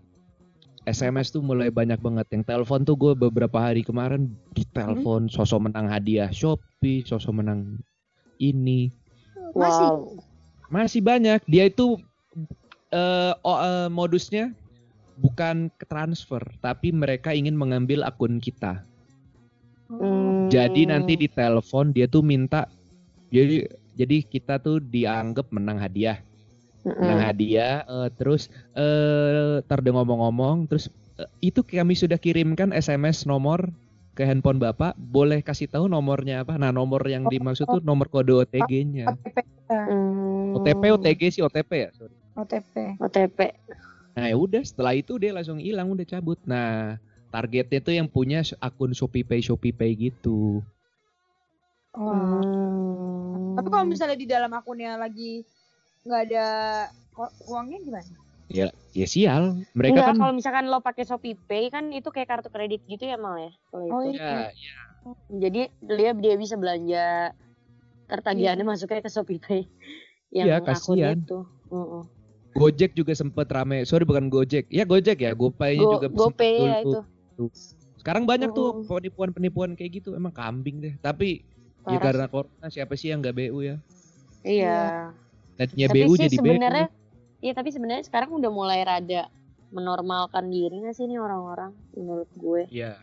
SMS 0.87 1.29
tuh 1.31 1.41
mulai 1.41 1.69
banyak 1.69 1.99
banget 1.99 2.27
yang 2.31 2.45
telepon 2.45 2.85
tuh 2.85 2.95
gue 2.95 3.13
beberapa 3.13 3.59
hari 3.59 3.83
kemarin 3.83 4.29
ditelepon 4.53 5.27
sosok 5.27 5.67
menang 5.67 5.89
hadiah 5.89 6.29
Shopee, 6.29 7.03
sosok 7.03 7.33
menang 7.35 7.81
ini 8.37 8.93
Masih? 9.51 9.89
Wow. 9.89 9.97
masih 10.69 11.01
banyak. 11.01 11.41
Dia 11.47 11.67
itu 11.67 11.97
oh, 12.93 13.59
eh, 13.59 13.89
modusnya 13.91 14.55
bukan 15.17 15.73
ke 15.75 15.85
transfer, 15.89 16.43
tapi 16.61 16.93
mereka 16.93 17.33
ingin 17.33 17.57
mengambil 17.57 18.05
akun 18.05 18.39
kita. 18.39 18.85
Hmm. 19.89 20.51
Jadi 20.51 20.91
nanti 20.91 21.15
di 21.15 21.31
telepon 21.31 21.95
dia 21.95 22.11
tuh 22.11 22.23
minta 22.23 22.67
jadi 23.31 23.67
jadi 23.95 24.23
kita 24.27 24.59
tuh 24.59 24.83
dianggap 24.83 25.51
menang 25.55 25.79
hadiah. 25.79 26.19
Nah 26.87 27.19
hadiah 27.19 27.83
eh, 27.87 28.09
terus 28.15 28.47
eh 28.79 29.63
dia 29.63 29.93
ngomong-ngomong 29.95 30.71
terus 30.71 30.91
eh, 31.19 31.31
itu 31.43 31.63
kami 31.63 31.99
sudah 31.99 32.19
kirimkan 32.19 32.71
SMS 32.71 33.27
nomor 33.27 33.71
ke 34.17 34.25
handphone 34.25 34.57
Bapak, 34.57 34.97
boleh 34.97 35.45
kasih 35.45 35.69
tahu 35.69 35.93
nomornya 35.93 36.41
apa? 36.41 36.57
Nah, 36.57 36.73
nomor 36.73 37.05
yang 37.05 37.29
dimaksud 37.29 37.69
tuh 37.69 37.85
nomor 37.85 38.09
kode 38.09 38.33
OTG-nya. 38.33 39.13
OTP. 39.13 39.37
Hmm. 39.69 40.57
OTP 40.57 40.83
OTG 40.97 41.23
sih 41.37 41.43
OTP 41.45 41.71
ya, 41.85 41.91
sorry. 41.93 42.16
OTP. 42.37 43.01
OTP. 43.01 43.39
Nah, 44.17 44.33
ya 44.33 44.37
udah 44.37 44.63
setelah 44.65 44.97
itu 44.97 45.17
dia 45.21 45.33
langsung 45.33 45.61
hilang, 45.61 45.93
udah 45.93 46.05
cabut. 46.09 46.41
Nah, 46.49 46.97
targetnya 47.29 47.81
tuh 47.85 47.95
yang 47.97 48.09
punya 48.09 48.41
akun 48.61 48.97
ShopeePay 48.97 49.45
ShopeePay 49.45 49.93
gitu. 50.09 50.65
Wah. 51.97 52.41
Hmm. 52.41 53.57
Tapi 53.57 53.69
kalau 53.73 53.85
misalnya 53.89 54.17
di 54.17 54.29
dalam 54.29 54.53
akunnya 54.53 55.01
lagi 55.01 55.45
nggak 56.05 56.23
ada 56.33 56.47
uangnya 57.49 57.79
gimana? 57.81 58.13
Ya, 58.47 58.71
ya 58.95 59.07
sial. 59.09 59.65
Mereka 59.75 59.97
Enggak, 59.97 60.07
kan 60.13 60.17
kalau 60.23 60.35
misalkan 60.37 60.65
lo 60.71 60.79
pakai 60.79 61.03
Shopee 61.03 61.35
Pay 61.35 61.73
kan 61.73 61.91
itu 61.91 62.09
kayak 62.13 62.29
kartu 62.31 62.49
kredit 62.53 62.85
gitu 62.87 63.05
ya 63.05 63.19
mal 63.19 63.41
ya. 63.41 63.53
Kalau 63.73 63.85
Oh, 63.91 64.01
itu. 64.07 64.17
ya, 64.17 64.53
ya. 64.53 64.77
Jadi 65.31 65.61
dia 65.83 66.11
dia 66.15 66.35
bisa 66.39 66.55
belanja 66.55 67.33
tertagihannya 68.07 68.63
masuknya 68.63 69.03
ke 69.03 69.11
Shopee 69.11 69.43
Pay 69.43 69.63
yang 70.37 70.47
Iya, 70.47 70.55
akun 70.63 70.69
kasihan. 70.69 71.19
itu. 71.19 71.39
Heeh. 71.73 72.05
Gojek 72.57 72.97
juga 72.97 73.13
sempet 73.13 73.47
rame. 73.53 73.85
Sorry 73.85 74.09
bukan 74.09 74.33
Gojek. 74.33 74.67
Ya 74.73 74.89
Gojek 74.89 75.21
ya, 75.21 75.37
GoPay 75.37 75.77
Go, 75.77 76.01
juga 76.01 76.09
GoPay 76.09 76.57
ya 76.57 76.77
itu. 76.81 77.01
Sekarang 78.01 78.25
banyak 78.25 78.51
tuh 78.51 78.87
penipuan-penipuan 78.89 79.77
kayak 79.77 80.01
gitu. 80.01 80.17
Emang 80.17 80.33
kambing 80.33 80.81
deh. 80.81 80.95
Tapi 80.99 81.45
ya 81.87 82.01
Parah. 82.01 82.03
karena 82.03 82.25
corona 82.27 82.67
siapa 82.67 82.97
sih 82.97 83.13
yang 83.13 83.21
nggak 83.21 83.37
BU 83.37 83.59
ya? 83.63 83.77
Iya. 84.43 85.13
Netnya 85.61 85.87
tapi 85.93 85.99
BU 86.03 86.13
sih 86.17 86.23
jadi 86.27 86.37
sebenarnya 86.41 86.87
BU. 86.89 87.05
Iya 87.45 87.53
tapi 87.53 87.69
sebenarnya 87.71 88.05
sekarang 88.09 88.31
udah 88.33 88.51
mulai 88.51 88.81
rada 88.83 89.29
menormalkan 89.71 90.49
diri 90.49 90.89
gak 90.89 90.97
sih 90.97 91.05
nih 91.05 91.21
orang-orang 91.21 91.75
menurut 91.93 92.31
gue. 92.33 92.65
Iya. 92.73 92.97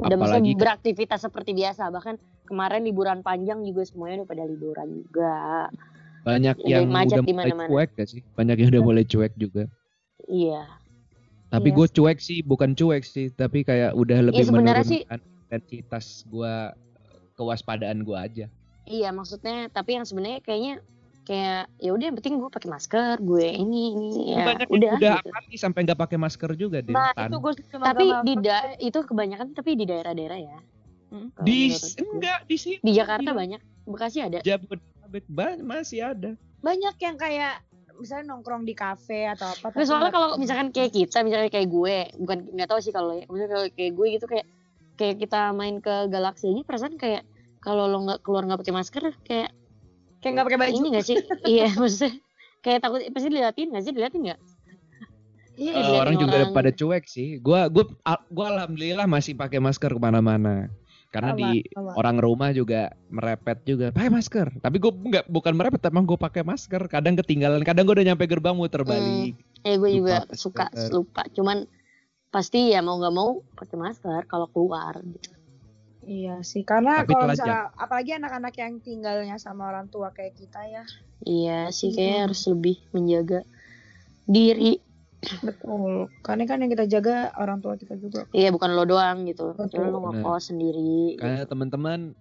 Udah 0.00 0.16
bisa 0.18 0.26
Apalagi 0.26 0.52
kan- 0.54 0.60
beraktivitas 0.60 1.20
seperti 1.22 1.50
biasa. 1.54 1.92
Bahkan 1.94 2.14
kemarin 2.48 2.82
liburan 2.82 3.20
panjang 3.22 3.62
juga 3.62 3.86
semuanya 3.86 4.24
udah 4.24 4.28
pada 4.28 4.44
liburan 4.48 4.88
juga. 5.06 5.36
Banyak 6.20 6.56
yang 6.64 6.84
macet 6.86 7.18
udah 7.18 7.24
di 7.24 7.32
mulai 7.32 7.52
cuek 7.66 7.90
gak 7.94 8.08
sih? 8.08 8.20
Banyak 8.34 8.56
yang 8.56 8.68
udah 8.70 8.82
mulai 8.82 9.04
cuek 9.04 9.32
juga. 9.36 9.62
Iya. 10.24 10.62
Tapi 11.50 11.68
Iya 11.68 11.76
gue 11.76 11.86
cuek 11.90 12.18
sih, 12.18 12.38
bukan 12.40 12.70
cuek 12.72 13.02
sih, 13.02 13.26
tapi 13.28 13.62
kayak 13.62 13.90
udah 13.92 14.18
lebih 14.22 14.46
sebenarnya 14.46 14.86
sih- 14.86 15.02
menurunkan 15.02 15.20
intensitas 15.42 16.04
gue 16.24 16.54
kewaspadaan 17.34 18.04
gue 18.04 18.16
aja. 18.16 18.46
Iya 18.84 19.10
maksudnya 19.10 19.70
tapi 19.70 19.94
yang 19.94 20.06
sebenarnya 20.06 20.42
kayaknya 20.42 20.74
kayak 21.20 21.70
ya 21.78 21.90
udah 21.90 22.04
yang 22.10 22.16
penting 22.16 22.38
gue 22.38 22.50
pakai 22.50 22.68
masker, 22.68 23.16
gue 23.18 23.46
ini 23.50 23.94
ini 23.94 24.08
ya 24.34 24.46
banyak 24.46 24.68
udah. 24.68 24.92
udah 24.98 25.14
gitu. 25.16 25.30
apati 25.30 25.56
sampai 25.56 25.80
nggak 25.86 25.98
pakai 25.98 26.18
masker 26.18 26.50
juga 26.54 26.82
deh. 26.82 26.90
Nah 26.90 27.14
itu 27.14 27.36
gue 27.38 27.52
Tapi 27.70 28.04
di 28.24 28.34
da- 28.38 28.78
itu 28.78 28.98
kebanyakan 28.98 29.54
tapi 29.54 29.74
di 29.74 29.84
daerah-daerah 29.86 30.38
ya. 30.38 30.58
Hmm. 31.10 31.34
Di 31.42 31.74
enggak 31.98 32.46
di 32.46 32.54
sini 32.54 32.78
di 32.78 32.92
Jakarta 32.94 33.34
banyak, 33.34 33.58
Bekasi 33.90 34.22
ada. 34.22 34.38
Jabodetabek 35.10 35.26
ba- 35.28 35.58
masih 35.58 36.00
ada. 36.06 36.30
banyak 36.60 36.94
yang 37.00 37.16
kayak 37.16 37.64
misalnya 37.96 38.32
nongkrong 38.32 38.64
di 38.64 38.72
kafe 38.76 39.28
atau 39.28 39.48
apa. 39.48 39.66
Nah, 39.68 39.72
tapi 39.72 39.84
soalnya 39.84 40.12
kalau 40.12 40.28
misalkan 40.36 40.68
kayak 40.72 40.92
kita, 40.92 41.24
misalnya 41.24 41.48
kayak 41.48 41.68
gue, 41.68 41.96
bukan 42.20 42.38
nggak 42.52 42.68
tahu 42.68 42.80
sih 42.80 42.92
kalau 42.92 43.16
ya, 43.16 43.24
misalnya 43.28 43.50
kalau 43.56 43.66
kayak 43.76 43.92
gue 43.96 44.06
gitu 44.12 44.26
kayak 44.28 44.46
kayak 44.96 45.16
kita 45.20 45.40
main 45.56 45.80
ke 45.80 45.94
Galaxy 46.12 46.52
aja 46.52 46.62
perasaan 46.64 46.96
kayak 47.00 47.24
kalau 47.60 47.88
lo 47.88 48.04
nggak 48.04 48.20
keluar 48.24 48.44
nggak 48.44 48.60
pakai 48.60 48.74
masker 48.76 49.02
kayak 49.24 49.48
kayak 50.20 50.32
nggak 50.36 50.46
pakai 50.52 50.60
baju. 50.60 50.76
ini 50.76 50.88
nggak 50.92 51.06
sih? 51.08 51.16
iya 51.48 51.68
maksudnya 51.80 52.12
kayak 52.60 52.78
takut 52.84 53.00
pasti 53.08 53.28
diliatin 53.32 53.68
nggak 53.72 53.84
sih? 53.84 53.92
Diliatin 53.96 54.20
nggak? 54.28 54.40
Iya, 55.60 55.72
diliatin 55.76 56.00
orang 56.00 56.16
juga 56.16 56.36
orang. 56.44 56.52
pada 56.56 56.70
cuek 56.72 57.04
sih. 57.08 57.28
Gua 57.40 57.68
gua 57.72 57.84
al- 58.04 58.24
gua 58.32 58.46
alhamdulillah 58.52 59.04
masih 59.08 59.32
pakai 59.32 59.60
masker 59.60 59.92
ke 59.92 60.00
mana-mana. 60.00 60.68
Karena 61.10 61.34
Sama, 61.34 61.42
di 61.42 61.66
sama. 61.74 61.90
orang 61.98 62.16
rumah 62.22 62.50
juga 62.54 62.94
merepet 63.10 63.58
juga 63.66 63.90
pakai 63.90 64.10
masker. 64.14 64.46
Tapi 64.62 64.76
gue 64.78 64.92
nggak 64.94 65.26
bukan 65.26 65.52
merepet, 65.58 65.82
emang 65.90 66.06
gue 66.06 66.14
pakai 66.14 66.46
masker. 66.46 66.86
Kadang 66.86 67.18
ketinggalan, 67.18 67.66
kadang 67.66 67.82
gue 67.90 67.98
udah 67.98 68.06
nyampe 68.14 68.30
gerbang 68.30 68.54
muter 68.54 68.86
balik. 68.86 69.34
Eh 69.66 69.74
gue 69.74 69.90
juga 69.90 70.22
pakai 70.22 70.38
suka 70.38 70.66
masker. 70.70 70.90
lupa. 70.94 71.22
Cuman 71.34 71.66
pasti 72.30 72.70
ya 72.70 72.78
mau 72.78 72.94
nggak 73.02 73.14
mau 73.14 73.42
pakai 73.58 73.74
masker 73.74 74.22
kalau 74.30 74.46
keluar 74.54 75.02
gitu. 75.02 75.34
Iya 76.00 76.40
sih, 76.46 76.64
karena 76.64 77.04
Tapi 77.04 77.12
kalau 77.12 77.28
misalnya 77.28 77.74
apalagi 77.76 78.10
anak-anak 78.16 78.54
yang 78.56 78.72
tinggalnya 78.80 79.36
sama 79.36 79.68
orang 79.68 79.90
tua 79.92 80.14
kayak 80.14 80.32
kita 80.38 80.62
ya. 80.64 80.82
Iya 81.26 81.58
sih 81.74 81.92
kayak 81.92 82.14
Hmm. 82.14 82.22
harus 82.30 82.42
lebih 82.48 82.76
menjaga 82.94 83.40
diri. 84.24 84.80
Betul. 85.20 86.08
Karena 86.20 86.44
kan 86.44 86.58
yang 86.58 86.70
kita 86.70 86.84
jaga 86.86 87.30
orang 87.36 87.60
tua 87.60 87.76
kita 87.76 87.94
juga. 87.94 88.24
Iya 88.32 88.50
bukan 88.50 88.72
lo 88.72 88.84
doang 88.84 89.24
gitu. 89.24 89.52
Betul. 89.52 89.88
Lo 89.88 90.00
ngekos 90.02 90.48
sendiri. 90.48 91.16
Kayak 91.16 91.46
teman-teman 91.46 92.16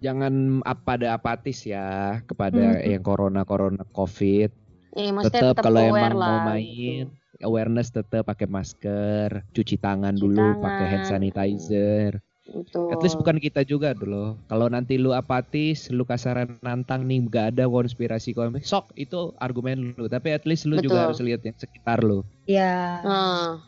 jangan 0.00 0.32
pada 0.80 1.12
apatis 1.12 1.60
ya 1.62 2.18
kepada 2.24 2.80
Hmm. 2.80 2.88
yang 2.88 3.02
corona 3.02 3.44
corona 3.44 3.84
covid. 3.90 4.48
Iya 4.90 5.10
maksudnya 5.12 5.52
Tetap 5.54 5.62
kalau 5.62 5.80
emang 5.86 6.16
lah. 6.16 6.28
mau 6.42 6.56
main 6.56 7.06
gitu. 7.06 7.14
awareness 7.40 7.88
tetap 7.88 8.26
pakai 8.26 8.44
masker, 8.44 9.46
cuci 9.52 9.76
tangan 9.76 10.12
Cuci 10.12 10.20
dulu, 10.20 10.40
tangan. 10.40 10.60
pakai 10.60 10.86
hand 10.88 11.06
sanitizer. 11.06 12.10
Gitu. 12.50 12.90
At 12.90 12.98
least 12.98 13.14
bukan 13.14 13.38
kita 13.38 13.62
juga 13.62 13.94
dulu. 13.94 14.34
Kalau 14.50 14.66
nanti 14.66 14.98
lu 14.98 15.14
apatis, 15.14 15.86
lu 15.94 16.02
kasaran 16.02 16.58
nantang 16.66 17.06
nih 17.06 17.22
gak 17.30 17.46
ada 17.54 17.70
konspirasi 17.70 18.34
konspirasi. 18.34 18.66
Sok 18.66 18.90
itu 18.98 19.30
argumen 19.38 19.94
lu. 19.94 20.10
Tapi 20.10 20.34
at 20.34 20.42
least 20.42 20.66
lu 20.66 20.74
Betul. 20.78 20.90
juga 20.90 20.98
harus 21.06 21.22
lihat 21.22 21.46
yang 21.46 21.54
sekitar 21.54 22.02
lu. 22.02 22.26
Iya. 22.50 23.06
Nah, 23.06 23.62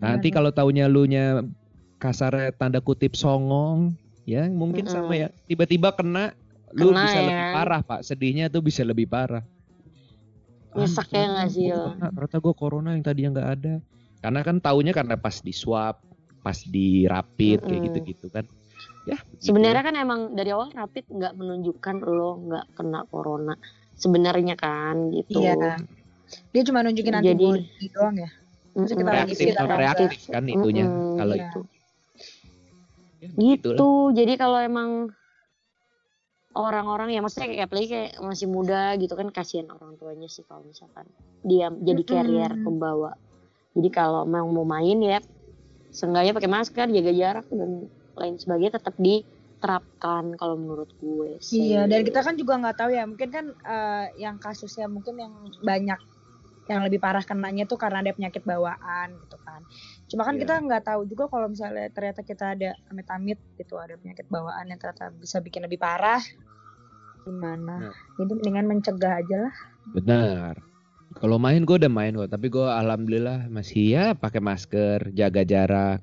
Nanti 0.00 0.32
Benar. 0.32 0.36
kalau 0.40 0.50
taunya 0.54 0.86
lu 0.88 1.04
nya 1.04 1.44
kasar 2.00 2.56
tanda 2.56 2.80
kutip 2.80 3.12
songong, 3.12 3.92
ya 4.24 4.48
mungkin 4.48 4.88
Mm-mm. 4.88 4.96
sama 4.96 5.12
ya. 5.12 5.28
Tiba-tiba 5.44 5.92
kena, 5.92 6.32
lu 6.72 6.94
Kena 6.94 7.04
bisa 7.04 7.18
ya. 7.20 7.26
lebih 7.28 7.46
parah 7.52 7.80
pak. 7.84 8.00
Sedihnya 8.06 8.48
tuh 8.48 8.64
bisa 8.64 8.80
lebih 8.80 9.04
parah. 9.04 9.44
Nyesek 10.72 11.10
ya 11.10 11.26
nggak 11.26 11.48
sih, 11.50 11.66
Ternyata 11.98 12.38
gue 12.38 12.54
corona 12.54 12.94
yang 12.94 13.02
tadinya 13.04 13.30
nggak 13.36 13.50
ada. 13.58 13.74
Karena 14.22 14.40
kan 14.46 14.56
taunya 14.62 14.94
karena 14.94 15.18
pas 15.18 15.42
di 15.42 15.50
swab, 15.52 15.98
pas 16.40 16.56
di 16.56 17.04
rapid 17.04 17.58
kayak 17.60 17.80
gitu-gitu 17.86 18.26
kan. 18.28 18.44
Ya. 19.04 19.16
begitu 19.16 19.52
sebenarnya 19.52 19.82
kan 19.82 19.94
emang 19.94 20.20
dari 20.32 20.50
awal 20.50 20.68
rapid 20.70 21.04
nggak 21.08 21.32
menunjukkan 21.32 21.94
lo 22.02 22.30
nggak 22.42 22.64
kena 22.74 23.00
corona. 23.06 23.54
Sebenarnya 23.94 24.56
kan 24.56 25.12
gitu. 25.12 25.40
Iya. 25.40 25.76
Dia 26.52 26.62
cuma 26.64 26.80
nunjukin 26.80 27.12
Jadi- 27.12 27.28
antibody 27.28 27.86
doang 27.90 28.16
ya. 28.16 28.30
Maksudnya 28.70 28.96
kita 28.96 29.10
lagi 29.10 29.18
reaktif, 29.26 29.46
kita 29.50 29.62
reaktif 29.74 30.10
kan 30.26 30.44
itunya 30.46 30.84
Mm-mm, 30.86 31.16
kalau 31.18 31.34
iya. 31.34 31.44
itu. 31.44 31.60
Ya, 33.20 33.28
Gitu. 33.28 33.68
begitulah. 33.76 34.14
Jadi 34.16 34.32
kalau 34.34 34.58
emang 34.58 34.90
orang-orang 36.50 37.14
ya 37.14 37.20
maksudnya 37.20 37.46
kayak 37.46 37.66
apalagi 37.66 37.88
kayak 37.88 38.10
masih 38.20 38.46
muda 38.46 38.96
gitu 38.96 39.14
kan 39.14 39.28
kasihan 39.30 39.70
orang 39.70 39.94
tuanya 39.94 40.26
sih 40.26 40.42
kalau 40.42 40.66
misalkan 40.66 41.06
dia 41.42 41.70
jadi 41.70 42.02
carrier 42.02 42.52
pembawa. 42.56 43.14
Jadi 43.70 43.88
kalau 43.90 44.26
memang 44.26 44.50
mau 44.50 44.66
main 44.66 44.98
ya 44.98 45.18
seenggaknya 45.90 46.32
pakai 46.34 46.50
masker, 46.50 46.86
jaga 46.90 47.12
jarak 47.12 47.46
dan 47.50 47.90
lain 48.16 48.34
sebagainya 48.38 48.78
tetap 48.78 48.94
diterapkan 48.98 50.34
kalau 50.38 50.56
menurut 50.58 50.90
gue 50.98 51.38
sih. 51.42 51.74
Iya, 51.74 51.90
dan 51.90 52.06
kita 52.06 52.20
kan 52.22 52.34
juga 52.38 52.58
nggak 52.58 52.76
tahu 52.78 52.90
ya, 52.94 53.04
mungkin 53.06 53.28
kan 53.30 53.46
eh, 53.50 54.06
yang 54.22 54.38
kasusnya 54.38 54.86
mungkin 54.86 55.18
yang 55.18 55.34
banyak 55.62 56.00
yang 56.70 56.86
lebih 56.86 57.02
parah 57.02 57.26
kenanya 57.26 57.66
tuh 57.66 57.74
karena 57.74 57.98
ada 57.98 58.14
penyakit 58.14 58.46
bawaan 58.46 59.18
gitu 59.18 59.36
kan. 59.42 59.66
Cuma 60.06 60.22
kan 60.22 60.38
Iya. 60.38 60.46
kita 60.46 60.54
nggak 60.62 60.82
tahu 60.86 61.02
juga 61.10 61.26
kalau 61.26 61.50
misalnya 61.50 61.90
ternyata 61.90 62.22
kita 62.22 62.54
ada 62.54 62.70
amit-amit 62.86 63.42
gitu 63.58 63.74
ada 63.74 63.98
penyakit 63.98 64.30
bawaan 64.30 64.70
yang 64.70 64.78
ternyata 64.78 65.10
bisa 65.10 65.42
bikin 65.42 65.66
lebih 65.66 65.82
parah 65.82 66.22
gimana. 67.26 67.90
Nah. 67.90 67.94
Jadi 68.14 68.32
mendingan 68.38 68.66
mencegah 68.70 69.18
aja 69.18 69.36
lah. 69.50 69.54
Benar. 69.98 70.69
Kalau 71.18 71.42
main 71.42 71.66
gue 71.66 71.74
udah 71.74 71.90
main 71.90 72.14
kok, 72.14 72.30
tapi 72.30 72.46
gue 72.46 72.62
alhamdulillah 72.62 73.50
masih 73.50 73.98
ya 73.98 74.04
pakai 74.14 74.38
masker, 74.38 75.10
jaga 75.10 75.42
jarak, 75.42 75.98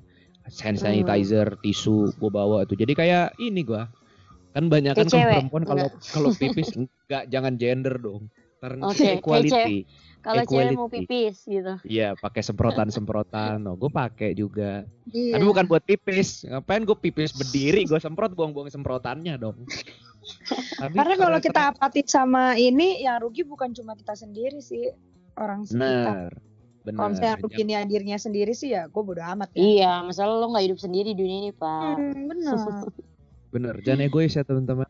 hand 0.60 0.76
Hmm. 0.76 0.84
sanitizer, 0.84 1.56
tisu 1.64 2.12
gue 2.16 2.30
bawa 2.30 2.68
tuh. 2.68 2.76
Jadi 2.76 2.92
kayak 2.92 3.36
ini 3.40 3.64
gue 3.64 3.82
kan 4.52 4.64
banyak 4.66 4.96
kan 4.96 5.08
perempuan 5.08 5.64
kalau 5.64 5.86
kalau 6.12 6.28
pipis 6.40 6.76
enggak 6.76 7.24
jangan 7.32 7.56
gender 7.56 7.96
dong. 7.96 8.28
Oke, 8.58 8.98
kayak 8.98 9.22
equality. 9.22 9.86
Kalau 10.18 10.42
cewek 10.50 10.74
mau 10.74 10.90
pipis 10.90 11.46
gitu. 11.46 11.78
Iya, 11.86 12.18
pakai 12.18 12.42
semprotan-semprotan. 12.42 13.62
No, 13.62 13.78
gue 13.78 13.86
pakai 13.86 14.34
juga. 14.34 14.82
Iya. 15.14 15.38
Tapi 15.38 15.44
bukan 15.46 15.64
buat 15.70 15.86
pipis. 15.86 16.42
Ngapain 16.42 16.82
gue 16.82 16.98
pipis 16.98 17.38
berdiri, 17.38 17.86
gue 17.86 17.98
semprot 18.02 18.34
buang-buang 18.34 18.66
semprotannya 18.66 19.38
dong. 19.38 19.62
Tapi 20.78 20.94
Karena 20.94 21.14
kalau 21.16 21.38
kita 21.38 21.60
apatis 21.70 22.08
sama 22.08 22.54
ini 22.54 23.00
yang 23.00 23.18
rugi 23.18 23.42
bukan 23.42 23.72
cuma 23.72 23.92
kita 23.92 24.12
sendiri 24.12 24.60
sih 24.60 24.88
orang 25.34 25.64
sekitar. 25.64 26.30
benar. 26.30 26.32
Benar. 26.78 26.96
Kalau 26.96 27.08
misalnya 27.12 27.36
rugi 27.38 27.60
ini 27.62 27.74
hadirnya 27.76 28.16
sendiri 28.16 28.52
sih 28.52 28.72
ya 28.72 28.88
gue 28.88 29.02
bodo 29.02 29.20
amat 29.20 29.52
ya. 29.52 29.60
Iya, 29.60 29.92
masalah 30.04 30.40
lo 30.40 30.48
nggak 30.50 30.64
hidup 30.64 30.78
sendiri 30.78 31.12
di 31.12 31.18
dunia 31.20 31.38
ini, 31.44 31.52
Pak. 31.52 31.94
Hmm, 31.96 32.22
benar. 32.26 32.56
Bener, 33.52 33.74
jangan 33.80 34.04
egois 34.04 34.36
ya 34.36 34.44
teman-teman. 34.44 34.84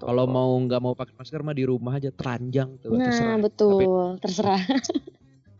Kalau 0.00 0.24
mau 0.26 0.50
nggak 0.58 0.80
mau 0.82 0.98
pakai 0.98 1.14
masker 1.14 1.44
mah 1.44 1.54
di 1.54 1.62
rumah 1.62 1.94
aja 1.94 2.10
teranjang 2.10 2.74
tuh 2.82 2.96
Nah, 2.96 3.06
terserah. 3.06 3.36
betul, 3.38 4.00
terserah. 4.18 4.58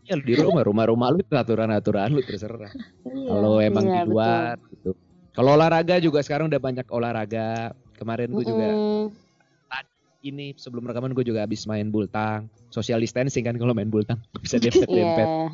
Ya 0.05 0.13
di 0.21 0.37
rumah, 0.37 0.61
rumah-rumah 0.61 1.09
lu 1.09 1.25
aturan-aturan 1.25 2.13
lu 2.13 2.21
terserah. 2.21 2.69
Iya. 3.09 3.25
Kalau 3.25 3.57
emang 3.57 3.85
Iya, 3.89 4.05
di 4.05 4.13
luar 4.13 4.53
gitu. 4.69 4.93
Kalau 5.33 5.57
olahraga 5.57 5.97
juga 5.97 6.21
sekarang 6.21 6.45
udah 6.45 6.61
banyak 6.61 6.85
olahraga. 6.93 7.73
Kemarin 7.95 8.29
gue 8.31 8.45
juga 8.45 8.67
Mm-mm. 8.71 9.07
ini 10.25 10.57
sebelum 10.57 10.83
rekaman 10.83 11.13
gue 11.13 11.21
juga 11.21 11.45
habis 11.45 11.63
main 11.63 11.87
bultang. 11.87 12.49
Social 12.69 12.97
distancing 12.97 13.45
kan 13.45 13.55
kalau 13.55 13.71
main 13.71 13.87
bultang 13.87 14.19
bisa 14.43 14.57
dempet-dempet. 14.57 15.27
Iya, 15.27 15.47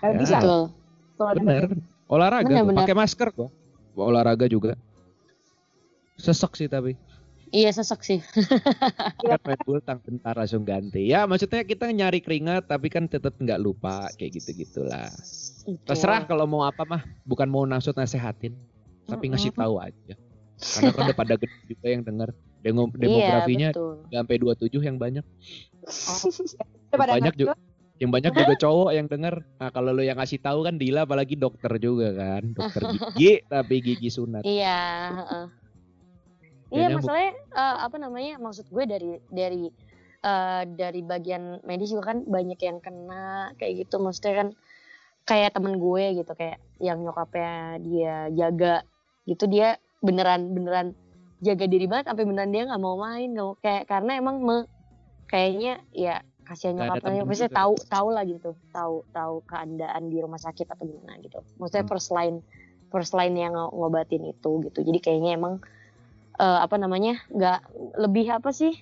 Nggak 0.00 0.12
Ya. 0.14 0.18
bisa. 0.18 0.36
betul. 0.40 0.62
Bener. 1.36 1.62
Olahraga 2.06 2.54
pakai 2.64 2.96
masker 2.96 3.28
kok. 3.30 3.50
Olahraga 3.94 4.46
juga. 4.46 4.74
Sesek 6.16 6.52
sih 6.56 6.68
tapi. 6.68 6.94
Iya 7.50 7.74
sesek 7.74 8.00
sih. 8.06 8.18
Kan 9.26 9.42
Red 9.42 9.60
Bull 9.66 9.82
tang 9.82 9.98
bentar 9.98 10.38
langsung 10.38 10.62
ganti. 10.62 11.10
Ya 11.10 11.26
maksudnya 11.26 11.66
kita 11.66 11.90
nyari 11.90 12.22
keringat 12.22 12.70
tapi 12.70 12.86
kan 12.86 13.10
tetap 13.10 13.34
nggak 13.36 13.58
lupa 13.58 14.06
kayak 14.14 14.38
gitu-gitulah. 14.38 15.10
Itu. 15.66 15.82
Terserah 15.82 16.30
kalau 16.30 16.46
mau 16.46 16.62
apa 16.62 16.86
mah, 16.86 17.02
bukan 17.26 17.50
mau 17.50 17.66
naksud 17.66 17.98
nasehatin, 17.98 18.54
tapi 19.10 19.34
ngasih 19.34 19.50
tahu 19.50 19.82
aja. 19.82 20.14
Karena 20.60 20.92
kan 20.92 21.02
udah 21.08 21.16
pada 21.16 21.34
gede 21.40 21.58
juga 21.64 21.86
yang 21.88 22.02
denger. 22.04 22.30
Demo, 22.60 22.84
Iya 22.92 23.00
demografinya 23.00 23.68
nggak 24.12 24.20
sampai 24.20 24.36
27 24.36 24.84
yang 24.84 24.96
banyak. 25.00 25.24
Daripada 26.92 27.10
banyak 27.16 27.32
anak 27.32 27.40
juga. 27.40 27.54
Yang 28.00 28.10
banyak 28.12 28.32
juga 28.36 28.54
cowok 28.68 28.90
yang 28.92 29.06
denger. 29.08 29.34
Nah 29.56 29.68
kalau 29.72 29.90
lo 29.96 30.02
yang 30.04 30.20
ngasih 30.20 30.40
tahu 30.44 30.68
kan 30.68 30.76
Dila 30.76 31.08
apalagi 31.08 31.40
dokter 31.40 31.72
juga 31.80 32.12
kan. 32.12 32.52
Dokter 32.52 32.82
gigi 32.92 33.40
tapi 33.52 33.74
gigi 33.80 34.08
sunat. 34.12 34.44
Iya. 34.44 34.80
Ya, 36.70 36.86
Iya 36.86 36.86
masalahnya 37.00 37.32
eh, 37.34 37.76
apa 37.82 37.96
namanya 37.98 38.34
maksud 38.38 38.68
gue 38.68 38.84
dari 38.84 39.10
dari 39.32 39.64
eh, 40.22 40.62
dari 40.68 41.00
bagian 41.00 41.64
medis 41.64 41.90
juga 41.90 42.12
kan 42.14 42.22
banyak 42.28 42.60
yang 42.60 42.78
kena 42.84 43.56
kayak 43.56 43.88
gitu 43.88 43.96
maksudnya 43.98 44.44
kan 44.44 44.48
kayak 45.24 45.56
temen 45.56 45.82
gue 45.82 46.04
gitu 46.22 46.32
kayak 46.36 46.62
yang 46.78 47.02
nyokapnya 47.02 47.80
dia 47.82 48.16
jaga 48.34 48.86
gitu 49.28 49.44
dia 49.46 49.76
beneran 50.00 50.52
beneran 50.56 50.86
jaga 51.40 51.64
diri 51.64 51.88
banget 51.88 52.12
sampai 52.12 52.24
beneran 52.28 52.52
dia 52.52 52.68
nggak 52.68 52.82
mau 52.82 52.96
main 53.00 53.32
nggak 53.32 53.46
mau 53.46 53.56
kayak 53.60 53.84
karena 53.88 54.12
emang 54.20 54.36
me- 54.44 54.68
kayaknya 55.28 55.80
ya 55.94 56.20
kasihan 56.44 56.74
nyokapnya. 56.74 57.22
pasti 57.22 57.46
juga. 57.46 57.56
tahu 57.62 57.72
tahu 57.86 58.08
lah 58.10 58.24
gitu 58.26 58.50
tahu 58.74 58.94
tahu 59.14 59.34
keadaan 59.46 60.02
di 60.10 60.18
rumah 60.18 60.40
sakit 60.42 60.66
atau 60.66 60.82
gimana 60.82 61.14
gitu. 61.22 61.38
Maksudnya 61.62 61.84
Hmm. 61.86 61.92
first 61.94 62.10
line 62.10 62.36
first 62.90 63.12
line 63.14 63.38
yang 63.38 63.54
ng- 63.54 63.70
ngobatin 63.70 64.26
itu 64.26 64.50
gitu. 64.66 64.78
Jadi 64.82 64.98
kayaknya 64.98 65.38
emang 65.38 65.62
eh, 66.40 66.58
apa 66.64 66.74
namanya 66.80 67.20
nggak 67.30 67.60
lebih 68.00 68.32
apa 68.32 68.50
sih 68.50 68.72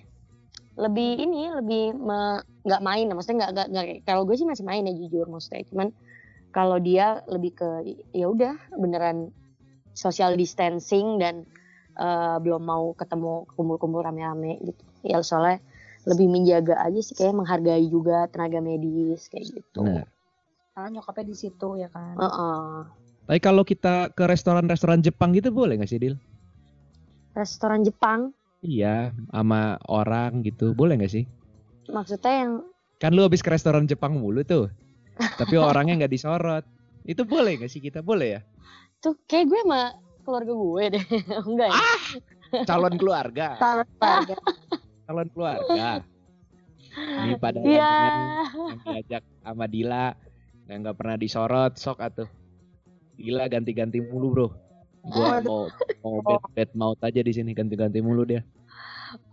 lebih 0.79 1.19
ini 1.19 1.51
lebih 1.59 1.91
nggak 2.63 2.81
main 2.81 3.11
maksudnya 3.11 3.51
nggak 3.51 3.67
nggak- 3.67 3.99
kalau 4.07 4.23
gue 4.23 4.35
sih 4.39 4.47
masih 4.47 4.63
main 4.63 4.87
ya 4.87 4.95
jujur 4.95 5.27
maksudnya. 5.27 5.67
Cuman 5.69 5.91
kalau 6.49 6.79
dia 6.81 7.21
lebih 7.29 7.53
ke 7.53 7.69
ya 8.15 8.25
udah 8.31 8.57
beneran 8.79 9.29
social 9.99 10.39
distancing 10.39 11.19
dan 11.19 11.43
eh, 11.99 12.37
belum 12.39 12.63
mau 12.63 12.95
ketemu 12.95 13.43
kumpul-kumpul 13.59 13.99
rame-rame 13.99 14.63
gitu 14.63 14.83
ya 15.03 15.19
soalnya 15.19 15.59
lebih 16.07 16.31
menjaga 16.31 16.79
aja 16.79 16.99
sih 17.03 17.19
kayak 17.19 17.35
menghargai 17.35 17.83
juga 17.91 18.31
tenaga 18.31 18.63
medis 18.63 19.27
kayak 19.27 19.59
gitu 19.59 19.83
Benar. 19.83 20.07
Karena 20.79 20.95
nyokapnya 20.95 21.25
di 21.27 21.35
situ 21.35 21.75
ya 21.75 21.91
kan. 21.91 22.15
Heeh. 22.15 22.87
Tapi 23.27 23.39
kalau 23.43 23.67
kita 23.67 24.15
ke 24.15 24.23
restoran-restoran 24.23 25.03
Jepang 25.03 25.35
gitu 25.35 25.51
boleh 25.51 25.75
nggak 25.75 25.91
sih 25.91 25.99
Dil? 25.99 26.15
restoran 27.35 27.83
Jepang 27.83 28.31
Iya, 28.59 29.15
sama 29.31 29.79
orang 29.87 30.43
gitu. 30.43 30.75
Boleh 30.75 30.99
nggak 30.99 31.11
sih? 31.11 31.27
maksudnya 31.89 32.33
yang 32.47 32.51
Kan 32.99 33.15
lu 33.15 33.23
habis 33.23 33.39
ke 33.39 33.47
restoran 33.47 33.87
Jepang 33.87 34.19
mulu 34.19 34.43
tuh. 34.43 34.67
Tapi 35.39 35.55
orangnya 35.55 36.03
nggak 36.03 36.11
disorot. 36.11 36.63
Itu 37.07 37.23
boleh 37.23 37.55
nggak 37.55 37.71
sih 37.71 37.79
kita? 37.79 38.03
Boleh 38.03 38.27
ya? 38.27 38.41
Tuh 38.99 39.15
kayak 39.27 39.47
gue 39.47 39.59
sama 39.63 39.95
keluarga 40.27 40.53
gue 40.53 40.83
deh 40.99 41.03
enggak 41.49 41.69
ya 41.71 41.85
Calon 42.65 42.95
keluarga. 42.97 43.55
Taruh 43.61 43.87
keluarga. 43.97 44.35
Calon 45.05 45.27
keluarga. 45.33 45.89
Ini 46.99 47.33
pada 47.37 47.61
denger, 47.61 47.77
yang 47.77 48.79
diajak 48.81 49.23
sama 49.45 49.65
Dila 49.69 50.17
yang 50.65 50.85
nggak 50.85 50.97
pernah 50.97 51.15
disorot 51.21 51.77
sok 51.77 52.01
atuh. 52.01 52.29
Dila 53.15 53.45
ganti-ganti 53.45 54.01
mulu 54.01 54.27
bro. 54.33 54.47
Gua 55.05 55.39
mau 55.45 55.69
mau 56.01 56.17
bed 56.25 56.41
bed 56.57 56.69
maut 56.73 56.99
aja 57.05 57.21
di 57.21 57.31
sini 57.31 57.53
ganti-ganti 57.53 58.01
mulu 58.01 58.25
dia. 58.25 58.41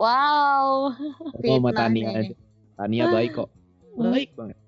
wow 0.01 0.93
Gua 1.41 1.57
sama 1.57 1.71
Tania 1.73 2.07
aja. 2.13 2.35
Tania 2.77 3.05
baik 3.09 3.41
kok. 3.41 3.49
Baik 3.97 4.31
banget. 4.37 4.59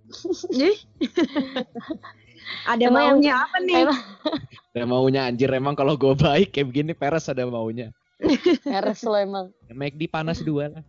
Ada 2.65 2.85
Emang 2.89 3.03
yang- 3.03 3.17
maunya 3.17 3.35
apa 3.41 3.57
nih? 3.61 3.75
emang 3.85 4.01
Ada 4.77 4.85
maunya 4.85 5.21
anjir 5.27 5.51
emang 5.51 5.75
kalau 5.75 5.95
gue 5.95 6.15
baik 6.15 6.53
kayak 6.53 6.69
begini 6.69 6.93
Peres 6.93 7.27
ada 7.27 7.43
maunya. 7.45 7.91
Harus 8.67 9.01
lo 9.03 9.15
emang. 9.15 9.47
McD 9.71 10.07
panas 10.07 10.43
dua 10.43 10.71
lah. 10.71 10.83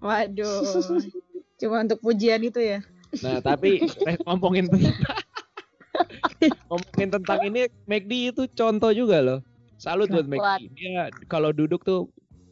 Waduh. 0.00 0.64
Cuma 1.60 1.84
untuk 1.84 2.00
pujian 2.00 2.40
itu 2.40 2.60
ya. 2.60 2.80
Nah 3.20 3.40
tapi 3.40 3.84
eh, 3.84 4.16
ngomongin 4.24 4.70
tentang 4.70 4.96
ngomongin 6.70 7.08
tentang 7.12 7.40
ini 7.44 7.60
McD 7.84 8.12
itu 8.32 8.42
contoh 8.56 8.90
juga 8.90 9.20
loh. 9.20 9.38
Salut 9.76 10.08
buat. 10.08 10.24
McD. 10.28 10.72
Dia 10.76 11.08
kalau 11.28 11.52
duduk 11.52 11.84
tuh 11.84 12.08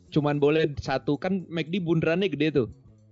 cuman 0.09 0.41
boleh 0.41 0.73
satu 0.81 1.17
kan 1.17 1.45
McD 1.49 1.81
bundarannya 1.81 2.29
gede 2.29 2.65
tuh. 2.65 2.69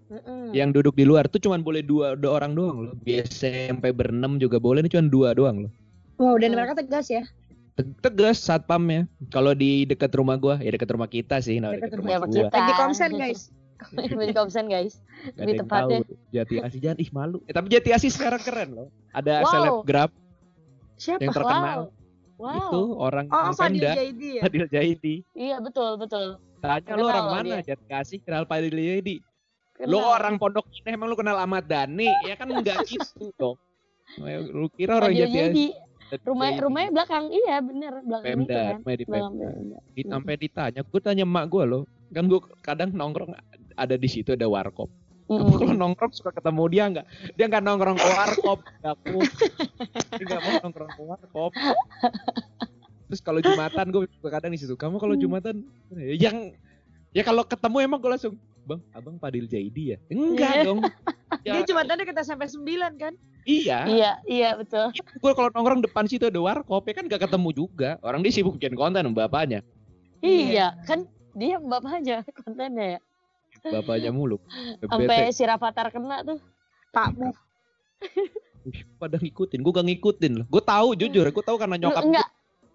Mm-mm. 0.07 0.51
Yang 0.51 0.69
duduk 0.73 0.95
di 0.95 1.03
luar 1.03 1.27
tuh 1.27 1.39
cuman 1.39 1.61
boleh 1.61 1.83
dua, 1.83 2.15
dua 2.15 2.37
orang 2.37 2.55
doang 2.55 2.79
loh. 2.81 2.95
Biasa 2.99 3.71
sampai 3.71 3.91
berenam 3.91 4.39
juga 4.39 4.57
boleh 4.57 4.79
ini 4.79 4.89
cuman 4.89 5.09
dua 5.09 5.29
doang 5.33 5.67
loh. 5.67 5.73
Wow, 6.17 6.37
dan 6.37 6.51
Hmm. 6.51 6.59
mereka 6.59 6.73
tegas 6.77 7.07
ya. 7.07 7.27
Te- 7.75 7.93
Tegas 8.01 8.39
satpamnya. 8.39 9.05
Kalau 9.29 9.53
di 9.53 9.85
dekat 9.85 10.09
rumah 10.13 10.35
gua, 10.35 10.57
ya 10.57 10.71
dekat 10.71 10.89
rumah 10.89 11.07
kita 11.07 11.39
sih, 11.39 11.59
nah 11.59 11.71
Dekat 11.71 11.93
rumah 11.93 12.23
rumah 12.23 12.29
kita. 12.29 12.49
gua. 12.49 12.57
Lagi 12.57 12.73
komsen 12.75 13.11
guys. 13.13 13.41
Di 14.25 14.33
komsen 14.33 14.65
guys. 14.67 14.95
Yang 15.37 15.61
tepatnya. 15.61 16.01
tahu. 16.01 16.17
Jati 16.33 16.55
Asih 16.59 16.81
jangan 16.81 16.97
ih 16.97 17.11
malu. 17.11 17.39
Eh, 17.45 17.53
tapi 17.53 17.69
Jati 17.69 17.91
Asih 17.93 18.09
sekarang 18.09 18.41
keren 18.41 18.73
loh. 18.73 18.89
Ada 19.11 19.43
Wow. 19.43 19.51
selebgram 19.51 20.11
Siapa? 20.97 21.21
yang 21.21 21.33
terkenal 21.35 21.79
Wow. 22.37 22.53
itu 22.55 22.81
orang 22.95 23.27
Oh, 23.29 23.53
Fadil 23.53 23.81
Pemda, 23.81 23.93
Jaidi 23.95 24.29
ya. 24.31 24.43
Fadil 24.43 24.65
Jaidi. 24.67 25.15
Iya 25.33 25.57
betul 25.59 25.97
betul. 25.97 26.41
Tanya 26.59 26.93
lu 26.95 27.05
orang 27.05 27.27
mana? 27.31 27.45
dia. 27.61 27.77
Jati 27.77 27.87
Asih 27.91 28.19
kenal 28.19 28.45
Fadil 28.45 28.73
Jaidi. 28.73 29.21
Lu 29.79 29.99
Kenal. 29.99 30.09
orang 30.11 30.35
Pondok 30.37 30.67
Indah 30.73 30.93
emang 30.93 31.09
lu 31.09 31.17
kenal 31.17 31.37
Ahmad 31.37 31.65
Dhani? 31.65 32.09
Ya 32.23 32.33
kan 32.33 32.49
enggak 32.49 32.81
gitu 32.89 33.29
dong. 33.37 33.57
Lu 34.51 34.71
kira 34.71 34.97
orang 34.97 35.13
Fadil 35.13 35.21
Jati 35.23 35.37
jadi 35.37 35.65
Asih. 35.67 36.21
rumah 36.23 36.49
Jaidi. 36.49 36.63
rumahnya 36.63 36.91
belakang 36.95 37.25
iya 37.29 37.57
bener 37.59 37.93
belakang 38.01 38.25
itu 38.25 38.37
Pemda, 38.41 38.55
kan. 38.57 38.75
rumahnya 38.79 38.97
di 38.97 39.07
Pemda. 39.07 39.47
Pemda. 39.51 39.79
Di- 39.93 40.07
Sampai 40.07 40.35
ditanya, 40.39 40.81
gue 40.81 41.01
tanya 41.03 41.25
emak 41.25 41.45
gue 41.47 41.65
loh. 41.67 41.83
Kan 42.09 42.25
gue 42.27 42.41
kadang 42.63 42.89
nongkrong 42.91 43.35
ada 43.75 43.95
di 43.95 44.09
situ 44.09 44.33
ada 44.33 44.47
warkop. 44.47 44.87
Mm-mm. 45.27 45.59
Kalau 45.59 45.75
nongkrong 45.75 46.13
suka 46.15 46.31
ketemu 46.31 46.63
dia 46.71 46.85
nggak? 46.87 47.07
Dia 47.35 47.45
nggak 47.51 47.63
nongkrong 47.67 47.99
ke 47.99 48.09
warkop, 48.09 48.59
nggak. 48.63 48.97
Dia 50.15 50.25
nggak 50.25 50.41
mau 50.41 50.53
nongkrong 50.63 50.91
ke 50.95 51.03
warkop. 51.03 51.53
Terus 53.07 53.21
kalau 53.21 53.39
jumatan 53.39 53.87
gue 53.91 54.03
kadang 54.25 54.51
di 54.51 54.59
situ. 54.59 54.75
Kamu 54.75 54.97
kalau 54.97 55.15
jumatan 55.15 55.67
yang 55.99 56.55
ya 57.11 57.23
kalau 57.23 57.43
ketemu 57.43 57.77
emang 57.83 57.99
gue 57.99 58.11
langsung 58.11 58.39
Bang, 58.67 58.83
abang 58.91 59.15
Padil 59.15 59.47
Jaidi 59.47 59.95
ya? 59.95 59.99
Enggak 60.11 60.53
Iya. 60.59 60.67
dong. 60.67 60.79
Ya, 61.47 61.53
Dia 61.55 61.63
cuma 61.71 61.87
tadi 61.87 62.03
kita 62.03 62.27
sampai 62.27 62.51
9 62.51 62.99
kan? 62.99 63.15
iya. 63.47 63.87
Iya 63.87 64.13
iya 64.27 64.51
betul. 64.59 64.91
Gue 65.23 65.33
kalau 65.39 65.55
nongkrong 65.55 65.87
depan 65.87 66.11
situ 66.11 66.27
ada 66.27 66.43
warkop 66.43 66.83
ya 66.83 66.99
kan 66.99 67.07
gak 67.07 67.31
ketemu 67.31 67.55
juga. 67.55 67.95
Orang 68.03 68.27
dia 68.27 68.35
sibuk 68.35 68.59
bikin 68.59 68.75
konten 68.75 69.07
sama 69.07 69.15
bapaknya. 69.15 69.63
Iya 70.19 70.75
kan 70.83 71.07
dia 71.39 71.63
bapaknya 71.63 72.27
kontennya 72.43 72.99
ya. 72.99 73.01
Bapaknya 73.71 74.11
mulu. 74.11 74.43
Sampai 74.91 75.31
si 75.31 75.47
Rafathar 75.47 75.95
kena 75.95 76.27
tuh. 76.27 76.43
Pakmu. 76.91 77.31
Pada 79.01 79.23
ngikutin. 79.23 79.63
Gue 79.63 79.73
gak 79.79 79.87
ngikutin 79.87 80.33
loh. 80.43 80.47
Gue 80.51 80.63
tahu 80.67 80.99
jujur. 80.99 81.23
Gue 81.31 81.45
tahu 81.47 81.55
karena 81.55 81.79
nyokap. 81.79 82.03
Enggak. 82.03 82.27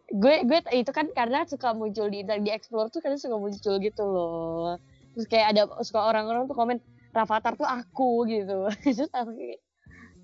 Gue 0.08 0.40
gue 0.48 0.60
itu 0.72 0.92
kan 0.96 1.12
karena 1.12 1.44
suka 1.44 1.76
muncul 1.76 2.08
di 2.08 2.24
di 2.24 2.48
explore 2.52 2.88
tuh 2.88 3.04
kadang 3.04 3.20
suka 3.20 3.36
muncul 3.36 3.76
gitu 3.76 4.04
loh. 4.08 4.80
Terus 5.16 5.28
kayak 5.28 5.48
ada 5.56 5.62
suka 5.84 6.00
orang-orang 6.02 6.48
tuh 6.48 6.56
komen 6.56 6.78
Rafathar 7.12 7.60
tuh 7.60 7.68
aku 7.68 8.24
gitu. 8.32 8.68
Terus 8.84 9.12
aku 9.12 9.36
kayak, 9.36 9.60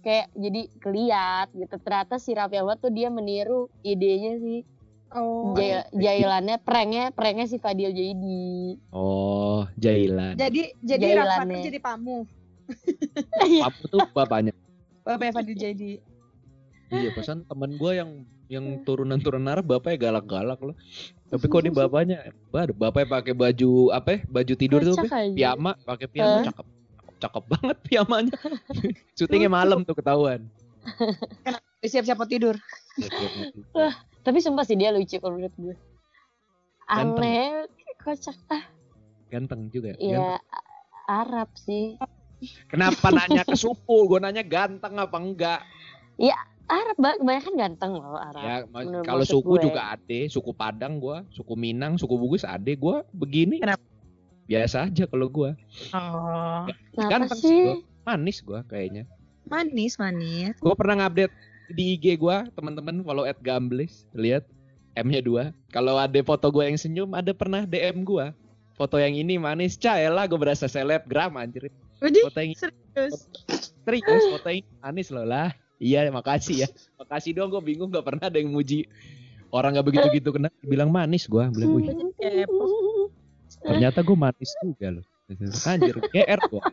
kayak 0.04 0.28
jadi 0.36 0.62
keliat 0.80 1.48
gitu. 1.52 1.76
Ternyata 1.84 2.16
si 2.20 2.32
Raffi 2.32 2.58
Ahmad 2.60 2.80
tuh 2.80 2.92
dia 2.92 3.12
meniru 3.12 3.68
idenya 3.84 4.40
sih. 4.40 4.64
Oh. 5.16 5.56
Jaya, 5.56 5.88
jailannya 5.96 6.60
pranknya 6.60 7.16
pranknya 7.16 7.48
si 7.48 7.60
Fadil 7.64 7.96
Jaidi. 7.96 8.76
Oh, 8.92 9.64
Jailan. 9.80 10.36
Jadi 10.36 10.76
jadi 10.84 11.16
Jailannya. 11.16 11.48
Rafa 11.48 11.56
tuh 11.56 11.68
jadi 11.72 11.80
pamu. 11.80 12.18
Apa 13.64 13.84
tuh 13.88 14.00
bapaknya? 14.12 14.52
Bapaknya 15.08 15.34
Fadil 15.36 15.56
jadi. 15.56 15.92
Iya, 16.88 17.12
pesan 17.16 17.44
temen 17.48 17.76
gue 17.76 17.92
yang 17.96 18.24
yang 18.48 18.84
turunan-turunan 18.88 19.60
Arab 19.60 19.68
bapaknya 19.68 20.10
galak-galak 20.10 20.60
loh. 20.64 20.76
Tapi 21.28 21.46
kok 21.48 21.64
di 21.68 21.72
bapaknya, 21.80 22.32
baru 22.52 22.72
bapaknya 22.72 23.08
pakai 23.20 23.34
baju 23.36 23.92
apa? 23.92 24.10
ya? 24.16 24.20
Baju 24.28 24.54
tidur 24.56 24.82
tuh, 24.84 24.96
piyama, 25.36 25.76
pakai 25.84 26.08
piyama 26.08 26.42
Hah? 26.42 26.46
cakep. 26.52 26.66
Cakep, 26.68 27.16
cakep 27.20 27.44
banget 27.52 27.78
piyamanya. 27.84 28.34
Syutingnya 29.20 29.52
malam 29.52 29.84
tuh 29.84 29.96
ketahuan. 29.96 30.48
Siap-siap 31.84 32.18
mau 32.18 32.28
tidur. 32.28 32.56
Tapi 34.24 34.38
sumpah 34.40 34.64
sih 34.64 34.80
dia 34.80 34.92
lucu 34.92 35.20
kalau 35.20 35.36
menurut 35.40 35.56
gue. 35.60 35.76
Aneh, 36.88 37.68
kocak 38.00 38.40
ah. 38.48 38.64
Ganteng 39.28 39.68
juga. 39.68 39.92
Ganteng. 40.00 40.16
Ya 40.16 40.40
Arab 41.08 41.52
sih. 41.60 42.00
Kenapa 42.72 43.12
nanya 43.12 43.44
ke 43.44 43.56
supu? 43.60 44.08
Gue 44.08 44.20
nanya 44.24 44.44
ganteng 44.44 44.96
apa 44.96 45.18
enggak? 45.20 45.62
Arab 46.68 46.96
kebanyakan 47.00 47.54
ganteng 47.56 47.92
loh 47.96 48.20
Arab. 48.20 48.44
Ya, 48.44 48.56
kalau 49.08 49.24
suku 49.24 49.56
gue. 49.56 49.72
juga 49.72 49.96
ade, 49.96 50.28
suku 50.28 50.52
Padang 50.52 51.00
gua, 51.00 51.24
suku 51.32 51.56
Minang, 51.56 51.96
suku 51.96 52.20
Bugis 52.20 52.44
ade 52.44 52.76
gua 52.76 53.08
begini. 53.16 53.64
Kenapa? 53.64 53.84
Biasa 54.48 54.92
aja 54.92 55.08
kalau 55.08 55.32
gua. 55.32 55.56
Oh, 55.96 56.68
Ganteng 56.96 57.40
sih 57.40 57.60
gua. 57.72 57.78
Manis 58.08 58.38
gua 58.44 58.60
kayaknya. 58.68 59.08
manis 59.48 59.96
manis. 59.96 60.60
Gua 60.60 60.76
pernah 60.76 61.08
ngupdate 61.08 61.32
di 61.72 61.96
IG 61.96 62.20
gua, 62.20 62.52
teman-teman 62.52 63.00
follow 63.04 63.24
at 63.24 63.40
Gamblis, 63.40 64.04
lihat 64.12 64.44
M-nya 65.00 65.24
dua. 65.24 65.44
Kalau 65.72 65.96
ada 65.96 66.20
foto 66.20 66.52
gua 66.52 66.68
yang 66.68 66.76
senyum, 66.76 67.16
ada 67.16 67.32
pernah 67.32 67.64
DM 67.64 68.04
gua. 68.04 68.36
Foto 68.76 69.00
yang 69.00 69.16
ini 69.16 69.40
manis, 69.40 69.80
caelah 69.80 70.28
gua 70.28 70.52
berasa 70.52 70.68
selebgram 70.68 71.32
anjir. 71.40 71.72
Foto 72.00 72.40
yang 72.44 72.52
serius. 72.60 73.32
serius, 73.88 74.24
foto 74.36 74.48
yang 74.52 74.68
manis 74.84 75.08
loh 75.16 75.24
lah. 75.24 75.56
Iya, 75.78 76.10
makasih 76.10 76.66
ya. 76.66 76.68
Makasih 76.98 77.38
dong, 77.38 77.54
gua 77.54 77.62
bingung 77.62 77.94
gak 77.94 78.06
pernah 78.06 78.30
ada 78.30 78.38
yang 78.42 78.50
muji. 78.50 78.90
Orang 79.54 79.78
gak 79.78 79.86
begitu-gitu 79.86 80.30
kena 80.34 80.50
bilang 80.60 80.90
manis 80.90 81.30
gua 81.30 81.48
bilang 81.48 81.78
wih. 81.78 81.88
Ternyata 83.62 84.00
gue 84.02 84.18
manis 84.18 84.52
juga 84.60 84.88
loh. 85.00 85.06
Anjir 85.68 85.96
GR 86.12 86.40
gue 86.48 86.64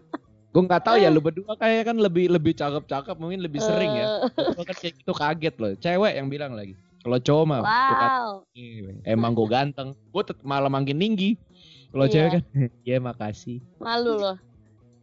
gue 0.55 0.63
nggak 0.63 0.87
tahu 0.87 1.03
ya 1.03 1.11
lu 1.11 1.19
berdua 1.19 1.59
kayak 1.59 1.91
kan 1.91 1.99
lebih 1.99 2.31
lebih 2.31 2.55
cakep-cakep 2.55 3.19
mungkin 3.19 3.43
lebih 3.43 3.59
sering 3.59 3.91
ya. 3.91 4.07
Eh, 4.31 4.55
Gua 4.55 4.63
kan 4.63 4.77
kayak 4.79 4.95
gitu 5.03 5.11
kaget 5.11 5.55
loh. 5.59 5.73
Cewek 5.83 6.13
yang 6.15 6.31
bilang 6.31 6.55
lagi. 6.55 6.79
Kalau 7.03 7.19
cowok 7.19 7.45
mah 7.51 7.61
Wow. 7.67 8.31
"Ih, 8.55 9.03
emang 9.03 9.35
gue 9.35 9.49
ganteng. 9.51 9.99
Gue 10.15 10.23
malah 10.47 10.71
makin 10.71 10.95
tinggi. 10.95 11.35
Kalau 11.91 12.07
Iya. 12.07 12.15
cewek 12.15 12.31
kan 12.31 12.43
ya 12.87 12.97
makasih. 13.03 13.59
Malu 13.83 14.15
loh. 14.15 14.37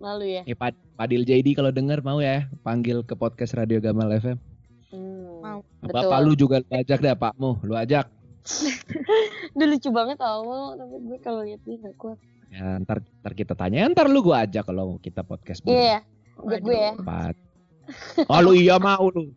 Malu 0.01 0.25
ya. 0.25 0.41
eh, 0.43 0.53
Pad- 0.53 0.81
Padil 0.95 1.21
JD 1.21 1.53
kalau 1.53 1.69
denger 1.69 2.01
mau 2.01 2.17
ya 2.17 2.45
panggil 2.59 3.01
ke 3.01 3.13
podcast 3.13 3.53
Radio 3.53 3.77
Gamal 3.77 4.09
FM 4.11 4.37
Hmm, 4.89 5.39
Mau. 5.39 5.59
Bapak 5.79 6.19
lu 6.19 6.35
juga 6.35 6.59
lu 6.59 6.67
ajak 6.69 6.99
deh 6.99 7.13
pakmu 7.13 7.61
lu 7.61 7.73
ajak 7.73 8.09
Duh 9.53 9.67
lucu 9.67 9.89
banget 9.89 10.17
tau, 10.17 10.41
tapi 10.73 10.95
gue 10.99 11.17
kalau 11.19 11.41
lihat 11.41 11.61
dia 11.61 11.77
gak 11.79 11.93
kuat. 11.95 12.17
ya 12.49 12.75
ntar 12.79 12.99
ntar 13.21 13.31
kita 13.31 13.53
tanya 13.53 13.85
ntar 13.87 14.05
lu 14.05 14.19
gue 14.19 14.33
ajak 14.33 14.65
kalau 14.65 14.97
kita 14.97 15.21
podcast. 15.21 15.61
Iya, 15.63 16.01
buat 16.35 16.59
gue 16.59 16.73
ya. 16.73 16.91
Empat. 16.93 17.35
Oh 18.25 18.41
lu 18.41 18.51
iya 18.51 18.75
mau 18.75 19.07
lu. 19.07 19.29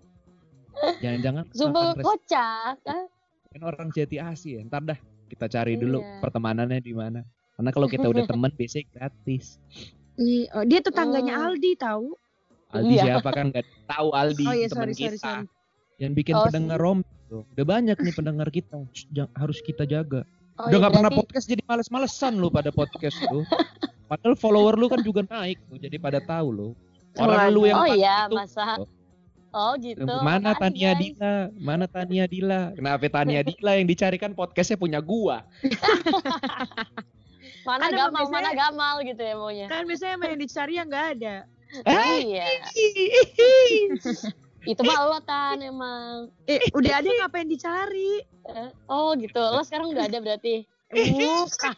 Jangan-jangan 0.99 1.45
Sumpah 1.55 1.95
kocak. 1.95 2.81
ah. 2.83 3.05
kan 3.47 3.61
orang 3.63 3.89
jati 3.91 4.17
asih 4.17 4.59
ya. 4.59 4.61
Ntar 4.65 4.83
dah 4.85 4.99
kita 5.29 5.47
cari 5.47 5.77
dulu 5.77 6.01
Iya. 6.01 6.19
pertemanannya 6.19 6.81
di 6.81 6.91
mana. 6.91 7.23
Karena 7.55 7.71
kalau 7.71 7.87
kita 7.87 8.09
udah 8.11 8.25
temen 8.25 8.51
biasanya 8.51 8.89
gratis. 8.91 9.61
Iya, 10.15 10.45
oh, 10.53 10.65
dia 10.65 10.81
tetangganya 10.81 11.35
Hmm. 11.35 11.45
Aldi 11.49 11.71
tahu. 11.75 12.07
Aldi 12.71 12.95
Iya. 12.95 13.03
siapa 13.09 13.31
kan 13.31 13.45
nggak 13.51 13.67
tahu 13.87 14.09
Aldi 14.11 14.45
Oh 14.45 14.55
iya, 14.55 14.67
teman 14.67 14.91
sorry, 14.91 14.95
sorry, 14.97 15.17
kita. 15.17 15.27
sorry. 15.43 15.47
Yang 15.97 16.13
bikin 16.17 16.35
Oh, 16.35 16.45
pendengar 16.45 16.79
rom 16.79 16.99
tuh. 17.25 17.43
Udah 17.49 17.67
banyak 17.69 17.97
nih 17.97 18.13
pendengar 18.13 18.49
kita. 18.49 18.77
Harus 19.33 19.59
kita 19.61 19.85
jaga. 19.85 20.27
Oh, 20.55 20.67
udah 20.67 20.79
iya, 20.81 20.87
pernah 20.89 21.11
berarti- 21.11 21.19
podcast 21.21 21.47
jadi 21.47 21.63
males-malesan 21.65 22.33
lu 22.35 22.47
pada 22.49 22.71
podcast 22.71 23.19
lu. 23.29 23.43
Padahal 24.11 24.35
follower 24.35 24.75
lu 24.75 24.87
kan 24.87 25.01
juga 25.01 25.23
naik 25.25 25.59
tuh. 25.65 25.79
Jadi 25.79 25.97
pada 25.99 26.19
tahu 26.19 26.49
lu. 26.51 26.69
Orang 27.15 27.51
lu 27.51 27.63
yang 27.65 27.79
Oh 27.79 27.87
iya, 27.89 28.27
itu. 28.27 28.35
masa. 28.35 28.79
Oh. 28.79 28.87
Oh 29.55 29.79
gitu. 29.79 30.03
Mana 30.03 30.51
Makasih, 30.51 30.61
Tania 30.67 30.91
guys. 30.91 30.99
Dila? 31.01 31.35
Mana 31.57 31.85
Tania 31.87 32.25
Dila? 32.27 32.61
Kenapa 32.75 33.07
Tania 33.09 33.41
Dila 33.41 33.73
yang 33.79 33.87
dicarikan 33.87 34.35
podcastnya 34.35 34.75
punya 34.75 34.99
gua? 34.99 35.47
Mana 37.63 37.81
Kan 37.81 37.89
emang 37.89 38.03
gamal, 38.03 38.21
biasanya- 38.21 38.35
mana 38.35 38.51
gamal 38.53 38.95
gitu 39.03 39.23
ya 39.23 39.35
maunya. 39.35 39.67
Kan 39.69 39.83
biasanya 39.87 40.15
yang 40.19 40.39
dicari 40.39 40.73
yang 40.75 40.87
nggak 40.89 41.07
ada. 41.15 41.35
Eh, 41.83 42.19
Iya. 42.25 42.47
Itu 44.65 44.81
mah 44.81 44.97
lo 45.05 45.19
tan 45.21 45.61
emang. 45.61 46.31
Eh, 46.47 46.57
udah 46.73 46.93
ada 46.99 47.09
ngapain 47.21 47.45
dicari? 47.45 48.23
Eh, 48.45 48.69
Oh 48.87 49.13
gitu. 49.15 49.37
Lo 49.37 49.61
sekarang 49.61 49.91
udah 49.91 50.09
ada 50.09 50.19
berarti. 50.19 50.65
Bukan. 50.89 51.73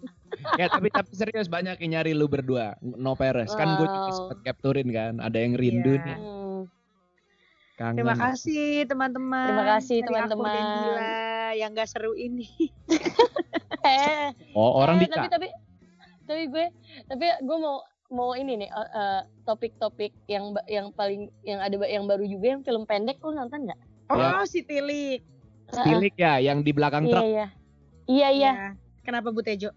ya 0.60 0.66
tapi 0.66 0.88
tapi 0.88 1.10
serius 1.12 1.46
banyak 1.46 1.76
yang 1.78 1.98
nyari 1.98 2.10
lu 2.12 2.24
berdua. 2.24 2.74
No 2.80 3.12
Peres. 3.12 3.52
Kan 3.52 3.76
gue 3.76 3.84
juga 3.84 4.06
Wow. 4.06 4.14
sempet 4.14 4.38
capturein 4.42 4.88
kan. 4.88 5.12
Ada 5.18 5.36
yang 5.36 5.52
rindu 5.54 5.94
Iya. 5.94 6.04
nih. 6.06 6.16
Hmm. 6.16 6.60
Kangen. 7.74 7.94
Terima 7.98 8.14
kasih 8.14 8.86
teman-teman. 8.86 9.46
Terima 9.50 9.64
kasih, 9.76 9.96
teman-teman. 10.06 10.62
Yang 11.52 11.70
gak 11.76 11.90
seru 11.90 12.12
ini. 12.14 12.48
Eh, 13.84 14.32
Oh 14.52 14.80
orang 14.80 14.96
eh, 14.96 15.04
tapi 15.06 15.28
tapi 15.28 15.48
tapi 16.24 16.42
gue 16.48 16.66
tapi 17.04 17.24
gue 17.36 17.58
mau 17.58 17.84
mau 18.08 18.32
ini 18.32 18.56
nih 18.56 18.70
eh, 18.70 18.90
eh, 18.90 19.20
topik-topik 19.44 20.24
yang 20.24 20.56
ba- 20.56 20.64
yang 20.64 20.88
paling 20.90 21.28
yang 21.42 21.60
ada 21.60 21.76
yang 21.84 22.08
baru 22.08 22.24
juga 22.24 22.46
yang 22.48 22.62
film 22.62 22.88
pendek 22.88 23.20
lo 23.20 23.36
nonton 23.36 23.68
nggak? 23.68 23.80
Oh, 24.08 24.16
Ya. 24.16 24.40
si 24.44 24.64
Tilik. 24.64 25.20
Stilik 25.66 26.14
ya 26.14 26.40
yang 26.40 26.60
di 26.60 26.70
belakang 26.70 27.04
Iya 27.04 27.12
truk. 27.12 27.24
iya. 27.26 27.46
Iya 28.06 28.28
iya. 28.30 28.52
Ya. 28.54 28.68
Kenapa 29.02 29.28
Bu 29.28 29.40
Tejo? 29.40 29.68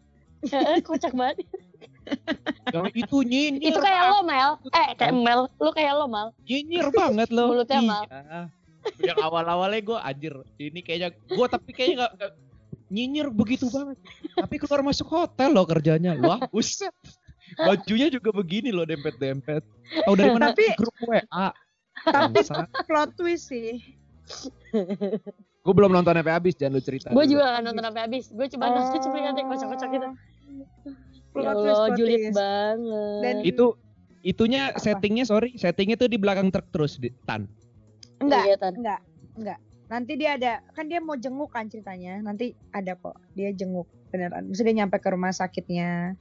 Eh, 0.41 0.80
Kocak 0.80 1.11
banget. 1.11 1.43
Yang 2.70 2.88
itu 2.95 3.18
nyinyir. 3.22 3.68
Itu 3.68 3.80
kayak 3.80 4.03
lo 4.07 4.20
Mel. 4.24 4.51
Eh 4.70 4.88
kayak 4.95 5.15
Mel. 5.15 5.51
Lo 5.53 5.72
kayak 5.72 5.93
lo 5.93 6.07
Mal. 6.07 6.32
Nyinyir 6.41 6.88
banget 6.91 7.28
lo. 7.28 7.51
Mulutnya 7.51 7.82
mal. 7.82 8.03
Iya. 8.05 8.41
Yang 8.99 9.17
awal-awalnya 9.21 9.81
gue 9.83 9.97
anjir. 9.99 10.33
Ini 10.57 10.79
kayaknya 10.81 11.09
gue 11.13 11.47
tapi 11.47 11.69
kayaknya 11.75 11.95
gak, 12.07 12.11
gak 12.17 12.31
nyinyir 12.88 13.27
begitu 13.31 13.67
banget. 13.67 13.97
Tapi 14.33 14.55
keluar 14.59 14.81
masuk 14.83 15.07
hotel 15.11 15.51
lo 15.51 15.67
kerjanya. 15.67 16.15
Wah, 16.19 16.39
buset. 16.47 16.93
Bajunya 17.55 18.11
juga 18.11 18.31
begini 18.35 18.71
loh 18.75 18.83
dempet-dempet. 18.83 19.63
Tahu 20.03 20.15
dari 20.15 20.31
mana? 20.35 20.51
Tapi- 20.51 20.75
grup 20.75 20.95
WA. 21.03 21.47
Tapi 21.97 22.39
plot 22.85 23.09
twist 23.17 23.49
sih. 23.49 23.81
Gue 25.63 25.73
belum 25.75 25.91
nonton 25.91 26.15
sampai 26.15 26.33
habis, 26.35 26.53
jangan 26.55 26.79
lu 26.79 26.81
cerita. 26.83 27.11
Gue 27.11 27.25
juga 27.27 27.59
gak 27.59 27.63
nonton 27.67 27.83
sampai 27.83 28.01
habis. 28.07 28.25
Gue 28.31 28.47
cuma 28.51 28.65
nonton 28.71 28.99
cuma 29.03 29.17
nanti 29.19 29.41
kocak-kocak 29.43 29.89
gitu. 29.91 30.07
Ya 31.38 31.53
Allah, 31.53 31.93
banget. 32.33 33.21
Dan- 33.21 33.43
Itu 33.45 33.65
itunya 34.25 34.73
settingnya 34.75 35.23
sorry, 35.23 35.53
settingnya 35.55 35.95
tuh 35.95 36.09
di 36.09 36.17
belakang 36.17 36.49
truk 36.49 36.67
terus 36.73 36.97
di 36.97 37.13
tan. 37.27 37.45
Enggak, 38.18 38.43
Iya, 38.43 38.55
Tan. 38.57 38.74
enggak, 38.76 38.99
enggak. 39.34 39.59
Nanti 39.88 40.11
dia 40.13 40.30
ada, 40.36 40.53
kan 40.72 40.86
dia 40.86 40.99
mau 40.99 41.15
jenguk 41.15 41.47
kan 41.47 41.65
ceritanya. 41.65 42.20
Nanti 42.20 42.51
ada 42.70 42.93
kok, 42.93 43.15
dia 43.32 43.49
jenguk 43.51 43.88
beneran. 44.09 44.47
Maksudnya 44.47 44.68
dia 44.68 44.78
nyampe 44.84 44.97
ke 44.97 45.09
rumah 45.09 45.32
sakitnya. 45.32 46.18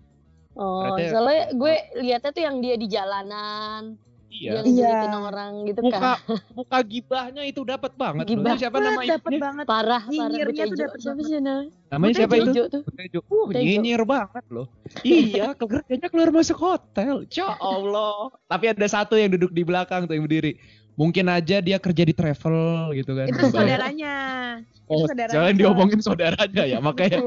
Oh, 0.53 0.87
Berarti- 0.87 1.11
soalnya 1.11 1.43
gue 1.53 1.75
lihatnya 2.01 2.31
tuh 2.31 2.43
yang 2.43 2.57
dia 2.59 2.75
di 2.75 2.87
jalanan, 2.87 3.99
Iya. 4.29 4.61
dia 4.63 4.85
Iya. 4.85 5.17
orang 5.19 5.53
gitu 5.65 5.81
Muka 5.81 5.99
kan. 5.99 6.17
muka 6.53 6.79
gibahnya 6.83 7.43
itu 7.43 7.61
dapat 7.63 7.93
banget. 7.95 8.25
loh. 8.25 8.31
Gibah. 8.31 8.53
Itu 8.53 8.61
siapa 8.61 8.77
nama 8.79 9.01
dapet 9.01 9.17
ibunya? 9.27 9.41
banget. 9.41 9.65
Parah, 9.65 10.03
parah. 10.03 10.03
Nyinyirnya 10.07 10.65
tuh 10.67 10.79
dapet 10.79 10.99
Siapa 11.01 11.21
sih 11.23 11.39
namanya? 11.39 11.71
Namanya 11.91 12.13
siapa 12.15 12.35
itu? 12.37 12.51
Tuh. 12.69 12.83
Butejo. 12.85 13.19
Uh, 13.23 13.45
Butejo. 13.49 13.65
nyinyir 13.65 14.03
banget 14.05 14.45
loh. 14.49 14.67
iya, 15.03 15.47
kerjanya 15.53 16.09
keluar 16.09 16.31
masuk 16.31 16.59
hotel. 16.59 17.15
Ya 17.29 17.49
Allah. 17.57 18.31
Tapi 18.47 18.65
ada 18.71 18.87
satu 18.87 19.15
yang 19.17 19.31
duduk 19.33 19.51
di 19.51 19.63
belakang 19.63 20.05
tuh 20.05 20.15
yang 20.15 20.25
berdiri. 20.25 20.57
Mungkin 20.97 21.29
aja 21.29 21.61
dia 21.61 21.77
kerja 21.77 22.03
di 22.09 22.15
travel 22.17 22.97
gitu 22.97 23.13
kan. 23.13 23.29
Itu 23.29 23.53
saudaranya. 23.53 24.17
Oh, 24.89 25.05
itu 25.05 25.13
saudaranya. 25.13 25.35
jangan 25.37 25.55
diomongin 25.61 26.01
saudaranya 26.01 26.63
ya, 26.65 26.79
makanya. 26.81 27.21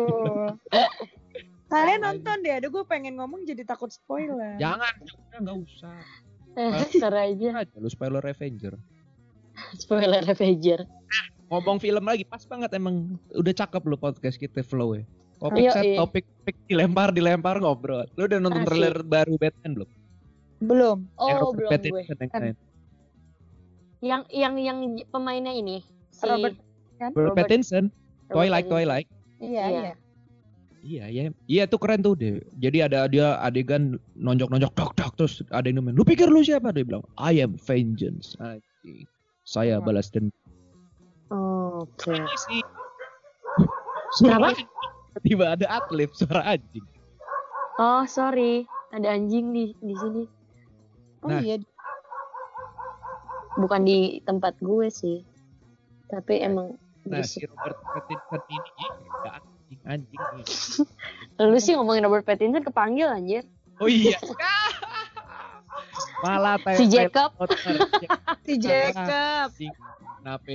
Kalian 1.69 2.01
nonton 2.01 2.37
deh, 2.41 2.53
aduh 2.57 2.73
gue 2.73 2.83
pengen 2.89 3.13
ngomong 3.21 3.45
jadi 3.45 3.61
takut 3.61 3.93
spoiler. 3.93 4.57
Jangan, 4.57 4.89
nggak 5.37 5.57
usah. 5.69 6.01
Eh, 6.57 6.97
ntar 6.97 7.13
aja. 7.13 7.61
Aja 7.61 7.75
lu 7.77 7.89
spoiler 7.93 8.25
Avenger. 8.25 8.73
Spoiler 9.77 10.25
Avenger. 10.25 10.89
Ngomong 11.53 11.77
film 11.77 12.09
lagi, 12.09 12.25
pas 12.25 12.41
banget 12.49 12.73
emang. 12.73 13.21
Udah 13.37 13.53
cakep 13.53 13.85
lu 13.85 13.97
podcast 14.01 14.41
kita 14.41 14.65
flow 14.65 14.97
ya. 14.97 15.05
Topik 15.39 15.71
set, 15.71 15.95
topik, 15.95 16.25
topik 16.41 16.55
dilempar, 16.67 17.15
dilempar 17.15 17.61
ngobrol. 17.63 18.03
Lu 18.17 18.27
udah 18.27 18.39
nonton 18.43 18.65
Asik. 18.65 18.69
trailer 18.75 18.95
baru 19.07 19.33
Batman 19.39 19.71
belum? 19.77 19.89
Belum. 20.59 20.97
Oh, 21.15 21.55
belum 21.55 21.69
gue. 21.79 22.03
Yang 22.03 22.29
Kan. 22.33 22.41
main. 22.43 22.55
Yang 23.99 24.21
yang 24.31 24.53
yang 24.55 24.77
pemainnya 25.07 25.51
ini 25.51 25.83
si 26.09 26.23
Robert 26.23 26.55
Kan? 26.95 27.11
Robert 27.15 27.35
Pattinson, 27.37 27.87
Robert 28.27 28.31
Twilight. 28.31 28.67
Twilight. 28.67 29.07
Iya, 29.39 29.63
Iya. 29.63 29.79
iya. 29.81 29.93
Iya, 30.79 31.05
iya. 31.07 31.23
Iya 31.45 31.63
tuh 31.65 31.75
keren 31.75 31.99
tuh 31.99 32.15
deh. 32.15 32.39
Jadi 32.55 32.79
ada 32.79 33.03
dia 33.05 33.35
adegan 33.39 33.95
nonjok-nonjok 34.15 34.71
dok 34.73 34.91
dok 34.95 35.11
terus 35.15 35.43
ada 35.51 35.67
yang 35.67 35.83
nemen. 35.83 35.91
Lu 35.91 36.03
pikir 36.03 36.27
lu 36.27 36.39
siapa? 36.39 36.71
Dia 36.71 36.83
bilang, 36.83 37.03
I 37.15 37.39
am 37.39 37.59
vengeance. 37.59 38.39
Anjing. 38.39 39.03
Saya 39.43 39.79
Oh. 39.79 39.83
balas 39.83 40.07
dendam. 40.07 40.31
Oh, 41.29 41.83
Oke. 41.83 42.15
Sih. 42.47 42.63
Kenapa? 44.19 44.55
tiba 45.19 45.51
ada 45.51 45.67
atlet 45.67 46.07
suara 46.15 46.55
anjing. 46.55 46.85
Oh, 47.75 48.07
sorry. 48.07 48.63
Ada 48.91 49.19
anjing 49.19 49.51
di 49.51 49.75
di 49.77 49.93
sini. 49.95 50.23
Oh 51.21 51.27
Nah. 51.27 51.43
iya. 51.43 51.59
Bukan 53.59 53.83
di 53.83 54.23
tempat 54.23 54.55
gue 54.63 54.87
sih. 54.87 55.27
Tapi 56.07 56.41
emang 56.41 56.79
Nah, 57.09 57.25
si 57.25 57.41
Robert 57.41 57.79
Pattinson 57.81 58.41
ini 58.51 58.71
ya, 59.25 59.31
anjing 59.41 59.81
anjing. 59.87 60.21
nih. 61.39 61.47
Lu 61.49 61.57
sih 61.57 61.73
ngomongin 61.73 62.05
Robert 62.05 62.27
Pattinson 62.27 62.61
kepanggil 62.61 63.09
anjir. 63.09 63.43
Oh 63.79 63.89
iya. 63.89 64.19
Malah 66.23 66.59
Si 66.75 66.85
Jacob. 66.85 67.33
Si 68.45 68.53
Jacob. 68.59 69.55
Kenapa 70.19 70.51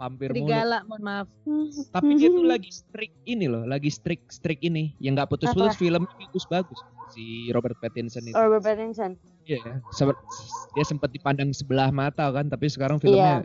vampir 0.00 0.32
mulu. 0.32 0.48
Serigala, 0.48 0.78
mohon 0.88 1.02
maaf. 1.04 1.28
Tapi 1.92 2.10
dia 2.16 2.28
tuh 2.32 2.46
lagi 2.48 2.72
strict 2.72 3.16
ini 3.28 3.46
loh, 3.46 3.68
lagi 3.68 3.92
strict 3.92 4.32
strict 4.32 4.64
ini 4.64 4.96
yang 4.98 5.14
nggak 5.14 5.28
putus-putus 5.28 5.76
film 5.76 6.08
bagus-bagus. 6.08 6.80
Si 7.12 7.52
Robert 7.52 7.76
Pattinson 7.78 8.24
itu. 8.24 8.34
Robert 8.34 8.64
Pattinson. 8.64 9.20
Iya, 9.50 9.82
sebe- 9.90 10.14
dia 10.70 10.84
sempat 10.86 11.10
dipandang 11.10 11.50
sebelah 11.50 11.90
mata 11.90 12.30
kan, 12.30 12.46
tapi 12.46 12.70
sekarang 12.70 13.02
filmnya 13.02 13.42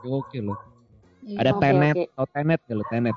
ya 0.00 0.08
oke 0.08 0.38
loh. 0.40 0.56
Ada 1.22 1.38
Iya. 1.44 1.52
Oke, 1.52 1.62
Tenet, 1.62 1.94
oke. 1.94 2.04
atau 2.10 2.26
Tenet 2.32 2.60
ya 2.64 2.74
lo, 2.74 2.84
Tenet. 2.88 3.16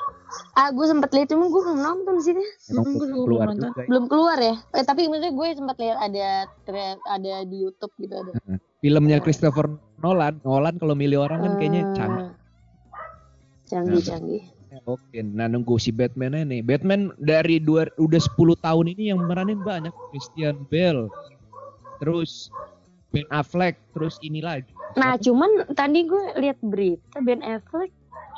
Ah, 0.52 0.70
gue 0.70 0.86
sempat 0.86 1.10
lihat 1.10 1.28
cuma 1.32 1.48
gue 1.48 1.62
belum 1.64 1.80
nonton 1.80 2.16
sih. 2.20 2.36
Deh. 2.36 2.50
Emang 2.70 2.86
keluar 2.94 3.26
belum 3.26 3.40
nonton. 3.48 3.66
juga. 3.66 3.82
ya. 3.82 3.88
Belum 3.88 4.06
keluar 4.06 4.38
ya. 4.38 4.56
Eh, 4.70 4.84
tapi 4.84 5.02
maksudnya 5.08 5.34
gue 5.34 5.48
sempat 5.56 5.76
lihat 5.80 5.98
ada 5.98 6.28
ada 7.08 7.34
di 7.42 7.58
YouTube 7.58 7.94
gitu 7.98 8.14
ada. 8.14 8.32
Filmnya 8.78 9.18
Christopher 9.18 9.72
Nolan, 9.98 10.38
Nolan 10.44 10.76
kalau 10.78 10.94
milih 10.94 11.24
orang 11.24 11.40
kan 11.40 11.52
kayaknya 11.58 11.82
Eh, 11.82 11.94
canggih. 11.96 12.30
Canggih, 13.66 13.98
Nah. 13.98 14.06
canggih. 14.06 14.44
Oke, 14.84 15.24
nah 15.24 15.48
nunggu 15.48 15.80
si 15.80 15.90
Batman 15.90 16.36
nih. 16.44 16.60
Batman 16.60 17.10
dari 17.16 17.58
dua, 17.58 17.88
udah 17.96 18.20
10 18.20 18.60
tahun 18.60 18.92
ini 18.92 19.10
yang 19.10 19.24
meranin 19.24 19.58
banyak. 19.58 19.96
Christian 20.12 20.68
Bale, 20.68 21.08
terus 22.06 22.54
Ben 23.10 23.26
Affleck, 23.32 23.82
terus 23.92 24.22
ini 24.22 24.40
lagi. 24.40 24.70
Nah, 24.94 25.18
cuman 25.18 25.66
tadi 25.74 26.06
gue 26.06 26.24
lihat 26.38 26.62
berita 26.62 27.18
Ben 27.26 27.42
Affleck 27.42 27.90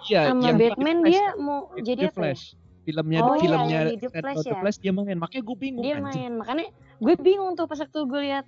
Iya, 0.07 0.31
sama 0.31 0.39
yang 0.45 0.55
Batman 0.55 0.97
The 1.01 1.09
dia 1.09 1.25
Flash, 1.27 1.41
mau 1.41 1.59
The 1.67 1.81
jadi 1.83 2.01
apa? 2.07 2.07
ya? 2.07 2.15
Flash. 2.15 2.43
Filmnya 2.87 3.19
Oh, 3.19 3.27
iya, 3.27 3.41
filmnya 3.43 3.79
di 3.83 3.95
The 3.99 4.09
Flash 4.15 4.37
The 4.39 4.47
ya? 4.47 4.59
Flash 4.63 4.77
dia 4.79 4.91
main. 4.95 5.17
Makanya 5.19 5.43
gue 5.43 5.57
bingung 5.59 5.83
Dia 5.83 5.95
anjing. 5.99 6.07
main. 6.07 6.31
Makanya 6.39 6.67
gue 6.97 7.15
bingung 7.19 7.51
tuh 7.53 7.65
pas 7.67 7.79
waktu 7.83 7.99
gue 7.99 8.21
lihat 8.23 8.45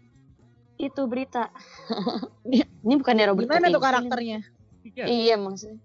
itu 0.79 1.01
berita. 1.03 1.51
Ini 2.85 2.93
bukan 2.95 3.13
dari 3.13 3.27
Robert 3.27 3.43
Gimana 3.51 3.67
tuh 3.67 3.83
karakternya? 3.83 4.39
Iya, 4.87 5.05
Iya 5.05 5.35
maksudnya. 5.35 5.79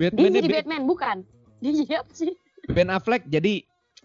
Dia 0.00 0.08
Batman 0.08 0.32
jadi 0.32 0.48
Batman 0.48 0.82
bukan? 0.88 1.16
Dia 1.60 1.72
jadi 1.76 1.92
apa 2.00 2.12
sih? 2.16 2.32
Ben 2.64 2.88
Affleck 2.88 3.28
jadi 3.28 3.52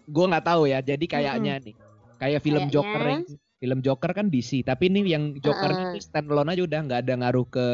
gue 0.04 0.24
nggak 0.28 0.44
tahu 0.44 0.68
ya. 0.68 0.84
Jadi 0.84 1.04
kayaknya 1.08 1.54
nih 1.64 1.74
kayak 2.20 2.40
film 2.44 2.68
Kayaknya. 2.68 2.74
Joker 2.76 3.02
yang 3.08 3.22
film 3.56 3.80
Joker 3.80 4.12
kan 4.12 4.26
DC, 4.26 4.62
tapi 4.62 4.86
ini 4.86 5.06
yang 5.06 5.32
Joker 5.36 5.70
Heeh. 5.70 5.82
itu 5.94 6.04
standalone 6.04 6.50
aja 6.50 6.62
udah 6.62 6.80
nggak 6.82 7.00
ada 7.02 7.14
ngaruh 7.16 7.46
ke 7.46 7.66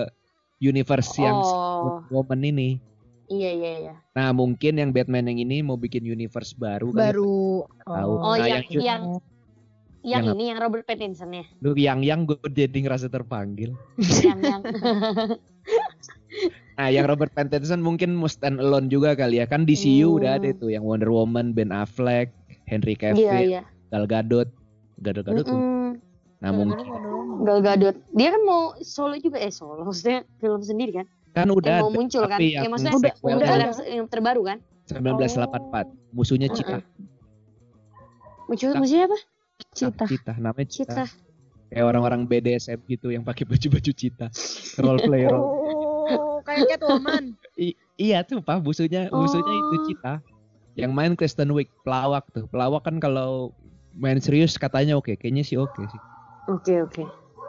universe 0.58 1.18
yang 1.18 1.36
Oh, 1.36 2.06
Woman 2.08 2.42
ini. 2.44 2.78
iya 3.26 3.50
iya 3.50 3.72
iya. 3.80 3.94
Nah 4.12 4.30
mungkin 4.30 4.76
yang 4.76 4.90
Batman 4.90 5.26
yang 5.26 5.40
ini 5.40 5.58
mau 5.60 5.74
bikin 5.74 6.04
universe 6.04 6.54
baru. 6.54 6.88
kali 6.88 6.96
ya. 6.96 7.02
Baru. 7.08 7.66
Tahu. 7.82 8.12
Oh, 8.14 8.34
Nah, 8.34 8.46
yang, 8.46 8.62
yang- 8.68 8.78
yang 8.78 9.02
yang 10.02 10.24
Yang 10.24 10.34
ini 10.34 10.44
yang 10.50 10.58
Robert 10.58 10.84
Pattinson 10.84 11.30
ya. 11.32 11.44
Lu 11.58 11.74
yang 11.74 12.02
yang 12.02 12.20
gue 12.24 12.34
jadi 12.44 12.74
ngerasa 12.76 13.06
terpanggil. 13.08 13.70
yang 14.20 14.38
yang 14.38 14.62
Nah 16.72 16.88
yang 16.88 17.04
Robert 17.04 17.30
Pattinson 17.30 17.78
mungkin 17.78 18.16
mau 18.16 18.26
stand 18.26 18.58
alone 18.58 18.86
juga 18.86 19.12
kali 19.12 19.38
ya. 19.38 19.46
Kan 19.46 19.62
DCU 19.62 20.10
Hmm. 20.10 20.18
udah 20.18 20.30
ada 20.36 20.50
tuh 20.52 20.70
yang 20.70 20.82
Wonder 20.82 21.06
Woman, 21.06 21.52
Ben 21.52 21.70
Affleck, 21.70 22.32
Henry 22.64 22.94
iya 22.94 23.02
Cavill, 23.12 23.48
iya. 23.48 23.62
Gal 23.88 24.06
Gadot. 24.06 24.48
Gal 25.02 25.18
Gadot 25.20 25.44
tuh. 25.44 25.52
Mm-mm. 25.52 25.88
Nah 26.38 26.50
mungkin 26.50 26.86
Gal 27.42 27.58
Gadot. 27.60 27.96
Dia 28.14 28.28
kan 28.30 28.42
mau 28.46 28.62
solo 28.80 29.18
juga 29.18 29.36
eh 29.36 29.50
solo 29.50 29.82
maksudnya 29.82 30.22
film 30.38 30.62
sendiri 30.62 31.02
kan? 31.02 31.06
kan 31.32 31.48
udah 31.48 31.80
yang 31.80 31.84
mau 31.88 31.92
muncul 31.96 32.22
kan? 32.28 32.38
Ya 32.44 32.60
yang 32.60 32.72
maksudnya 32.76 33.00
sequel 33.00 33.40
muncul 33.40 33.48
kan 33.48 33.58
yang, 33.88 34.06
terbaru 34.06 34.42
kan? 34.44 34.58
1984. 34.84 35.88
Musuhnya 36.12 36.48
Cita. 36.52 36.84
Muncul 38.46 38.68
Cita. 38.68 38.78
muncul 38.78 39.00
apa? 39.00 39.18
Cita. 39.72 40.04
Cita 40.04 40.32
namanya 40.36 40.68
Cita. 40.68 40.92
Cita. 40.92 41.04
Kayak 41.72 41.84
orang-orang 41.88 42.28
BDSM 42.28 42.84
gitu 42.84 43.08
yang 43.08 43.24
pakai 43.24 43.48
baju-baju 43.48 43.90
Cita. 43.96 44.28
Role 44.76 45.00
play 45.08 45.24
role. 45.24 45.46
Oh, 46.12 46.36
kayak 46.44 46.76
Catwoman. 46.76 47.32
I- 47.56 47.78
iya 47.96 48.20
tuh 48.20 48.44
Pak, 48.44 48.60
musuhnya 48.60 49.08
musuhnya 49.08 49.52
itu 49.56 49.72
Oh. 49.72 49.84
Cita. 49.88 50.14
Yang 50.76 50.92
main 50.92 51.12
Kristen 51.16 51.48
Wiig, 51.52 51.72
pelawak 51.80 52.28
tuh. 52.32 52.44
Pelawak 52.52 52.84
kan 52.84 53.00
kalau 53.00 53.56
main 53.94 54.18
serius 54.18 54.56
katanya 54.56 54.94
oke, 54.94 55.14
kayaknya 55.14 55.42
sih 55.42 55.56
oke 55.56 55.80
sih. 55.82 56.00
Oke 56.46 56.74
oke. 56.80 57.02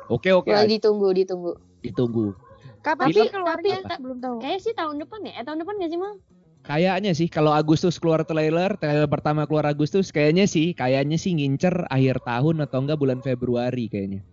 Oke 0.07 0.29
oke 0.29 0.51
Ya, 0.51 0.61
aja, 0.61 0.67
ditunggu 0.67 1.09
ditunggu. 1.11 1.55
ditunggu. 1.79 2.35
Kapan 2.79 3.07
Tapi- 3.07 3.15
sih 3.15 3.27
keluarnya? 3.27 3.77
tapi- 3.81 4.01
belum 4.01 4.17
tahu. 4.19 4.35
Kayaknya 4.39 4.59
sih 4.59 4.73
tahun 4.73 4.95
depan 4.99 5.19
ya? 5.23 5.31
Eh 5.39 5.43
tahun 5.43 5.59
depan 5.59 5.73
gak 5.79 5.89
sih 5.89 5.99
mal? 5.99 6.13
Kayaknya 6.63 7.11
sih 7.11 7.27
kalau 7.27 7.51
Agustus 7.51 7.99
keluar 7.99 8.23
trailer, 8.23 8.75
trailer 8.75 9.07
pertama 9.07 9.43
keluar 9.43 9.63
Agustus 9.65 10.11
kayaknya 10.11 10.43
sih, 10.45 10.71
kayaknya 10.71 11.15
sih 11.15 11.31
ngincer 11.33 11.87
akhir 11.87 12.23
tahun 12.23 12.63
atau 12.63 12.79
enggak 12.79 12.95
bulan 12.95 13.19
Februari 13.19 13.87
kayaknya. 13.87 14.23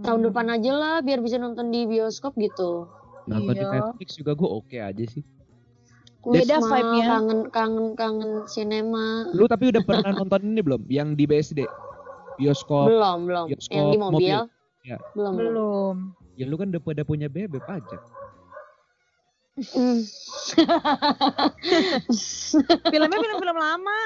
Tahun 0.00 0.20
depan 0.24 0.48
aja 0.50 0.72
lah 0.72 0.94
biar 1.00 1.20
bisa 1.20 1.36
nonton 1.36 1.68
di 1.68 1.84
bioskop 1.84 2.36
gitu. 2.36 2.88
Nonton 3.28 3.52
di 3.52 3.60
Iya. 3.60 3.72
Netflix 3.84 4.16
juga 4.16 4.32
gue 4.32 4.48
oke 4.48 4.76
aja 4.80 5.04
sih. 5.04 5.20
Beda 6.20 6.56
vibe-nya. 6.58 7.04
Kangen 7.08 7.40
kangen 7.48 7.86
kangen 7.94 8.30
sinema. 8.44 9.26
Lu 9.30 9.44
tapi 9.44 9.68
udah 9.68 9.80
pernah 9.80 10.10
nonton 10.12 10.42
ini 10.44 10.60
belum? 10.60 10.82
Yang 10.86 11.08
di 11.14 11.24
BSD? 11.24 11.60
Bioskop. 12.36 12.86
Belum 12.86 13.18
belum. 13.24 13.46
bioskop 13.46 13.74
Yang 13.74 13.86
di 13.88 13.98
mobil. 13.98 14.12
mobil. 14.12 14.38
Ya. 14.84 14.96
Belum 15.12 15.32
belum. 15.32 15.52
Belum. 15.52 15.96
Ya 16.34 16.44
lu 16.44 16.54
kan 16.54 16.68
udah 16.68 16.80
pada 16.80 17.02
punya 17.02 17.26
bebek 17.26 17.64
aja. 17.64 17.98
Hmm. 19.74 20.00
Filmnya 22.92 23.18
film-film 23.18 23.56
lama. 23.56 24.00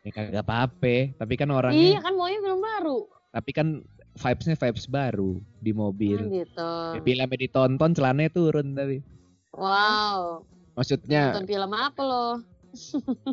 Ya 0.00 0.10
kagak 0.10 0.40
apa-apa, 0.40 0.96
tapi 1.16 1.34
kan 1.34 1.48
orangnya 1.48 1.80
Iya 1.90 2.00
kan 2.00 2.14
maunya 2.14 2.38
film 2.38 2.60
baru. 2.60 2.98
tapi 3.28 3.50
kan 3.52 3.84
vibes-nya 4.14 4.56
vibes 4.56 4.86
baru 4.86 5.32
di 5.58 5.70
Hmm, 5.70 5.78
mobil. 5.78 6.18
gitu. 6.34 6.70
Ya, 6.94 7.00
filmnya 7.02 7.36
ditonton 7.36 7.90
celananya 7.92 8.30
turun 8.30 8.72
tapi. 8.72 9.04
Wow. 9.52 10.42
Maksudnya 10.78 11.34
Nonton 11.34 11.50
film 11.50 11.72
apa 11.74 12.00
lo? 12.06 12.26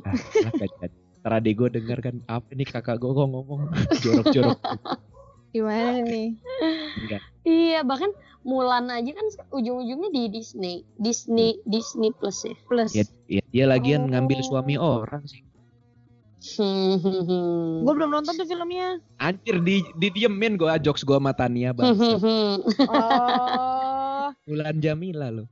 ah, 0.02 0.16
jadi. 0.58 0.90
Ntar 1.22 1.42
adik 1.42 1.54
gue 1.58 1.70
denger 1.78 2.00
kan 2.02 2.16
apa 2.26 2.50
nih 2.54 2.66
kakak 2.66 2.98
gue 3.02 3.10
kok 3.14 3.30
ngomong 3.30 3.70
jorok-jorok. 4.02 4.58
Gimana 5.54 6.02
nih? 6.06 6.38
Enggak. 7.06 7.22
Iya 7.46 7.86
bahkan 7.86 8.10
Mulan 8.46 8.94
aja 8.94 9.10
kan 9.10 9.26
ujung-ujungnya 9.58 10.14
di 10.14 10.30
Disney. 10.30 10.86
Disney 11.02 11.58
Disney 11.66 12.14
Plus 12.14 12.46
ya. 12.46 12.54
Plus. 12.70 12.94
Ya, 12.94 13.06
ya, 13.26 13.42
dia 13.50 13.66
lagian 13.66 14.06
Oh. 14.06 14.10
ngambil 14.14 14.46
suami 14.46 14.78
orang 14.78 15.26
sih. 15.26 15.42
Gue 17.82 17.94
belum 17.98 18.14
nonton 18.14 18.38
tuh 18.38 18.46
filmnya. 18.46 19.02
Anjir 19.18 19.66
di 19.66 19.82
didiemin 19.98 20.62
gue 20.62 20.70
jokes 20.78 21.02
gue 21.02 21.18
sama 21.18 21.34
Tania 21.34 21.74
bang. 21.74 21.90
Oh. 22.86 24.30
Bulan 24.46 24.78
Jamila 24.78 25.34
loh. 25.34 25.50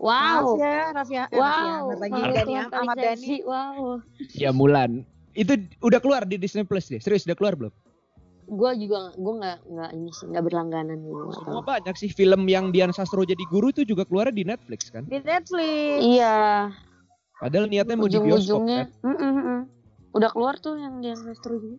Wow. 0.00 0.56
Maaf 0.56 0.58
ya, 0.58 0.78
Raffi. 0.90 1.14
eh, 1.14 1.26
Wow. 1.30 1.84
Lagi. 1.94 2.20
Dani 2.24 2.44
Tuhan 2.48 2.68
Ahmad 2.72 2.96
seksi. 2.96 3.36
Wow. 3.44 4.00
Ya 4.32 4.50
Mulan. 4.50 5.04
Itu 5.32 5.54
udah 5.80 6.00
keluar 6.00 6.24
di 6.24 6.34
Disney 6.34 6.64
Plus 6.64 6.88
deh. 6.88 6.98
Serius 6.98 7.28
udah 7.28 7.36
keluar 7.36 7.54
belum? 7.54 7.72
Gue 8.50 8.74
juga 8.82 9.14
gue 9.14 9.34
nggak 9.38 9.58
nggak 9.62 9.90
ini 9.94 10.10
sih 10.10 10.26
nggak 10.26 10.42
berlangganan 10.42 10.98
nggak 10.98 11.38
Semua 11.38 11.62
banyak 11.62 11.94
sih 11.94 12.10
film 12.10 12.50
yang 12.50 12.74
Dian 12.74 12.90
Sastro 12.90 13.22
jadi 13.22 13.38
guru 13.46 13.70
itu 13.70 13.86
juga 13.86 14.02
keluar 14.02 14.34
di 14.34 14.42
Netflix 14.42 14.90
kan. 14.90 15.06
Di 15.06 15.22
Netflix. 15.22 16.02
Iya. 16.02 16.66
Padahal 17.38 17.70
niatnya 17.70 17.94
mau 17.94 18.10
di 18.10 18.18
bioskop 18.18 18.66
Ujung-ujungnya. 18.66 18.90
kan. 19.00 19.06
Mm, 19.06 19.32
mm. 19.38 19.60
Udah 20.10 20.30
keluar 20.34 20.58
tuh 20.58 20.74
yang 20.76 20.98
dia 20.98 21.14
Astro 21.14 21.62
juga. 21.62 21.78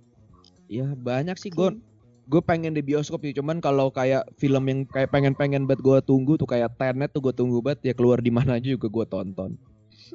Iya 0.71 0.95
banyak 0.95 1.35
sih 1.35 1.51
gue 1.51 1.75
gue 2.21 2.41
pengen 2.41 2.71
di 2.71 2.81
bioskop 2.81 3.21
sih 3.21 3.33
cuman 3.33 3.57
kalau 3.57 3.89
kayak 3.89 4.23
film 4.35 4.63
yang 4.65 4.79
kayak 4.85 5.09
pengen-pengen 5.09 5.65
banget 5.65 5.81
gue 5.81 5.97
tunggu 6.01 6.37
tuh 6.37 6.45
kayak 6.45 6.73
Tenet 6.75 7.09
tuh 7.09 7.19
gue 7.19 7.33
tunggu 7.33 7.59
banget 7.59 7.91
ya 7.91 7.93
keluar 7.93 8.19
di 8.19 8.29
mana 8.29 8.55
aja 8.55 8.69
juga 8.69 8.87
gue 8.87 9.05
tonton 9.05 9.51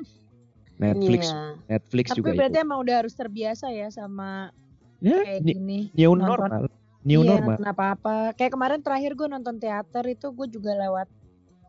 Netflix 0.83 1.23
Iya. 1.27 1.41
Netflix 1.69 2.07
Tapi 2.13 2.19
juga 2.21 2.31
berarti 2.37 2.53
itu 2.53 2.63
emang 2.63 2.79
udah 2.81 2.95
harus 3.01 3.15
terbiasa 3.15 3.67
ya 3.71 3.89
sama 3.89 4.53
ya, 5.01 5.19
kayak 5.25 5.41
ni- 5.43 5.55
gini. 5.55 5.81
new 5.93 6.13
nonton. 6.13 6.29
normal 6.47 6.63
new 7.03 7.21
iya, 7.23 7.31
normal 7.33 7.55
nonton 7.55 7.69
apa-apa. 7.69 8.17
Kayak 8.35 8.53
kemarin 8.53 8.81
terakhir 8.83 9.13
gue 9.15 9.29
nonton 9.29 9.57
teater 9.57 10.05
itu 10.07 10.27
gue 10.29 10.47
juga 10.51 10.75
lewat 10.75 11.09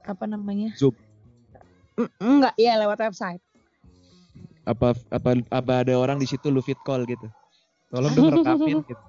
apa 0.03 0.25
namanya? 0.25 0.73
Zoom. 0.73 0.95
Mm, 1.95 2.09
Enggak, 2.19 2.53
iya 2.55 2.73
lewat 2.75 2.99
website. 2.99 3.41
apa 4.63 4.91
apa 5.07 5.29
apa 5.47 5.71
ada 5.79 5.95
orang 5.95 6.19
di 6.19 6.27
situ 6.27 6.51
lu 6.51 6.59
fit 6.59 6.75
call 6.83 7.07
gitu 7.07 7.23
tolong 7.87 8.11
dong 8.11 8.27
rekamin 8.35 8.83
gitu 8.83 8.99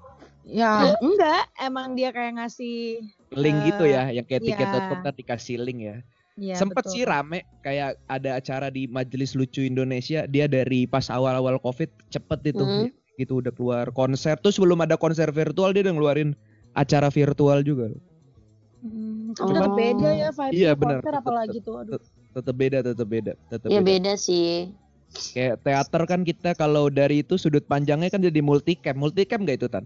Ya, 0.49 0.97
enggak, 0.99 1.45
emang 1.59 1.93
dia 1.93 2.09
kayak 2.09 2.33
ngasih 2.35 3.05
link 3.31 3.59
gitu 3.67 3.85
Eh, 3.85 3.93
ya 3.93 4.03
yang 4.11 4.25
kayak 4.25 4.41
iya. 4.41 4.49
tiket.com 4.51 4.99
ntar 4.99 5.13
dikasih 5.13 5.61
link 5.61 5.81
ya 5.83 5.97
ya, 6.35 6.55
sempet 6.55 6.81
betul. 6.83 6.93
sih 6.95 7.03
rame 7.05 7.45
kayak 7.61 8.01
ada 8.07 8.31
acara 8.35 8.67
di 8.69 8.87
Majelis 8.87 9.35
Lucu 9.35 9.61
Indonesia 9.61 10.25
dia 10.25 10.47
dari 10.47 10.85
pas 10.85 11.05
awal-awal 11.07 11.59
covid 11.59 11.93
cepet 12.09 12.41
itu 12.49 12.63
Hmm. 12.63 12.89
gitu 13.15 13.39
udah 13.39 13.51
keluar 13.51 13.87
konser 13.91 14.35
terus 14.35 14.57
sebelum 14.57 14.79
ada 14.79 14.95
konser 14.95 15.29
virtual 15.29 15.71
dia 15.71 15.83
udah 15.83 15.93
ngeluarin 15.93 16.31
acara 16.73 17.09
virtual 17.09 17.61
juga 17.61 17.93
Hmm, 18.79 19.35
Oh. 19.35 19.51
tetap 19.51 19.75
beda 19.75 20.09
ya 20.15 20.29
vibe 20.31 20.53
Iya, 20.55 20.71
benar. 20.73 20.99
konser 20.99 21.11
Tetep- 21.11 21.21
apalagi 21.21 21.59
tuh. 21.59 21.75
Aduh. 21.77 22.01
tetep 22.31 22.55
beda 22.55 22.79
tetep 22.81 23.07
beda 23.07 23.33
tetep 23.45 23.69
Ya 23.69 23.75
beda. 23.77 23.89
beda 23.91 24.13
sih. 24.15 24.71
kayak 25.33 25.61
teater 25.61 26.03
kan 26.07 26.21
kita 26.23 26.53
kalau 26.55 26.87
dari 26.87 27.21
itu 27.21 27.35
sudut 27.35 27.65
panjangnya 27.65 28.07
kan 28.07 28.21
jadi 28.21 28.39
multicam 28.39 28.95
multicam 28.95 29.43
gak 29.43 29.57
itu 29.57 29.67
tan 29.67 29.83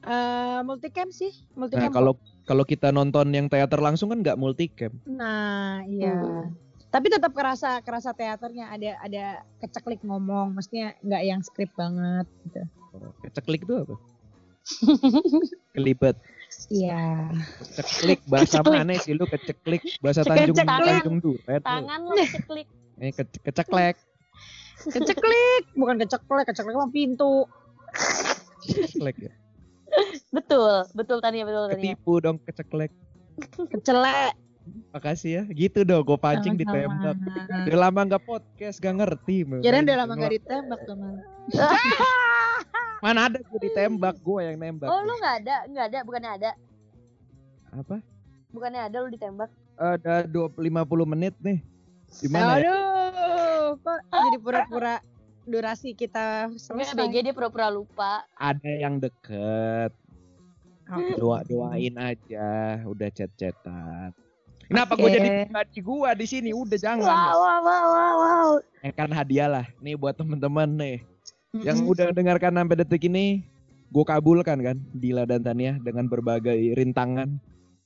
Eh, 0.00 0.60
multicam 0.62 1.08
sih, 1.10 1.28
Nah, 1.52 1.56
multicam. 1.58 1.92
kalau 1.92 2.12
kalau 2.42 2.64
kita 2.64 2.88
nonton 2.88 3.28
yang 3.30 3.46
teater 3.46 3.76
langsung 3.78 4.08
kan 4.08 4.24
nggak 4.24 4.36
multicam. 4.36 4.96
Nah, 5.04 5.84
iya. 5.84 6.16
Hmm. 6.16 6.56
Tapi 6.88 7.06
tetap 7.06 7.30
kerasa 7.30 7.78
kerasa 7.80 8.10
teaternya 8.10 8.66
ada 8.66 8.98
ada 8.98 9.24
keceklik 9.60 10.00
ngomong, 10.00 10.56
maksudnya 10.56 10.96
nggak 11.00 11.22
yang 11.22 11.40
skrip 11.40 11.70
banget 11.76 12.26
gitu. 12.42 12.62
Keceklik 13.22 13.62
itu 13.62 13.74
apa? 13.76 13.94
Kelibet. 15.74 16.16
Iya. 16.66 17.30
Keceklik 17.70 18.20
bahasa 18.26 18.58
Keceklik. 18.58 18.74
mana 18.74 18.92
sih 18.96 19.12
lu 19.14 19.24
keceklik 19.24 19.82
bahasa 20.00 20.24
Keceklik. 20.24 20.50
Tanjung 20.50 20.58
Tangan. 20.58 20.86
Tanjung 20.88 21.16
lu. 21.20 21.32
Tangan 21.60 22.00
lo 22.02 22.14
ceklik. 22.26 22.68
Eh 23.00 23.12
ke- 23.12 23.40
keceklek. 23.40 23.96
Keceklik, 24.82 25.64
bukan 25.72 25.96
keceklek, 25.96 26.44
keceklik 26.46 26.76
mah 26.76 26.88
pintu. 26.88 27.48
Keceklek 28.60 29.16
ya. 29.18 29.32
Betul, 30.30 30.86
betul 30.94 31.18
Tania, 31.18 31.42
betul 31.42 31.74
Tania. 31.74 31.94
Ketipu 31.94 32.12
dong 32.22 32.36
keceklek. 32.46 32.92
Kecelek. 33.74 34.34
Makasih 34.94 35.30
ya. 35.30 35.42
Gitu 35.50 35.82
dong, 35.82 36.06
gue 36.06 36.18
pancing 36.18 36.54
ditembak. 36.54 37.18
Udah 37.66 37.78
lama 37.78 38.00
nggak 38.06 38.22
podcast, 38.22 38.78
gak 38.78 38.94
ngerti. 39.02 39.42
Kirain 39.58 39.82
udah 39.82 39.98
lama 40.06 40.12
gak 40.14 40.32
ditembak 40.38 40.80
tuh 40.86 40.94
Mal. 41.00 41.18
Mana 43.02 43.26
ada 43.26 43.38
gue 43.40 43.60
ditembak, 43.64 44.20
gue 44.22 44.38
yang 44.44 44.56
nembak. 44.60 44.86
Oh 44.86 45.02
lu 45.02 45.16
nggak 45.18 45.34
ada, 45.42 45.56
nggak 45.66 45.86
ada, 45.88 45.98
bukannya 46.04 46.30
ada, 46.36 46.50
Apa? 47.72 47.96
bukannya 48.50 48.82
ada 48.86 48.96
lu 49.00 49.08
ditembak. 49.08 49.50
Ada 49.80 50.28
20 50.28 50.60
50 50.60 51.12
menit 51.16 51.34
nih. 51.40 51.58
Gimana 52.20 52.60
ya? 52.60 52.68
Aduh, 52.68 53.66
kok 53.80 53.98
jadi 54.12 54.38
pura-pura 54.42 54.94
durasi 55.48 55.96
kita 55.96 56.52
Enggak 56.52 56.92
selesai. 56.92 56.98
BG 56.98 57.14
dia 57.24 57.34
pura-pura 57.34 57.72
lupa. 57.72 58.28
Ada 58.36 58.68
yang 58.68 59.00
deket. 59.00 59.96
Doa 60.90 61.46
doain 61.46 61.94
aja, 61.94 62.82
udah 62.82 63.08
chat-chatan. 63.14 64.10
Kenapa 64.66 64.94
gue 64.94 65.06
Oke. 65.10 65.16
jadi 65.18 65.28
pribadi 65.46 65.78
gue 65.82 66.10
di 66.18 66.26
sini? 66.26 66.50
Udah 66.54 66.78
jangan. 66.78 67.06
Wow, 67.06 67.38
wow, 67.38 67.58
wow, 67.62 67.86
wow, 67.90 68.14
wow. 68.18 68.48
Ya 68.82 68.90
kan 68.94 69.10
hadiah 69.10 69.50
lah. 69.50 69.66
Nih 69.82 69.98
buat 69.98 70.14
temen-temen 70.14 70.78
nih. 70.78 70.98
Yang 71.62 71.78
udah 71.90 72.06
dengarkan 72.14 72.54
sampai 72.54 72.78
detik 72.78 73.02
ini, 73.10 73.42
gue 73.90 74.04
kabulkan 74.06 74.58
kan 74.62 74.76
Dila 74.94 75.26
dan 75.26 75.42
Tania 75.42 75.74
dengan 75.82 76.06
berbagai 76.06 76.78
rintangan, 76.78 77.38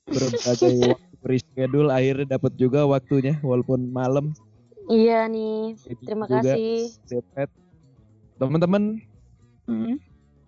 berbagai 0.05 0.77
waktu 0.93 1.15
reschedule 1.25 1.89
akhirnya 1.89 2.37
dapat 2.37 2.53
juga 2.53 2.85
waktunya 2.85 3.41
walaupun 3.41 3.89
malam. 3.89 4.37
Iya 4.85 5.25
nih, 5.25 5.73
Jadi 5.81 6.03
terima 6.05 6.25
juga 6.29 6.53
kasih. 6.53 6.93
depet. 7.09 7.49
Temen-temen, 8.37 9.01
Mm-mm. 9.65 9.97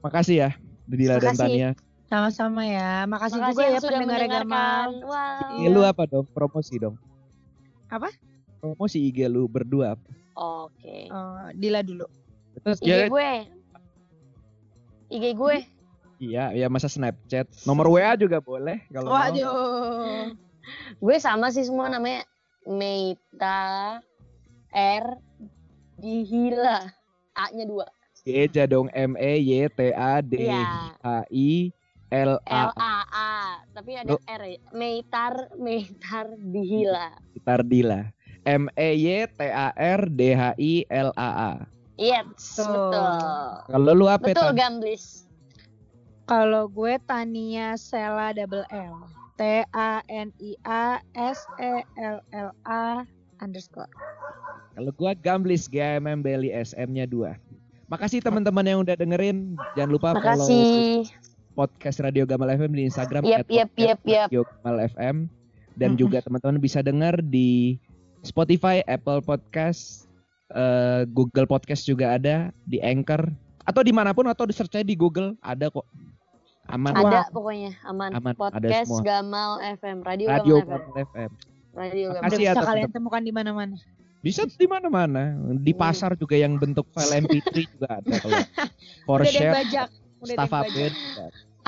makasih 0.06 0.36
ya 0.46 0.50
Dila 0.86 1.18
dan 1.18 1.34
Makasih. 1.34 1.42
Tania. 1.42 1.70
Sama-sama 2.08 2.64
ya. 2.64 3.04
Makasih, 3.04 3.40
Makasih 3.40 3.52
juga 3.52 3.64
ya 3.68 3.80
pendengar 3.84 4.22
Gamal. 4.28 4.90
Wow. 5.04 5.60
IG 5.60 5.64
lu 5.68 5.82
apa 5.84 6.04
dong? 6.08 6.26
Promosi 6.32 6.80
dong. 6.80 6.96
Apa? 7.92 8.08
Promosi 8.64 9.04
IG 9.12 9.28
lu 9.28 9.48
berdua. 9.52 10.00
Oke. 10.40 11.12
Oh, 11.12 11.52
Dila 11.52 11.84
dulu. 11.84 12.08
Terus 12.64 12.80
IG 12.80 12.88
ya, 12.88 13.08
gue. 13.12 13.32
IG 15.12 15.26
gue. 15.36 15.58
iya, 16.18 16.50
ya 16.56 16.68
masa 16.72 16.88
Snapchat. 16.88 17.46
Nomor 17.68 17.92
WA 17.92 18.16
juga 18.16 18.40
boleh 18.40 18.82
kalau 18.90 19.12
mau. 19.12 19.20
Waduh. 19.20 20.32
Gue 21.00 21.16
sama 21.20 21.52
sih 21.52 21.64
semua 21.68 21.92
namanya 21.92 22.24
Meita 22.64 24.00
R 24.72 25.06
Dihila. 26.00 26.88
A-nya 27.38 27.68
dua. 27.70 27.86
Geja 28.26 28.68
dong 28.68 28.92
M 28.92 29.16
E 29.16 29.40
Y 29.40 29.72
T 29.72 29.94
A 29.96 30.20
D 30.20 30.50
Iya. 30.50 30.96
H 31.00 31.08
I 31.32 31.72
L 32.08 32.40
L 32.48 32.70
A. 32.72 32.72
A 32.72 32.96
A. 33.12 33.32
Tapi 33.76 34.00
ada 34.00 34.16
Lu- 34.16 34.24
R 34.24 34.44
ya. 34.48 34.60
Meitar 34.72 35.52
Meitar 35.60 36.28
Dihila. 36.40 37.12
Gitar 37.36 37.62
Dila. 37.68 38.02
M 38.48 38.72
E 38.80 38.90
Y 38.96 39.28
T 39.28 39.40
A 39.44 39.76
R 39.76 40.02
D 40.08 40.32
H 40.32 40.56
I 40.56 40.88
L 40.88 41.12
A 41.20 41.30
A. 41.36 41.54
Iya, 41.98 42.24
Betul. 42.24 42.72
betul. 42.72 43.12
Kalau 43.68 43.92
lu 43.98 44.06
apa 44.08 44.24
Betul? 44.32 44.50
Gamblis. 44.56 45.28
Kalau 46.28 46.68
gue 46.72 46.96
Tania 47.08 47.76
Sela 47.76 48.32
double 48.32 48.64
L. 48.72 49.04
T 49.36 49.68
A 49.76 50.02
N 50.08 50.32
I 50.40 50.56
A 50.64 51.04
S 51.14 51.46
E 51.60 51.84
L 52.00 52.24
L 52.32 52.50
A 52.66 53.04
underscore. 53.44 53.90
Kalau 54.78 54.94
gua 54.94 55.18
Gamblis 55.18 55.66
G 55.66 55.82
M 55.82 56.06
M 56.06 56.22
Belly 56.22 56.54
S 56.54 56.78
M-nya 56.78 57.10
2. 57.10 57.34
Makasih 57.90 58.22
teman-teman 58.22 58.62
yang 58.62 58.80
udah 58.86 58.94
dengerin. 58.94 59.58
Jangan 59.74 59.90
lupa 59.90 60.14
follow 60.14 60.46
Makasih. 60.46 61.10
Podcast 61.58 61.98
Radio 62.06 62.30
Gamal 62.30 62.54
FM 62.54 62.78
di 62.78 62.86
Instagram 62.86 63.26
yap, 63.26 63.50
podcast 63.50 63.74
yap, 63.82 64.00
yap. 64.06 64.30
Radio 64.30 64.46
Gamal 64.46 64.78
FM 64.86 65.16
dan 65.74 65.90
Mm-mm. 65.94 66.02
juga 66.06 66.22
teman-teman 66.22 66.62
bisa 66.62 66.86
dengar 66.86 67.18
di 67.18 67.82
Spotify, 68.22 68.86
Apple 68.86 69.26
Podcast, 69.26 70.06
eh, 70.54 71.10
Google 71.10 71.50
Podcast 71.50 71.90
juga 71.90 72.14
ada, 72.14 72.54
di 72.70 72.78
Anchor 72.78 73.26
atau 73.66 73.82
di 73.82 73.90
mana 73.90 74.14
pun 74.14 74.30
atau 74.30 74.46
di 74.46 74.54
search 74.54 74.78
di 74.86 74.94
Google 74.94 75.34
ada 75.42 75.74
kok. 75.74 75.84
Aman. 76.68 76.94
Ada 76.94 77.32
pokoknya 77.32 77.74
aman. 77.88 78.12
Aman, 78.12 78.36
ada 78.36 78.38
Podcast 78.38 78.92
semua. 78.92 79.02
Gamal 79.02 79.52
FM, 79.80 79.98
Radio, 80.04 80.28
Radio 80.28 80.56
Gamal 80.62 80.78
FM. 80.78 80.84
Gamal 80.84 81.06
FM. 81.08 81.32
Radio 81.78 82.08
Gamal. 82.14 82.28
Ya 82.28 82.52
bisa 82.54 82.62
kalian 82.62 82.92
temukan 82.92 83.22
di 83.24 83.32
mana-mana. 83.32 83.76
Bisa 84.20 84.44
di 84.50 84.68
mana-mana. 84.68 85.24
Di 85.64 85.72
Hmm. 85.72 85.80
pasar 85.80 86.12
juga 86.20 86.36
yang 86.36 86.60
bentuk 86.60 86.84
file 86.92 87.24
MP3 87.24 87.48
juga 87.72 87.88
ada 88.02 88.14
kalau 88.20 88.40
for 89.08 89.24
share 89.24 89.56
staff 90.26 90.52
update. 90.52 90.96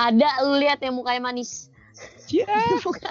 Ada 0.00 0.28
lu 0.48 0.56
lihat 0.56 0.80
yang 0.80 0.96
mukanya 0.96 1.20
manis. 1.28 1.68
Cia, 2.24 2.48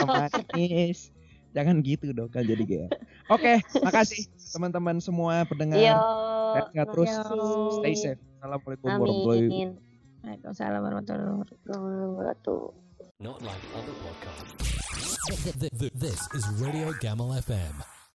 manis. 0.10 1.14
Jangan 1.54 1.82
gitu 1.86 2.14
dong 2.14 2.30
kan 2.34 2.46
jadi 2.46 2.62
gaya. 2.66 2.88
Oke, 3.30 3.62
makasih 3.82 4.26
teman-teman 4.54 4.98
semua 4.98 5.46
pendengar. 5.46 5.78
Yo. 5.78 5.98
Sehat-sehat 6.58 6.88
terus. 6.94 7.10
Yo. 7.10 7.22
Stay 7.82 7.94
safe. 7.94 8.22
Assalamualaikum 8.42 8.86
warahmatullahi 8.90 9.42
wabarakatuh. 9.46 9.70
Waalaikumsalam 10.26 10.82
warahmatullahi 10.82 11.30
wabarakatuh. 12.10 12.62
Not 13.20 13.38
like 13.46 13.64
other 13.76 13.96
podcasts. 14.02 14.54
Th- 15.30 15.58
th- 15.58 15.74
th- 15.78 15.96
This 15.98 16.22
is 16.34 16.46
Radio 16.58 16.90
Gamal 17.04 17.36
FM. 17.38 17.99